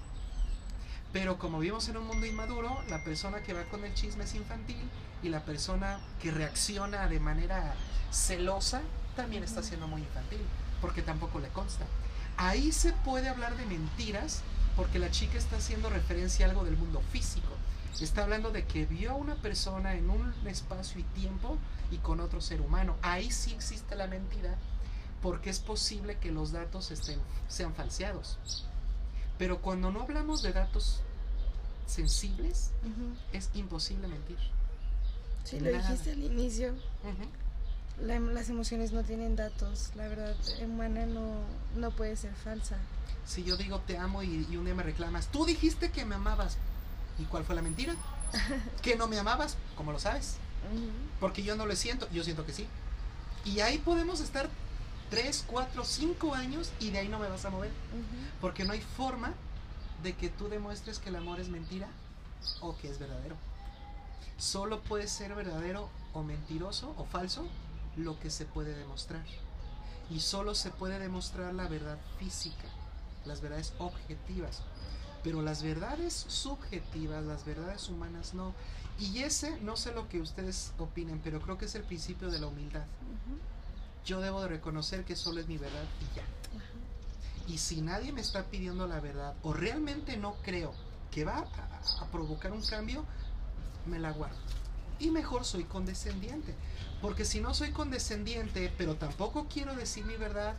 pero 1.12 1.38
como 1.38 1.58
vivimos 1.58 1.88
en 1.88 1.96
un 1.96 2.06
mundo 2.06 2.26
inmaduro, 2.26 2.82
la 2.88 3.02
persona 3.04 3.42
que 3.42 3.52
va 3.52 3.64
con 3.64 3.84
el 3.84 3.94
chisme 3.94 4.24
es 4.24 4.34
infantil 4.34 4.88
y 5.22 5.28
la 5.28 5.44
persona 5.44 6.00
que 6.20 6.30
reacciona 6.30 7.08
de 7.08 7.20
manera 7.20 7.74
celosa 8.12 8.80
también 9.16 9.42
está 9.42 9.62
siendo 9.62 9.86
muy 9.88 10.02
infantil, 10.02 10.40
porque 10.80 11.02
tampoco 11.02 11.40
le 11.40 11.48
consta. 11.48 11.84
Ahí 12.36 12.72
se 12.72 12.92
puede 12.92 13.28
hablar 13.28 13.56
de 13.56 13.66
mentiras 13.66 14.42
porque 14.76 14.98
la 14.98 15.10
chica 15.10 15.36
está 15.36 15.56
haciendo 15.56 15.90
referencia 15.90 16.46
a 16.46 16.48
algo 16.50 16.64
del 16.64 16.76
mundo 16.76 17.02
físico. 17.12 17.48
Está 18.00 18.22
hablando 18.24 18.50
de 18.50 18.64
que 18.66 18.86
vio 18.86 19.10
a 19.12 19.14
una 19.14 19.34
persona 19.36 19.94
en 19.94 20.08
un 20.10 20.32
espacio 20.46 21.00
y 21.00 21.04
tiempo 21.20 21.56
y 21.90 21.96
con 21.98 22.20
otro 22.20 22.40
ser 22.40 22.60
humano. 22.60 22.96
Ahí 23.02 23.30
sí 23.30 23.52
existe 23.52 23.94
la 23.96 24.06
mentira 24.06 24.56
porque 25.22 25.50
es 25.50 25.58
posible 25.60 26.16
que 26.18 26.30
los 26.30 26.52
datos 26.52 26.90
estén, 26.90 27.18
sean 27.48 27.74
falseados. 27.74 28.38
Pero 29.38 29.60
cuando 29.60 29.90
no 29.90 30.02
hablamos 30.02 30.42
de 30.42 30.52
datos 30.52 31.00
sensibles, 31.86 32.70
Ujú. 32.82 33.14
es 33.32 33.50
imposible 33.54 34.06
mentir. 34.08 34.38
Sí, 35.44 35.58
lo 35.60 35.70
Nada. 35.72 35.82
dijiste 35.88 36.12
al 36.12 36.22
inicio. 36.22 36.72
Ujú. 36.72 38.06
La- 38.06 38.18
las 38.20 38.48
emociones 38.48 38.92
no 38.92 39.02
tienen 39.02 39.36
datos. 39.36 39.90
La 39.94 40.08
verdad 40.08 40.34
humana 40.62 41.04
no, 41.06 41.40
no 41.76 41.90
puede 41.90 42.16
ser 42.16 42.34
falsa. 42.34 42.76
Si 43.26 43.44
yo 43.44 43.56
digo 43.56 43.80
te 43.80 43.98
amo 43.98 44.22
y, 44.22 44.46
y 44.50 44.56
un 44.56 44.64
día 44.64 44.74
me 44.74 44.82
reclamas, 44.82 45.26
tú 45.28 45.44
dijiste 45.44 45.90
que 45.90 46.04
me 46.04 46.14
amabas. 46.14 46.56
¿Y 47.20 47.24
cuál 47.24 47.44
fue 47.44 47.54
la 47.54 47.62
mentira? 47.62 47.94
que 48.82 48.96
no 48.96 49.06
me 49.06 49.18
amabas, 49.18 49.56
¿cómo 49.76 49.92
lo 49.92 49.98
sabes? 49.98 50.36
Porque 51.18 51.42
yo 51.42 51.56
no 51.56 51.66
lo 51.66 51.76
siento, 51.76 52.08
yo 52.10 52.24
siento 52.24 52.46
que 52.46 52.52
sí. 52.52 52.66
Y 53.44 53.60
ahí 53.60 53.78
podemos 53.78 54.20
estar 54.20 54.48
3, 55.10 55.44
4, 55.46 55.84
5 55.84 56.34
años 56.34 56.70
y 56.78 56.90
de 56.90 56.98
ahí 56.98 57.08
no 57.08 57.18
me 57.18 57.28
vas 57.28 57.44
a 57.44 57.50
mover. 57.50 57.70
Porque 58.40 58.64
no 58.64 58.72
hay 58.72 58.80
forma 58.80 59.34
de 60.02 60.14
que 60.14 60.28
tú 60.28 60.48
demuestres 60.48 60.98
que 60.98 61.10
el 61.10 61.16
amor 61.16 61.40
es 61.40 61.48
mentira 61.48 61.88
o 62.60 62.76
que 62.76 62.88
es 62.90 62.98
verdadero. 62.98 63.36
Solo 64.38 64.80
puede 64.80 65.08
ser 65.08 65.34
verdadero 65.34 65.90
o 66.14 66.22
mentiroso 66.22 66.94
o 66.96 67.04
falso 67.04 67.46
lo 67.96 68.18
que 68.18 68.30
se 68.30 68.46
puede 68.46 68.74
demostrar. 68.74 69.24
Y 70.10 70.20
solo 70.20 70.54
se 70.54 70.70
puede 70.70 70.98
demostrar 70.98 71.54
la 71.54 71.68
verdad 71.68 71.98
física, 72.18 72.68
las 73.24 73.40
verdades 73.40 73.74
objetivas. 73.78 74.62
Pero 75.22 75.42
las 75.42 75.62
verdades 75.62 76.24
subjetivas, 76.28 77.24
las 77.24 77.44
verdades 77.44 77.88
humanas 77.88 78.34
no. 78.34 78.54
Y 78.98 79.20
ese, 79.20 79.58
no 79.60 79.76
sé 79.76 79.92
lo 79.92 80.08
que 80.08 80.20
ustedes 80.20 80.72
opinen, 80.78 81.20
pero 81.22 81.40
creo 81.40 81.58
que 81.58 81.66
es 81.66 81.74
el 81.74 81.82
principio 81.82 82.30
de 82.30 82.38
la 82.38 82.46
humildad. 82.46 82.84
Yo 84.04 84.20
debo 84.20 84.42
de 84.42 84.48
reconocer 84.48 85.04
que 85.04 85.16
solo 85.16 85.40
es 85.40 85.48
mi 85.48 85.58
verdad 85.58 85.84
y 86.00 86.16
ya. 86.16 86.24
Y 87.46 87.58
si 87.58 87.80
nadie 87.80 88.12
me 88.12 88.20
está 88.20 88.44
pidiendo 88.44 88.86
la 88.86 89.00
verdad 89.00 89.34
o 89.42 89.52
realmente 89.52 90.16
no 90.16 90.34
creo 90.42 90.72
que 91.10 91.24
va 91.24 91.38
a, 91.38 92.02
a 92.02 92.06
provocar 92.06 92.52
un 92.52 92.62
cambio, 92.62 93.04
me 93.86 93.98
la 93.98 94.12
guardo. 94.12 94.36
Y 94.98 95.10
mejor 95.10 95.44
soy 95.44 95.64
condescendiente. 95.64 96.54
Porque 97.00 97.24
si 97.24 97.40
no 97.40 97.54
soy 97.54 97.72
condescendiente, 97.72 98.72
pero 98.76 98.96
tampoco 98.96 99.46
quiero 99.48 99.74
decir 99.74 100.04
mi 100.04 100.16
verdad, 100.16 100.54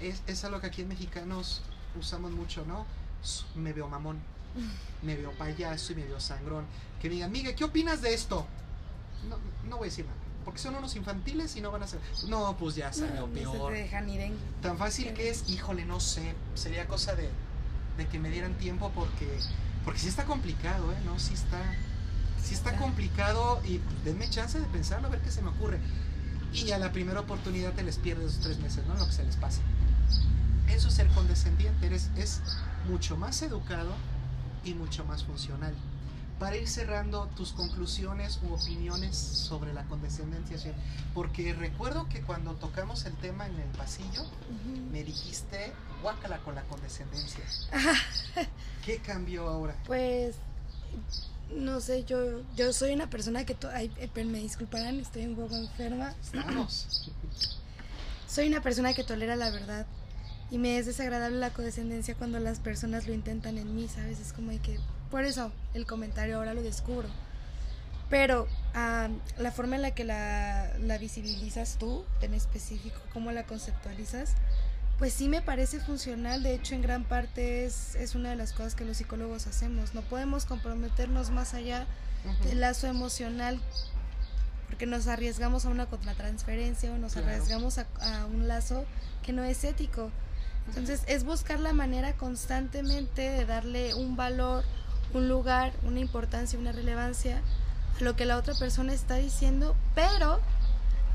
es, 0.00 0.22
es 0.26 0.44
algo 0.44 0.60
que 0.60 0.68
aquí 0.68 0.82
en 0.82 0.88
mexicanos 0.88 1.62
usamos 1.98 2.30
mucho, 2.30 2.64
¿no? 2.64 2.86
Me 3.54 3.72
veo 3.72 3.88
mamón, 3.88 4.18
me 5.02 5.16
veo 5.16 5.32
payaso 5.32 5.92
y 5.92 5.96
me 5.96 6.04
veo 6.04 6.20
sangrón. 6.20 6.64
Que 7.00 7.08
me 7.08 7.14
digan, 7.16 7.32
Miguel, 7.32 7.54
¿qué 7.54 7.64
opinas 7.64 8.02
de 8.02 8.14
esto? 8.14 8.46
No, 9.28 9.38
no 9.68 9.76
voy 9.76 9.88
a 9.88 9.90
decir 9.90 10.04
nada. 10.04 10.16
Porque 10.44 10.60
son 10.60 10.74
unos 10.76 10.96
infantiles 10.96 11.56
y 11.56 11.60
no 11.60 11.70
van 11.70 11.82
a 11.82 11.86
ser. 11.86 12.00
No, 12.28 12.56
pues 12.56 12.74
ya 12.74 12.92
salió 12.92 13.26
No, 13.26 13.26
peor. 13.26 13.72
Se 13.72 13.78
dejan. 13.80 14.08
Tan 14.62 14.78
fácil 14.78 15.12
que 15.12 15.28
es, 15.28 15.48
híjole, 15.48 15.84
no 15.84 16.00
sé. 16.00 16.34
Sería 16.54 16.86
cosa 16.88 17.14
de, 17.14 17.28
de 17.98 18.06
que 18.06 18.18
me 18.18 18.30
dieran 18.30 18.54
tiempo 18.54 18.90
porque. 18.94 19.28
Porque 19.84 20.00
sí 20.00 20.08
está 20.08 20.24
complicado, 20.24 20.90
¿eh? 20.92 20.96
No, 21.04 21.18
sí 21.18 21.34
está. 21.34 21.60
Sí 22.42 22.54
está 22.54 22.76
complicado 22.78 23.60
y 23.66 23.80
denme 24.04 24.30
chance 24.30 24.58
de 24.58 24.66
pensarlo, 24.68 25.08
a 25.08 25.10
ver 25.10 25.20
qué 25.20 25.30
se 25.30 25.42
me 25.42 25.50
ocurre. 25.50 25.80
Y 26.52 26.70
a 26.70 26.78
la 26.78 26.92
primera 26.92 27.20
oportunidad 27.20 27.74
te 27.74 27.82
les 27.82 27.98
pierdes 27.98 28.38
tres 28.40 28.58
meses, 28.58 28.86
¿no? 28.86 28.94
Lo 28.94 29.06
que 29.06 29.12
se 29.12 29.24
les 29.24 29.36
pasa. 29.36 29.60
Eso 30.68 30.88
es 30.88 30.94
ser 30.94 31.08
condescendiente, 31.08 31.86
eres, 31.86 32.10
es 32.16 32.40
mucho 32.88 33.16
más 33.16 33.42
educado 33.42 33.92
y 34.64 34.74
mucho 34.74 35.04
más 35.04 35.24
funcional. 35.24 35.74
Para 36.38 36.56
ir 36.56 36.68
cerrando 36.68 37.26
tus 37.36 37.52
conclusiones 37.52 38.38
u 38.48 38.54
opiniones 38.54 39.16
sobre 39.16 39.72
la 39.72 39.84
condescendencia, 39.84 40.56
porque 41.12 41.52
recuerdo 41.52 42.08
que 42.08 42.22
cuando 42.22 42.54
tocamos 42.54 43.04
el 43.06 43.14
tema 43.14 43.46
en 43.46 43.56
el 43.56 43.68
pasillo, 43.76 44.24
me 44.92 45.02
dijiste, 45.02 45.72
guácala 46.00 46.38
con 46.38 46.54
la 46.54 46.62
condescendencia. 46.62 47.44
¿Qué 48.84 48.98
cambió 48.98 49.48
ahora? 49.48 49.74
Pues, 49.84 50.36
no 51.50 51.80
sé, 51.80 52.04
yo, 52.04 52.42
yo 52.54 52.72
soy 52.72 52.92
una 52.92 53.10
persona 53.10 53.44
que... 53.44 53.56
Ay, 53.72 53.90
eh, 53.96 54.24
me 54.24 54.38
disculparán, 54.38 55.00
estoy 55.00 55.26
un 55.26 55.34
poco 55.34 55.56
enferma. 55.56 56.14
Estamos. 56.22 57.10
Soy 58.28 58.46
una 58.46 58.60
persona 58.60 58.94
que 58.94 59.02
tolera 59.02 59.34
la 59.34 59.50
verdad. 59.50 59.86
Y 60.50 60.58
me 60.58 60.78
es 60.78 60.86
desagradable 60.86 61.38
la 61.38 61.50
condescendencia 61.50 62.14
cuando 62.14 62.38
las 62.40 62.58
personas 62.58 63.06
lo 63.06 63.12
intentan 63.12 63.58
en 63.58 63.74
mí, 63.74 63.88
¿sabes? 63.88 64.18
Es 64.20 64.32
como 64.32 64.50
de 64.50 64.58
que... 64.58 64.78
Por 65.10 65.24
eso 65.24 65.52
el 65.74 65.86
comentario 65.86 66.36
ahora 66.36 66.54
lo 66.54 66.62
descubro. 66.62 67.08
Pero 68.10 68.46
ah, 68.74 69.08
la 69.38 69.52
forma 69.52 69.76
en 69.76 69.82
la 69.82 69.90
que 69.90 70.04
la, 70.04 70.70
la 70.80 70.96
visibilizas 70.98 71.76
tú, 71.78 72.04
en 72.22 72.32
específico, 72.34 72.98
cómo 73.12 73.32
la 73.32 73.44
conceptualizas, 73.44 74.32
pues 74.98 75.12
sí 75.12 75.28
me 75.28 75.42
parece 75.42 75.80
funcional. 75.80 76.42
De 76.42 76.54
hecho, 76.54 76.74
en 76.74 76.82
gran 76.82 77.04
parte 77.04 77.66
es, 77.66 77.94
es 77.96 78.14
una 78.14 78.30
de 78.30 78.36
las 78.36 78.52
cosas 78.52 78.74
que 78.74 78.84
los 78.86 78.96
psicólogos 78.96 79.46
hacemos. 79.46 79.94
No 79.94 80.00
podemos 80.02 80.46
comprometernos 80.46 81.30
más 81.30 81.52
allá 81.54 81.86
del 82.44 82.60
lazo 82.60 82.86
emocional 82.86 83.60
porque 84.68 84.86
nos 84.86 85.06
arriesgamos 85.06 85.64
a 85.64 85.68
una 85.70 85.86
contratransferencia 85.86 86.92
o 86.92 86.98
nos 86.98 87.12
Claro. 87.12 87.28
arriesgamos 87.28 87.78
a, 87.78 87.86
a 88.00 88.26
un 88.26 88.48
lazo 88.48 88.84
que 89.22 89.32
no 89.32 89.44
es 89.44 89.64
ético. 89.64 90.10
Entonces 90.68 91.02
es 91.06 91.24
buscar 91.24 91.60
la 91.60 91.72
manera 91.72 92.12
constantemente 92.14 93.22
de 93.22 93.44
darle 93.44 93.94
un 93.94 94.16
valor, 94.16 94.64
un 95.14 95.28
lugar, 95.28 95.72
una 95.82 96.00
importancia, 96.00 96.58
una 96.58 96.72
relevancia 96.72 97.40
a 97.98 98.04
lo 98.04 98.14
que 98.14 98.24
la 98.26 98.36
otra 98.36 98.54
persona 98.54 98.92
está 98.92 99.16
diciendo, 99.16 99.74
pero 99.94 100.40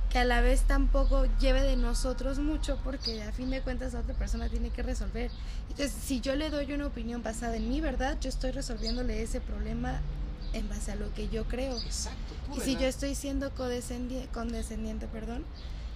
que 0.10 0.20
a 0.20 0.26
la 0.26 0.42
vez 0.42 0.62
tampoco 0.62 1.26
lleve 1.40 1.62
de 1.64 1.76
nosotros 1.76 2.38
mucho 2.38 2.80
porque 2.84 3.24
a 3.24 3.32
fin 3.32 3.50
de 3.50 3.62
cuentas 3.62 3.94
la 3.94 4.02
otra 4.02 4.14
persona 4.14 4.48
tiene 4.50 4.70
que 4.70 4.84
resolver. 4.84 5.32
Entonces 5.70 5.92
si 5.92 6.22
yo 6.22 6.36
le 6.36 6.50
doy 6.50 6.72
una 6.74 6.86
opinión 6.88 7.24
basada 7.24 7.56
en 7.56 7.68
mi 7.70 7.82
verdad, 7.82 8.18
yo 8.22 8.30
estoy 8.30 8.52
resolviéndole 8.52 9.24
ese 9.24 9.42
problema 9.42 10.02
en 10.54 10.70
base 10.70 10.92
a 10.92 10.96
lo 10.96 11.12
que 11.16 11.30
yo 11.30 11.46
creo. 11.46 11.80
Exacto. 11.82 12.34
Y 12.56 12.60
si 12.60 12.76
yo 12.76 12.86
estoy 12.86 13.16
siendo 13.16 13.52
condescendi- 13.56 14.28
condescendiente, 14.30 15.08
perdón, 15.08 15.44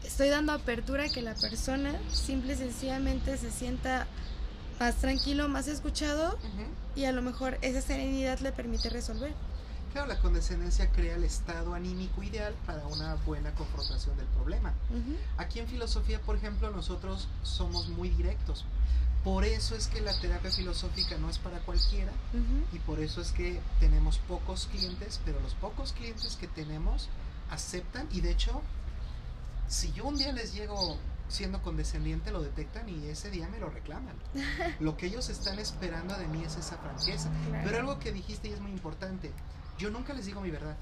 estoy 0.03 0.29
dando 0.29 0.53
apertura 0.53 1.05
a 1.05 1.09
que 1.09 1.21
la 1.21 1.33
persona 1.35 1.93
simple 2.11 2.53
y 2.53 2.57
sencillamente 2.57 3.37
se 3.37 3.51
sienta 3.51 4.07
más 4.79 4.95
tranquilo, 4.95 5.47
más 5.49 5.67
escuchado 5.67 6.35
Ujú. 6.35 6.63
y 6.95 7.05
a 7.05 7.11
lo 7.11 7.21
mejor 7.21 7.57
esa 7.61 7.81
serenidad 7.81 8.39
le 8.39 8.51
permite 8.51 8.89
resolver. 8.89 9.33
Claro, 9.93 10.07
la 10.07 10.19
condescendencia 10.19 10.91
crea 10.91 11.15
el 11.15 11.23
estado 11.23 11.73
anímico 11.73 12.21
ideal 12.21 12.53
para 12.65 12.85
una 12.87 13.15
buena 13.25 13.51
confrontación 13.55 14.15
del 14.17 14.27
problema. 14.27 14.73
Ujú. 14.91 15.15
Aquí 15.37 15.59
en 15.59 15.67
filosofía, 15.67 16.21
por 16.21 16.35
ejemplo, 16.35 16.69
nosotros 16.71 17.27
somos 17.41 17.87
muy 17.89 18.09
directos. 18.09 18.65
Por 19.23 19.43
eso 19.43 19.75
es 19.75 19.87
que 19.87 19.99
la 20.01 20.17
terapia 20.19 20.51
filosófica 20.51 21.17
no 21.17 21.29
es 21.29 21.39
para 21.39 21.59
cualquiera 21.59 22.11
Ujú. 22.33 22.75
y 22.75 22.79
por 22.79 22.99
eso 22.99 23.19
es 23.21 23.31
que 23.31 23.59
tenemos 23.79 24.19
pocos 24.19 24.67
clientes, 24.71 25.19
pero 25.25 25.39
los 25.41 25.53
pocos 25.55 25.91
clientes 25.93 26.35
que 26.35 26.47
tenemos 26.47 27.09
aceptan 27.49 28.07
y 28.11 28.21
de 28.21 28.31
hecho, 28.31 28.61
si 29.67 29.91
yo 29.93 30.05
un 30.05 30.17
día 30.17 30.31
les 30.31 30.53
llego 30.53 30.97
siendo 31.27 31.61
condescendiente, 31.61 32.31
lo 32.31 32.41
detectan 32.41 32.87
y 32.87 33.07
ese 33.07 33.29
día 33.29 33.47
me 33.49 33.59
lo 33.59 33.69
reclaman. 33.69 34.15
Lo 34.79 34.95
que 34.95 35.07
ellos 35.07 35.29
están 35.29 35.59
esperando 35.59 36.15
de 36.17 36.27
mí 36.27 36.43
es 36.43 36.55
esa 36.55 36.77
franqueza. 36.77 37.29
Claro. 37.49 37.63
Pero 37.65 37.77
algo 37.79 37.99
que 37.99 38.11
dijiste 38.11 38.47
y 38.47 38.53
es 38.53 38.61
muy 38.61 38.71
importante, 38.71 39.31
yo 39.77 39.89
nunca 39.89 40.13
les 40.13 40.25
digo 40.25 40.41
mi 40.41 40.51
verdad, 40.51 40.77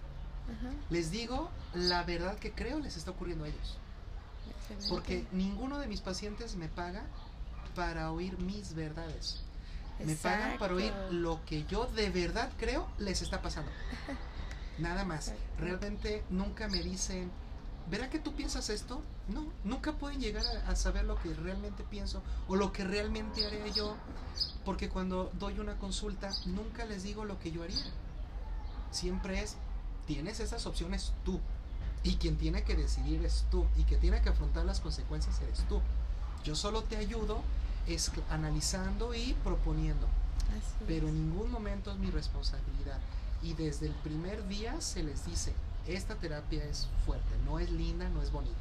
Ajá. 0.45 0.73
les 0.89 1.09
digo 1.09 1.49
la 1.73 2.03
verdad 2.03 2.37
que 2.37 2.51
creo 2.51 2.79
les 2.79 2.95
está 2.95 3.11
ocurriendo 3.11 3.45
a 3.45 3.47
ellos. 3.47 3.77
Porque 4.89 5.25
ninguno 5.31 5.79
de 5.79 5.87
mis 5.87 6.01
pacientes 6.01 6.55
me 6.55 6.67
paga 6.67 7.03
para 7.75 8.11
oír 8.11 8.37
mis 8.39 8.73
verdades. 8.73 9.41
Me 10.03 10.15
pagan 10.15 10.57
para 10.57 10.73
oír 10.73 10.93
lo 11.11 11.43
que 11.45 11.65
yo 11.65 11.85
de 11.85 12.09
verdad 12.09 12.51
creo 12.57 12.87
les 12.97 13.21
está 13.21 13.41
pasando. 13.41 13.71
Nada 14.77 15.05
más. 15.05 15.33
Realmente 15.57 16.23
nunca 16.29 16.67
me 16.67 16.83
dicen, 16.83 17.31
¿verá 17.89 18.09
que 18.09 18.19
tú 18.19 18.33
piensas 18.33 18.69
esto? 18.69 19.01
No, 19.27 19.45
nunca 19.63 19.93
pueden 19.93 20.19
llegar 20.19 20.43
a, 20.45 20.69
a 20.71 20.75
saber 20.75 21.05
lo 21.05 21.19
que 21.19 21.33
realmente 21.33 21.83
pienso 21.83 22.21
o 22.47 22.55
lo 22.55 22.71
que 22.71 22.83
realmente 22.83 23.45
haré 23.45 23.71
yo. 23.73 23.95
Porque 24.63 24.89
cuando 24.89 25.31
doy 25.39 25.59
una 25.59 25.77
consulta, 25.77 26.29
nunca 26.45 26.85
les 26.85 27.03
digo 27.03 27.25
lo 27.25 27.39
que 27.39 27.51
yo 27.51 27.63
haría. 27.63 27.85
Siempre 28.91 29.41
es, 29.41 29.55
tienes 30.07 30.39
esas 30.39 30.65
opciones 30.65 31.13
tú. 31.23 31.39
Y 32.03 32.17
quien 32.17 32.37
tiene 32.37 32.63
que 32.63 32.75
decidir 32.75 33.25
es 33.25 33.45
tú. 33.49 33.65
Y 33.77 33.83
que 33.83 33.97
tiene 33.97 34.21
que 34.21 34.29
afrontar 34.29 34.65
las 34.65 34.79
consecuencias 34.79 35.41
eres 35.41 35.67
tú. 35.67 35.81
Yo 36.43 36.55
solo 36.55 36.83
te 36.83 36.97
ayudo 36.97 37.41
es 37.87 38.11
analizando 38.29 39.13
y 39.13 39.33
proponiendo 39.43 40.07
Así 40.57 40.85
pero 40.87 41.07
en 41.07 41.15
ningún 41.15 41.51
momento 41.51 41.91
es 41.91 41.97
mi 41.97 42.09
responsabilidad. 42.11 42.99
Y 43.41 43.53
desde 43.53 43.87
el 43.87 43.93
primer 43.93 44.47
día 44.47 44.79
se 44.81 45.03
les 45.03 45.25
dice, 45.25 45.53
esta 45.87 46.15
terapia 46.15 46.63
es 46.65 46.87
fuerte, 47.05 47.35
no 47.45 47.59
es 47.59 47.69
linda, 47.71 48.09
no 48.09 48.21
es 48.21 48.31
bonita. 48.31 48.55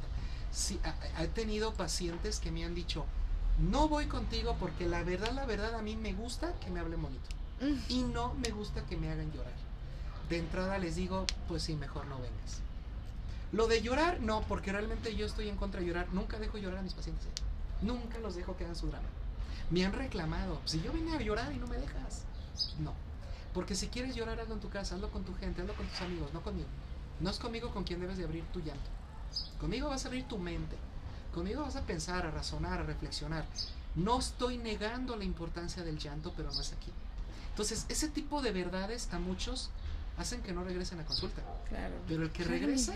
Sí, 0.51 0.79
ha- 0.83 1.23
he 1.23 1.27
tenido 1.27 1.73
pacientes 1.73 2.39
que 2.39 2.51
me 2.51 2.63
han 2.65 2.75
dicho, 2.75 3.05
no 3.59 3.87
voy 3.87 4.05
contigo 4.07 4.55
porque 4.59 4.87
la 4.87 5.03
verdad, 5.03 5.31
la 5.31 5.45
verdad, 5.45 5.75
a 5.75 5.81
mí 5.81 5.95
me 5.95 6.13
gusta 6.13 6.53
que 6.59 6.69
me 6.69 6.79
hablen 6.79 7.01
bonito. 7.01 7.25
Mm. 7.61 7.75
Y 7.89 8.03
no 8.03 8.33
me 8.35 8.49
gusta 8.51 8.85
que 8.85 8.97
me 8.97 9.09
hagan 9.11 9.31
llorar. 9.31 9.53
De 10.29 10.37
entrada 10.39 10.77
les 10.77 10.95
digo, 10.95 11.25
pues 11.47 11.63
sí, 11.63 11.75
mejor 11.75 12.05
no 12.07 12.15
vengas. 12.15 12.59
Lo 13.51 13.67
de 13.67 13.81
llorar, 13.81 14.19
no, 14.21 14.41
porque 14.41 14.71
realmente 14.71 15.15
yo 15.15 15.25
estoy 15.25 15.47
en 15.49 15.55
contra 15.55 15.79
de 15.79 15.87
llorar. 15.87 16.07
Nunca 16.11 16.39
dejo 16.39 16.57
llorar 16.57 16.79
a 16.79 16.81
mis 16.81 16.93
pacientes. 16.93 17.25
¿eh? 17.27 17.29
Nunca 17.81 18.17
los 18.19 18.35
dejo 18.35 18.57
que 18.57 18.63
hagan 18.65 18.75
su 18.75 18.87
drama. 18.87 19.07
Me 19.69 19.85
han 19.85 19.93
reclamado. 19.93 20.59
Si 20.65 20.81
yo 20.81 20.91
vine 20.91 21.15
a 21.15 21.21
llorar 21.21 21.53
y 21.53 21.57
no 21.57 21.67
me 21.67 21.77
dejas. 21.77 22.23
No. 22.79 22.93
Porque 23.53 23.75
si 23.75 23.87
quieres 23.87 24.15
llorar, 24.15 24.39
hazlo 24.39 24.55
en 24.55 24.59
tu 24.59 24.69
casa, 24.69 24.95
hazlo 24.95 25.09
con 25.11 25.23
tu 25.23 25.33
gente, 25.35 25.61
hazlo 25.61 25.73
con 25.75 25.85
tus 25.87 26.01
amigos, 26.01 26.33
no 26.33 26.41
conmigo. 26.41 26.67
No 27.19 27.29
es 27.29 27.39
conmigo 27.39 27.71
con 27.71 27.83
quien 27.83 27.99
debes 27.99 28.17
de 28.17 28.25
abrir 28.25 28.43
tu 28.45 28.59
llanto. 28.59 28.89
Conmigo 29.59 29.89
vas 29.89 30.05
a 30.05 30.07
abrir 30.07 30.27
tu 30.27 30.37
mente. 30.37 30.75
Conmigo 31.33 31.61
vas 31.61 31.75
a 31.75 31.81
pensar, 31.81 32.25
a 32.25 32.31
razonar, 32.31 32.79
a 32.79 32.83
reflexionar. 32.83 33.45
No 33.95 34.19
estoy 34.19 34.57
negando 34.57 35.15
la 35.15 35.23
importancia 35.23 35.83
del 35.83 35.97
llanto, 35.97 36.33
pero 36.35 36.51
no 36.51 36.61
es 36.61 36.73
aquí. 36.73 36.91
Entonces, 37.49 37.85
ese 37.87 38.09
tipo 38.09 38.41
de 38.41 38.51
verdades 38.51 39.11
a 39.13 39.19
muchos 39.19 39.69
hacen 40.17 40.41
que 40.41 40.53
no 40.53 40.63
regresen 40.63 40.99
a 40.99 41.05
consulta. 41.05 41.41
Claro. 41.69 41.95
Pero 42.07 42.23
el 42.23 42.31
que 42.31 42.43
regresa, 42.43 42.93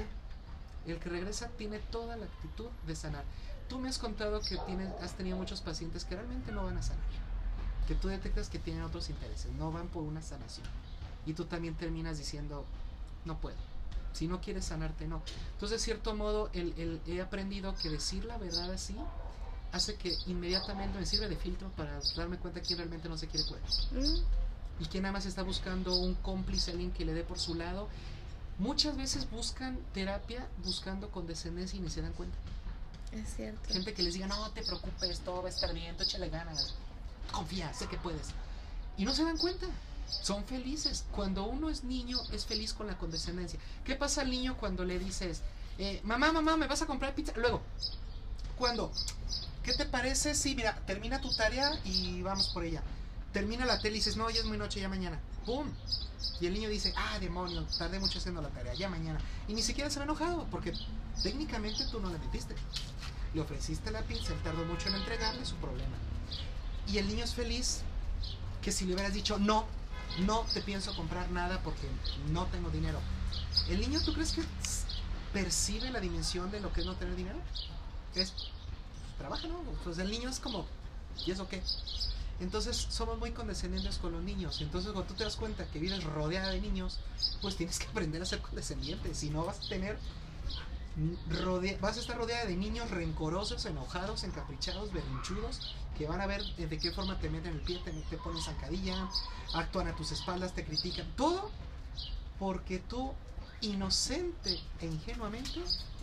el 0.86 1.00
que 1.00 1.10
regresa 1.10 1.50
tiene 1.58 1.80
toda 1.80 2.18
la 2.18 2.26
actitud 2.26 2.68
de 2.86 2.96
sanar. 2.96 3.24
Tú 3.70 3.80
me 3.80 3.88
has 3.88 3.98
contado 3.98 4.42
que 4.42 4.58
tienes, 4.66 4.90
has 5.02 5.14
tenido 5.14 5.38
muchos 5.38 5.62
pacientes 5.62 6.04
que 6.04 6.16
realmente 6.16 6.52
no 6.52 6.66
van 6.66 6.78
a 6.78 6.84
sanar. 6.84 7.04
Que 7.88 7.96
tú 7.96 8.08
detectas 8.08 8.50
que 8.50 8.60
tienen 8.60 8.84
otros 8.84 9.10
intereses, 9.10 9.52
no 9.54 9.72
van 9.72 9.88
por 9.88 10.04
una 10.04 10.22
sanación. 10.22 10.68
Y 11.26 11.34
tú 11.34 11.46
también 11.46 11.76
terminas 11.76 12.18
diciendo, 12.18 12.66
no 13.26 13.38
puedo. 13.40 13.58
Si 14.14 14.28
no 14.28 14.42
quieres 14.42 14.66
sanarte, 14.66 15.08
no. 15.08 15.22
Entonces, 15.54 15.80
de 15.80 15.86
cierto 15.86 16.16
modo, 16.16 16.50
el, 16.54 16.74
el- 16.78 17.02
he 17.08 17.22
aprendido 17.22 17.76
que 17.76 17.90
decir 17.90 18.26
la 18.26 18.38
verdad 18.38 18.72
así 18.72 18.96
hace 19.72 19.96
que 19.96 20.18
inmediatamente 20.26 20.98
me 20.98 21.06
sirve 21.06 21.28
de 21.30 21.36
filtro 21.36 21.70
para 21.78 22.00
darme 22.18 22.38
cuenta 22.38 22.60
quién 22.62 22.80
realmente 22.80 23.08
no 23.08 23.18
se 23.18 23.28
quiere 23.28 23.46
curar. 23.46 23.62
Mm, 23.92 24.84
Y 24.84 24.86
quién 24.86 25.04
nada 25.04 25.14
más 25.14 25.26
está 25.26 25.44
buscando 25.44 25.96
un 25.98 26.16
cómplice, 26.16 26.72
alguien 26.72 26.92
que 26.92 27.06
le 27.06 27.14
dé 27.14 27.24
por 27.24 27.38
su 27.40 27.54
lado. 27.54 27.88
Muchas 28.58 28.98
veces 28.98 29.30
buscan 29.30 29.78
terapia 29.94 30.48
buscando 30.66 31.10
condescendencia 31.12 31.78
y 31.78 31.82
ni 31.82 31.90
se 31.90 32.02
dan 32.02 32.14
cuenta. 32.14 32.36
es 33.12 33.36
cierto. 33.36 33.62
Gente 33.72 33.94
que 33.94 34.04
les 34.04 34.14
diga, 34.16 34.28
no 34.28 34.50
te 34.52 34.64
preocupes, 34.64 35.20
todo 35.22 35.42
va 35.44 35.48
a 35.50 35.52
estar 35.52 35.74
bien, 35.74 35.96
tú 35.98 36.04
échale 36.04 36.30
ganas, 36.30 36.74
confía, 37.32 37.72
sé 37.74 37.88
que 37.88 37.98
puedes. 37.98 38.30
Y 38.98 39.06
no 39.06 39.14
se 39.14 39.24
dan 39.24 39.38
cuenta, 39.38 39.68
son 40.22 40.44
felices. 40.46 41.06
Cuando 41.12 41.46
uno 41.46 41.70
es 41.70 41.84
niño, 41.84 42.20
es 42.32 42.46
feliz 42.46 42.74
con 42.74 42.88
la 42.88 42.98
condescendencia. 42.98 43.60
¿Qué 43.84 43.96
pasa 43.96 44.22
al 44.22 44.30
niño 44.30 44.58
cuando 44.58 44.84
le 44.86 45.00
dices, 45.00 45.42
eh, 45.78 46.02
mamá, 46.04 46.32
mamá, 46.32 46.58
¿me 46.58 46.68
vas 46.68 46.82
a 46.82 46.86
comprar 46.86 47.16
pizza? 47.16 47.34
Luego, 47.36 47.62
cuando, 48.58 48.92
¿qué 49.64 49.74
te 49.74 49.86
parece? 49.86 50.36
Sí, 50.36 50.56
mira, 50.56 50.76
termina 50.86 51.22
tu 51.22 51.34
tarea 51.36 51.72
y 51.86 52.22
vamos 52.22 52.50
por 52.50 52.66
ella. 52.66 52.84
Termina 53.32 53.66
la 53.66 53.80
tele 53.80 53.96
y 53.96 54.00
dices, 54.00 54.18
no, 54.18 54.30
ya 54.30 54.40
es 54.40 54.46
muy 54.46 54.58
noche, 54.58 54.82
ya 54.82 54.90
mañana. 54.90 55.20
¡Pum! 55.46 55.68
Y 56.42 56.48
el 56.48 56.54
niño 56.54 56.70
dice, 56.70 56.94
ah, 56.98 57.20
demonio, 57.20 57.66
tardé 57.78 58.00
mucho 58.00 58.18
haciendo 58.18 58.42
la 58.42 58.50
tarea, 58.50 58.74
ya 58.74 58.90
mañana. 58.90 59.20
Y 59.48 59.54
ni 59.54 59.62
siquiera 59.62 59.90
se 59.90 60.00
va 60.00 60.06
enojado, 60.06 60.48
porque 60.52 60.74
técnicamente 61.22 61.86
tú 61.92 62.00
no 62.00 62.10
le 62.10 62.18
metiste. 62.18 62.56
Le 63.34 63.42
ofreciste 63.42 63.92
la 63.92 64.02
pizza, 64.02 64.34
él 64.34 64.40
tardó 64.44 64.66
mucho 64.66 64.90
en 64.90 64.96
entregarle 64.96 65.46
su 65.46 65.56
problema. 65.56 65.96
Y 66.88 66.98
el 66.98 67.08
niño 67.08 67.24
es 67.24 67.34
feliz 67.34 67.82
que 68.62 68.72
si 68.72 68.86
le 68.86 68.94
hubieras 68.94 69.14
dicho, 69.14 69.38
no, 69.38 69.66
no 70.26 70.42
te 70.54 70.62
pienso 70.62 70.96
comprar 70.96 71.30
nada 71.32 71.62
porque 71.64 71.88
no 72.32 72.46
tengo 72.48 72.70
dinero. 72.70 73.00
¿El 73.70 73.80
niño 73.80 74.00
tú 74.04 74.14
crees 74.14 74.34
que 74.34 74.44
percibe 75.34 75.90
la 75.92 76.00
dimensión 76.00 76.52
de 76.52 76.60
lo 76.60 76.74
que 76.74 76.82
es 76.82 76.86
no 76.86 76.96
tener 76.96 77.16
dinero? 77.16 77.38
Es, 78.16 78.34
trabaja, 79.18 79.48
¿no? 79.48 79.60
Pues 79.84 79.98
el 80.00 80.10
niño 80.10 80.30
es 80.30 80.40
como, 80.40 80.66
¿y 81.26 81.32
eso 81.32 81.48
qué? 81.48 81.62
Entonces 82.40 82.88
somos 82.90 83.20
muy 83.20 83.32
condescendientes 83.32 83.98
con 83.98 84.14
los 84.14 84.24
niños. 84.24 84.62
Entonces 84.62 84.92
cuando 84.92 85.12
tú 85.12 85.18
te 85.18 85.26
das 85.26 85.36
cuenta 85.36 85.66
que 85.66 85.80
vives 85.80 86.04
rodeada 86.04 86.50
de 86.50 86.62
niños, 86.62 87.00
pues 87.42 87.56
tienes 87.56 87.80
que 87.80 87.88
aprender 87.88 88.22
a 88.22 88.26
ser 88.26 88.40
condescendiente. 88.40 89.14
Si 89.14 89.30
no 89.30 89.46
vas 89.46 89.66
a 89.66 89.70
tener 89.70 89.98
rodea- 91.30 91.78
vas 91.80 91.98
a 91.98 92.00
estar 92.02 92.18
rodeada 92.18 92.46
de 92.46 92.56
niños 92.56 92.90
rencorosos, 92.92 93.66
enojados, 93.66 94.24
encaprichados, 94.24 94.92
berrinchudos, 94.92 95.76
que 95.98 96.08
van 96.08 96.22
a 96.22 96.28
ver 96.28 96.42
eh, 96.58 96.68
de 96.68 96.78
qué 96.78 96.92
forma 96.92 97.18
te 97.20 97.30
meten 97.30 97.54
el 97.54 97.62
pie, 97.62 97.80
te, 97.84 97.92
te 97.92 98.18
ponen 98.18 98.42
zancadilla, 98.42 99.10
actúan 99.54 99.88
a 99.88 99.96
tus 99.96 100.12
espaldas, 100.12 100.54
te 100.54 100.64
critican. 100.66 101.08
Todo 101.16 101.50
porque 102.38 102.80
tú, 102.80 103.14
inocente 103.62 104.60
e 104.80 104.86
ingenuamente, 104.86 105.60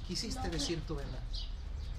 quisiste 0.06 0.48
decir 0.50 0.80
tu 0.86 0.96
verdad. 0.96 1.22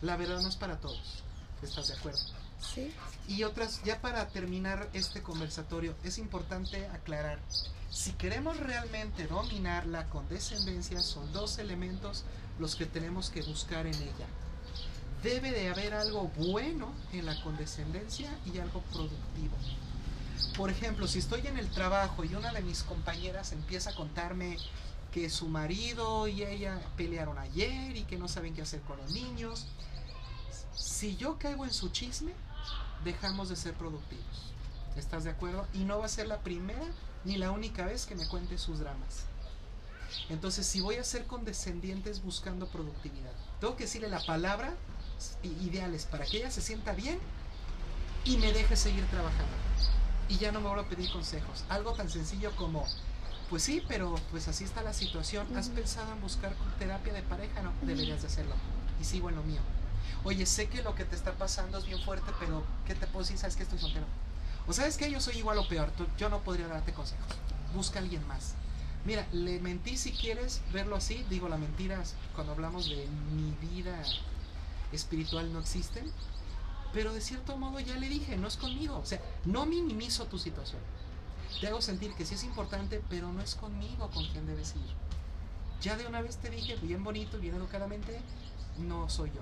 La 0.02 0.16
verdad 0.16 0.40
no 0.42 0.48
es 0.48 0.56
para 0.56 0.78
todos. 0.78 1.24
¿Estás 1.62 1.88
de 1.88 1.96
acuerdo? 1.96 2.20
Sí. 2.62 2.94
Y 3.28 3.44
otras, 3.44 3.82
ya 3.84 4.00
para 4.02 4.28
terminar 4.30 4.90
este 4.94 5.22
conversatorio, 5.24 5.96
es 6.04 6.18
importante 6.20 6.86
aclarar, 6.88 7.40
si 7.90 8.12
queremos 8.14 8.58
realmente 8.58 9.26
dominar 9.28 9.88
la 9.88 10.06
condescendencia, 10.10 11.00
son 11.02 11.32
dos 11.34 11.58
elementos 11.58 12.24
los 12.60 12.76
que 12.76 12.86
tenemos 12.86 13.30
que 13.30 13.42
buscar 13.42 13.86
en 13.86 13.96
ella. 13.96 14.28
Debe 15.24 15.52
de 15.52 15.70
haber 15.70 15.94
algo 15.94 16.32
bueno 16.38 16.92
en 17.12 17.26
la 17.26 17.42
condescendencia 17.42 18.30
y 18.46 18.60
algo 18.60 18.82
productivo. 18.92 19.56
Por 20.56 20.70
ejemplo, 20.70 21.08
si 21.08 21.20
estoy 21.20 21.46
en 21.48 21.58
el 21.58 21.70
trabajo 21.70 22.24
y 22.24 22.36
una 22.36 22.54
de 22.54 22.62
mis 22.62 22.84
compañeras 22.84 23.52
empieza 23.52 23.92
a 23.92 23.96
contarme 23.96 24.58
que 25.12 25.30
su 25.30 25.48
marido 25.48 26.28
y 26.28 26.44
ella 26.44 26.80
pelearon 26.96 27.38
ayer 27.40 27.96
y 27.96 28.04
que 28.04 28.18
no 28.18 28.28
saben 28.28 28.54
qué 28.54 28.62
hacer 28.62 28.82
con 28.82 28.98
los 28.98 29.12
niños, 29.12 29.66
si 30.76 31.16
yo 31.16 31.38
caigo 31.40 31.66
en 31.66 31.74
su 31.74 31.90
chisme, 31.90 32.34
dejamos 33.04 33.50
de 33.50 33.56
ser 33.56 33.74
productivos. 33.74 34.54
¿Estás 34.96 35.24
de 35.24 35.32
acuerdo? 35.32 35.68
Y 35.74 35.80
no 35.80 36.00
va 36.00 36.06
a 36.06 36.10
ser 36.10 36.28
la 36.28 36.40
primera 36.40 36.86
ni 37.24 37.38
la 37.38 37.52
única 37.52 37.86
vez 37.86 38.06
que 38.06 38.16
me 38.16 38.28
cuente 38.28 38.58
sus 38.58 38.80
dramas. 38.80 39.26
Entonces, 40.30 40.66
si 40.66 40.82
voy 40.82 40.96
a 40.96 41.04
ser 41.04 41.26
condescendientes 41.26 42.22
buscando 42.24 42.68
productividad, 42.68 43.32
tengo 43.60 43.76
que 43.76 43.84
decirle 43.86 44.10
la 44.10 44.24
palabra 44.26 44.74
ideales 45.44 46.06
para 46.06 46.26
que 46.26 46.38
ella 46.38 46.52
se 46.52 46.62
sienta 46.62 46.94
bien 46.94 47.20
y 48.24 48.38
me 48.38 48.52
deje 48.54 48.76
seguir 48.76 49.06
trabajando. 49.08 49.52
Y 50.30 50.38
ya 50.38 50.52
no 50.52 50.60
me 50.60 50.68
voy 50.70 50.80
a 50.80 50.84
pedir 50.90 51.12
consejos. 51.12 51.64
Algo 51.70 51.94
tan 51.94 52.10
sencillo 52.10 52.54
como, 52.56 52.86
pues 53.50 53.64
sí, 53.64 53.82
pero 53.88 54.16
pues 54.32 54.48
así 54.48 54.64
está 54.66 54.82
la 54.84 54.94
situación. 54.94 55.48
¿Has 55.58 55.70
pensado 55.70 56.12
en 56.12 56.22
buscar 56.22 56.54
terapia 56.80 57.14
de 57.14 57.22
pareja? 57.24 57.62
No, 57.62 57.72
deberías 57.82 58.22
de 58.22 58.28
hacerlo. 58.28 58.54
Y 59.02 59.06
sigo 59.06 59.30
en 59.30 59.36
lo 59.38 59.44
mío. 59.44 59.62
Oye, 60.24 60.46
sé 60.46 60.68
que 60.68 60.82
lo 60.84 60.96
que 60.96 61.06
te 61.06 61.16
está 61.16 61.32
pasando 61.34 61.78
es 61.78 61.86
bien 61.86 62.02
fuerte, 62.02 62.32
pero 62.40 62.64
¿qué 62.86 62.96
te 62.96 63.08
puedo 63.08 63.24
decir? 63.24 63.38
Sabes 63.38 63.56
que 63.56 63.64
estoy 63.64 63.80
soltero. 63.80 64.06
O 64.68 64.74
sabes 64.74 64.98
que 64.98 65.10
yo 65.10 65.22
soy 65.22 65.38
igual 65.38 65.58
o 65.60 65.68
peor. 65.70 65.92
Tú- 65.92 66.08
yo 66.18 66.28
no 66.28 66.42
podría 66.42 66.68
darte 66.68 66.92
consejos. 66.92 67.26
Busca 67.74 68.00
a 68.00 68.02
alguien 68.02 68.26
más. 68.28 68.54
Mira, 69.08 69.26
le 69.32 69.62
mentí 69.62 69.96
si 69.96 70.12
quieres 70.12 70.62
verlo 70.74 70.98
así. 70.98 71.26
Digo, 71.30 71.48
las 71.48 71.62
mentiras 71.62 72.16
cuando 72.36 72.52
hablamos 72.52 72.90
de 72.90 73.08
mi 73.32 73.56
vida 73.70 74.04
espiritual 74.92 75.54
no 75.54 75.60
existen. 75.60 76.12
Pero 76.92 77.14
de 77.14 77.22
cierto 77.22 77.56
modo 77.56 77.80
ya 77.80 77.96
le 77.96 78.10
dije, 78.10 78.36
no 78.36 78.50
es 78.50 78.58
conmigo. 78.58 78.98
O 78.98 79.06
sea, 79.06 79.22
no 79.46 79.66
minimizo 79.66 80.26
tu 80.26 80.38
situación. 80.38 80.82
Te 81.62 81.68
hago 81.68 81.82
sentir 81.82 82.16
que 82.16 82.26
sí 82.26 82.36
es 82.36 82.44
importante, 82.44 83.02
pero 83.10 83.32
no 83.32 83.42
es 83.42 83.56
conmigo 83.56 84.10
con 84.10 84.26
quien 84.28 84.46
debes 84.46 84.76
ir. 84.76 84.94
Ya 85.82 85.96
de 85.96 86.06
una 86.06 86.22
vez 86.22 86.36
te 86.36 86.50
dije, 86.50 86.76
bien 86.76 87.02
bonito, 87.02 87.40
bien 87.40 87.56
educadamente, 87.56 88.20
no 88.78 89.10
soy 89.10 89.30
yo. 89.30 89.42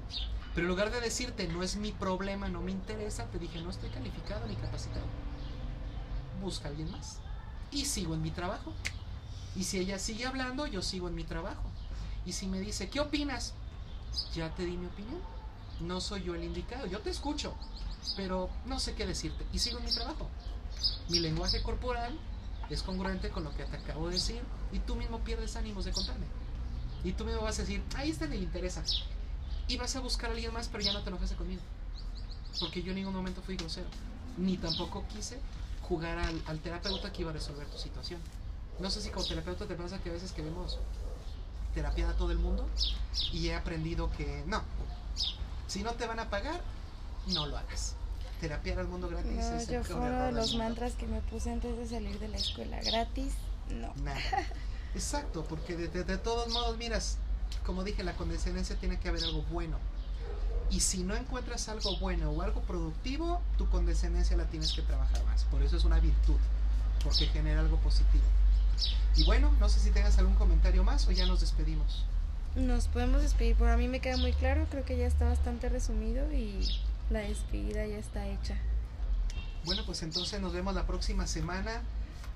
Pero 0.53 0.67
en 0.67 0.69
lugar 0.69 0.91
de 0.91 1.01
decirte, 1.01 1.47
no 1.47 1.63
es 1.63 1.75
mi 1.75 1.91
problema, 1.91 2.49
no 2.49 2.61
me 2.61 2.69
interesa, 2.69 3.25
te 3.31 3.39
dije, 3.39 3.59
no 3.63 3.71
estoy 3.71 3.89
calificado 3.89 4.45
ni 4.45 4.55
capacitado. 4.57 5.07
Busca 6.39 6.67
a 6.67 6.69
alguien 6.69 6.91
más. 6.91 7.17
Y 7.71 7.85
sigo 7.85 8.13
en 8.13 8.21
mi 8.21 8.29
trabajo. 8.29 8.71
Y 9.55 9.63
si 9.63 9.79
ella 9.79 9.99
sigue 9.99 10.25
hablando, 10.25 10.67
yo 10.67 10.81
sigo 10.81 11.07
en 11.07 11.15
mi 11.15 11.23
trabajo. 11.23 11.63
Y 12.25 12.33
si 12.33 12.47
me 12.47 12.59
dice, 12.59 12.89
¿qué 12.89 12.99
opinas? 12.99 13.53
Ya 14.33 14.53
te 14.53 14.65
di 14.65 14.77
mi 14.77 14.87
opinión. 14.87 15.21
No 15.79 16.01
soy 16.01 16.23
yo 16.23 16.35
el 16.35 16.43
indicado. 16.43 16.87
Yo 16.87 16.99
te 16.99 17.09
escucho, 17.09 17.53
pero 18.15 18.49
no 18.65 18.79
sé 18.79 18.95
qué 18.95 19.05
decirte. 19.05 19.45
Y 19.53 19.59
sigo 19.59 19.79
en 19.79 19.85
mi 19.85 19.91
trabajo. 19.91 20.29
Mi 21.09 21.19
lenguaje 21.19 21.61
corporal 21.61 22.17
es 22.69 22.81
congruente 22.81 23.29
con 23.29 23.43
lo 23.43 23.55
que 23.55 23.63
te 23.63 23.77
acabo 23.77 24.07
de 24.07 24.15
decir. 24.15 24.41
Y 24.73 24.79
tú 24.79 24.95
mismo 24.95 25.19
pierdes 25.19 25.55
ánimos 25.55 25.85
de 25.85 25.91
contarme. 25.91 26.25
Y 27.03 27.13
tú 27.13 27.23
mismo 27.23 27.41
vas 27.41 27.59
a 27.59 27.61
decir, 27.61 27.83
ahí 27.95 28.09
está, 28.09 28.25
le 28.25 28.37
interesa. 28.37 28.83
Y 29.67 29.77
vas 29.77 29.95
a 29.95 29.99
buscar 29.99 30.31
a 30.31 30.33
alguien 30.33 30.53
más, 30.53 30.67
pero 30.67 30.83
ya 30.83 30.91
no 30.91 31.01
te 31.01 31.09
enojaste 31.09 31.35
conmigo. 31.35 31.61
Porque 32.59 32.81
yo 32.81 32.91
en 32.91 32.95
ningún 32.95 33.13
momento 33.13 33.41
fui 33.41 33.55
grosero. 33.55 33.87
Ni 34.37 34.57
tampoco 34.57 35.05
quise 35.07 35.39
jugar 35.83 36.17
al, 36.17 36.41
al 36.47 36.59
terapeuta 36.59 37.11
que 37.11 37.21
iba 37.21 37.31
a 37.31 37.33
resolver 37.33 37.67
tu 37.67 37.77
situación. 37.77 38.19
No 38.79 38.89
sé 38.89 39.01
si 39.01 39.09
como 39.09 39.25
terapeuta 39.25 39.65
te 39.67 39.75
pasa 39.75 39.99
que 39.99 40.09
a 40.09 40.13
veces 40.13 40.31
queremos 40.31 40.79
terapiar 41.73 42.09
a 42.09 42.13
todo 42.15 42.31
el 42.31 42.37
mundo 42.39 42.67
y 43.31 43.47
he 43.47 43.55
aprendido 43.55 44.09
que 44.11 44.43
no. 44.47 44.61
Si 45.67 45.81
no 45.83 45.93
te 45.93 46.05
van 46.07 46.19
a 46.19 46.29
pagar, 46.29 46.61
no 47.27 47.45
lo 47.47 47.57
hagas. 47.57 47.95
Terapiar 48.41 48.79
al 48.79 48.87
mundo 48.87 49.07
gratis 49.07 49.31
No, 49.31 49.55
es 49.57 49.67
yo 49.67 49.77
el 49.79 49.85
fue 49.85 49.95
peor 49.95 50.07
uno 50.07 50.15
error 50.17 50.25
de 50.27 50.31
los 50.33 50.49
mundo. 50.51 50.63
mantras 50.65 50.93
que 50.93 51.07
me 51.07 51.21
puse 51.21 51.51
antes 51.51 51.77
de 51.77 51.87
salir 51.87 52.19
de 52.19 52.27
la 52.27 52.37
escuela. 52.37 52.79
Gratis, 52.81 53.33
no. 53.69 53.93
Nada. 54.03 54.19
Exacto, 54.93 55.45
porque 55.47 55.75
de, 55.75 55.87
de- 55.87 56.03
de 56.03 56.17
todos 56.17 56.49
modos, 56.49 56.77
miras, 56.77 57.17
como 57.65 57.83
dije, 57.83 58.03
la 58.03 58.15
condescendencia 58.15 58.75
tiene 58.77 58.99
que 58.99 59.07
haber 59.09 59.23
algo 59.23 59.41
bueno. 59.51 59.77
Y 60.69 60.79
si 60.81 61.03
no 61.03 61.15
encuentras 61.15 61.69
algo 61.69 61.97
bueno 61.99 62.29
o 62.31 62.41
algo 62.41 62.61
productivo, 62.61 63.41
tu 63.57 63.69
condescendencia 63.69 64.35
la 64.35 64.45
tienes 64.45 64.73
que 64.73 64.81
trabajar 64.81 65.23
más. 65.25 65.43
Por 65.45 65.61
eso 65.63 65.77
es 65.77 65.85
una 65.85 65.99
virtud, 65.99 66.37
porque 67.03 67.27
genera 67.27 67.61
algo 67.61 67.77
positivo. 67.77 68.23
Y 69.15 69.23
bueno, 69.23 69.51
no 69.59 69.69
sé 69.69 69.79
si 69.79 69.91
tengas 69.91 70.17
algún 70.17 70.35
comentario 70.35 70.83
más 70.83 71.07
o 71.07 71.11
ya 71.11 71.25
nos 71.25 71.39
despedimos. 71.41 72.05
Nos 72.55 72.87
podemos 72.87 73.21
despedir, 73.21 73.55
por 73.55 73.69
a 73.69 73.77
mí 73.77 73.87
me 73.87 73.99
queda 73.99 74.17
muy 74.17 74.33
claro, 74.33 74.65
creo 74.69 74.85
que 74.85 74.97
ya 74.97 75.07
está 75.07 75.25
bastante 75.25 75.67
resumido 75.69 76.31
y 76.31 76.65
la 77.09 77.19
despedida 77.19 77.85
ya 77.85 77.97
está 77.97 78.27
hecha. 78.27 78.55
Bueno, 79.65 79.83
pues 79.85 80.03
entonces 80.03 80.39
nos 80.41 80.53
vemos 80.53 80.75
la 80.75 80.85
próxima 80.85 81.27
semana 81.27 81.81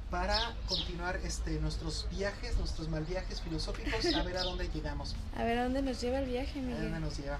para 0.09 0.55
continuar 0.67 1.17
este, 1.23 1.59
nuestros 1.59 2.07
viajes, 2.11 2.57
nuestros 2.57 2.89
mal 2.89 3.05
viajes 3.05 3.41
filosóficos, 3.41 4.05
a 4.13 4.23
ver 4.23 4.37
a 4.37 4.43
dónde 4.43 4.67
llegamos, 4.69 5.15
A 5.37 5.43
ver 5.43 5.59
a 5.59 5.63
dónde 5.63 5.81
nos 5.81 6.01
lleva 6.01 6.19
el 6.19 6.27
viaje, 6.29 6.59
a 6.59 6.63
dónde 6.63 6.85
Miguel. 6.85 7.01
nos 7.01 7.17
lleva. 7.17 7.37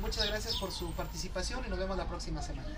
Muchas 0.00 0.26
gracias 0.26 0.56
por 0.56 0.72
su 0.72 0.92
participación 0.92 1.62
y 1.66 1.70
nos 1.70 1.78
vemos 1.78 1.96
la 1.96 2.06
próxima 2.06 2.42
semana. 2.42 2.68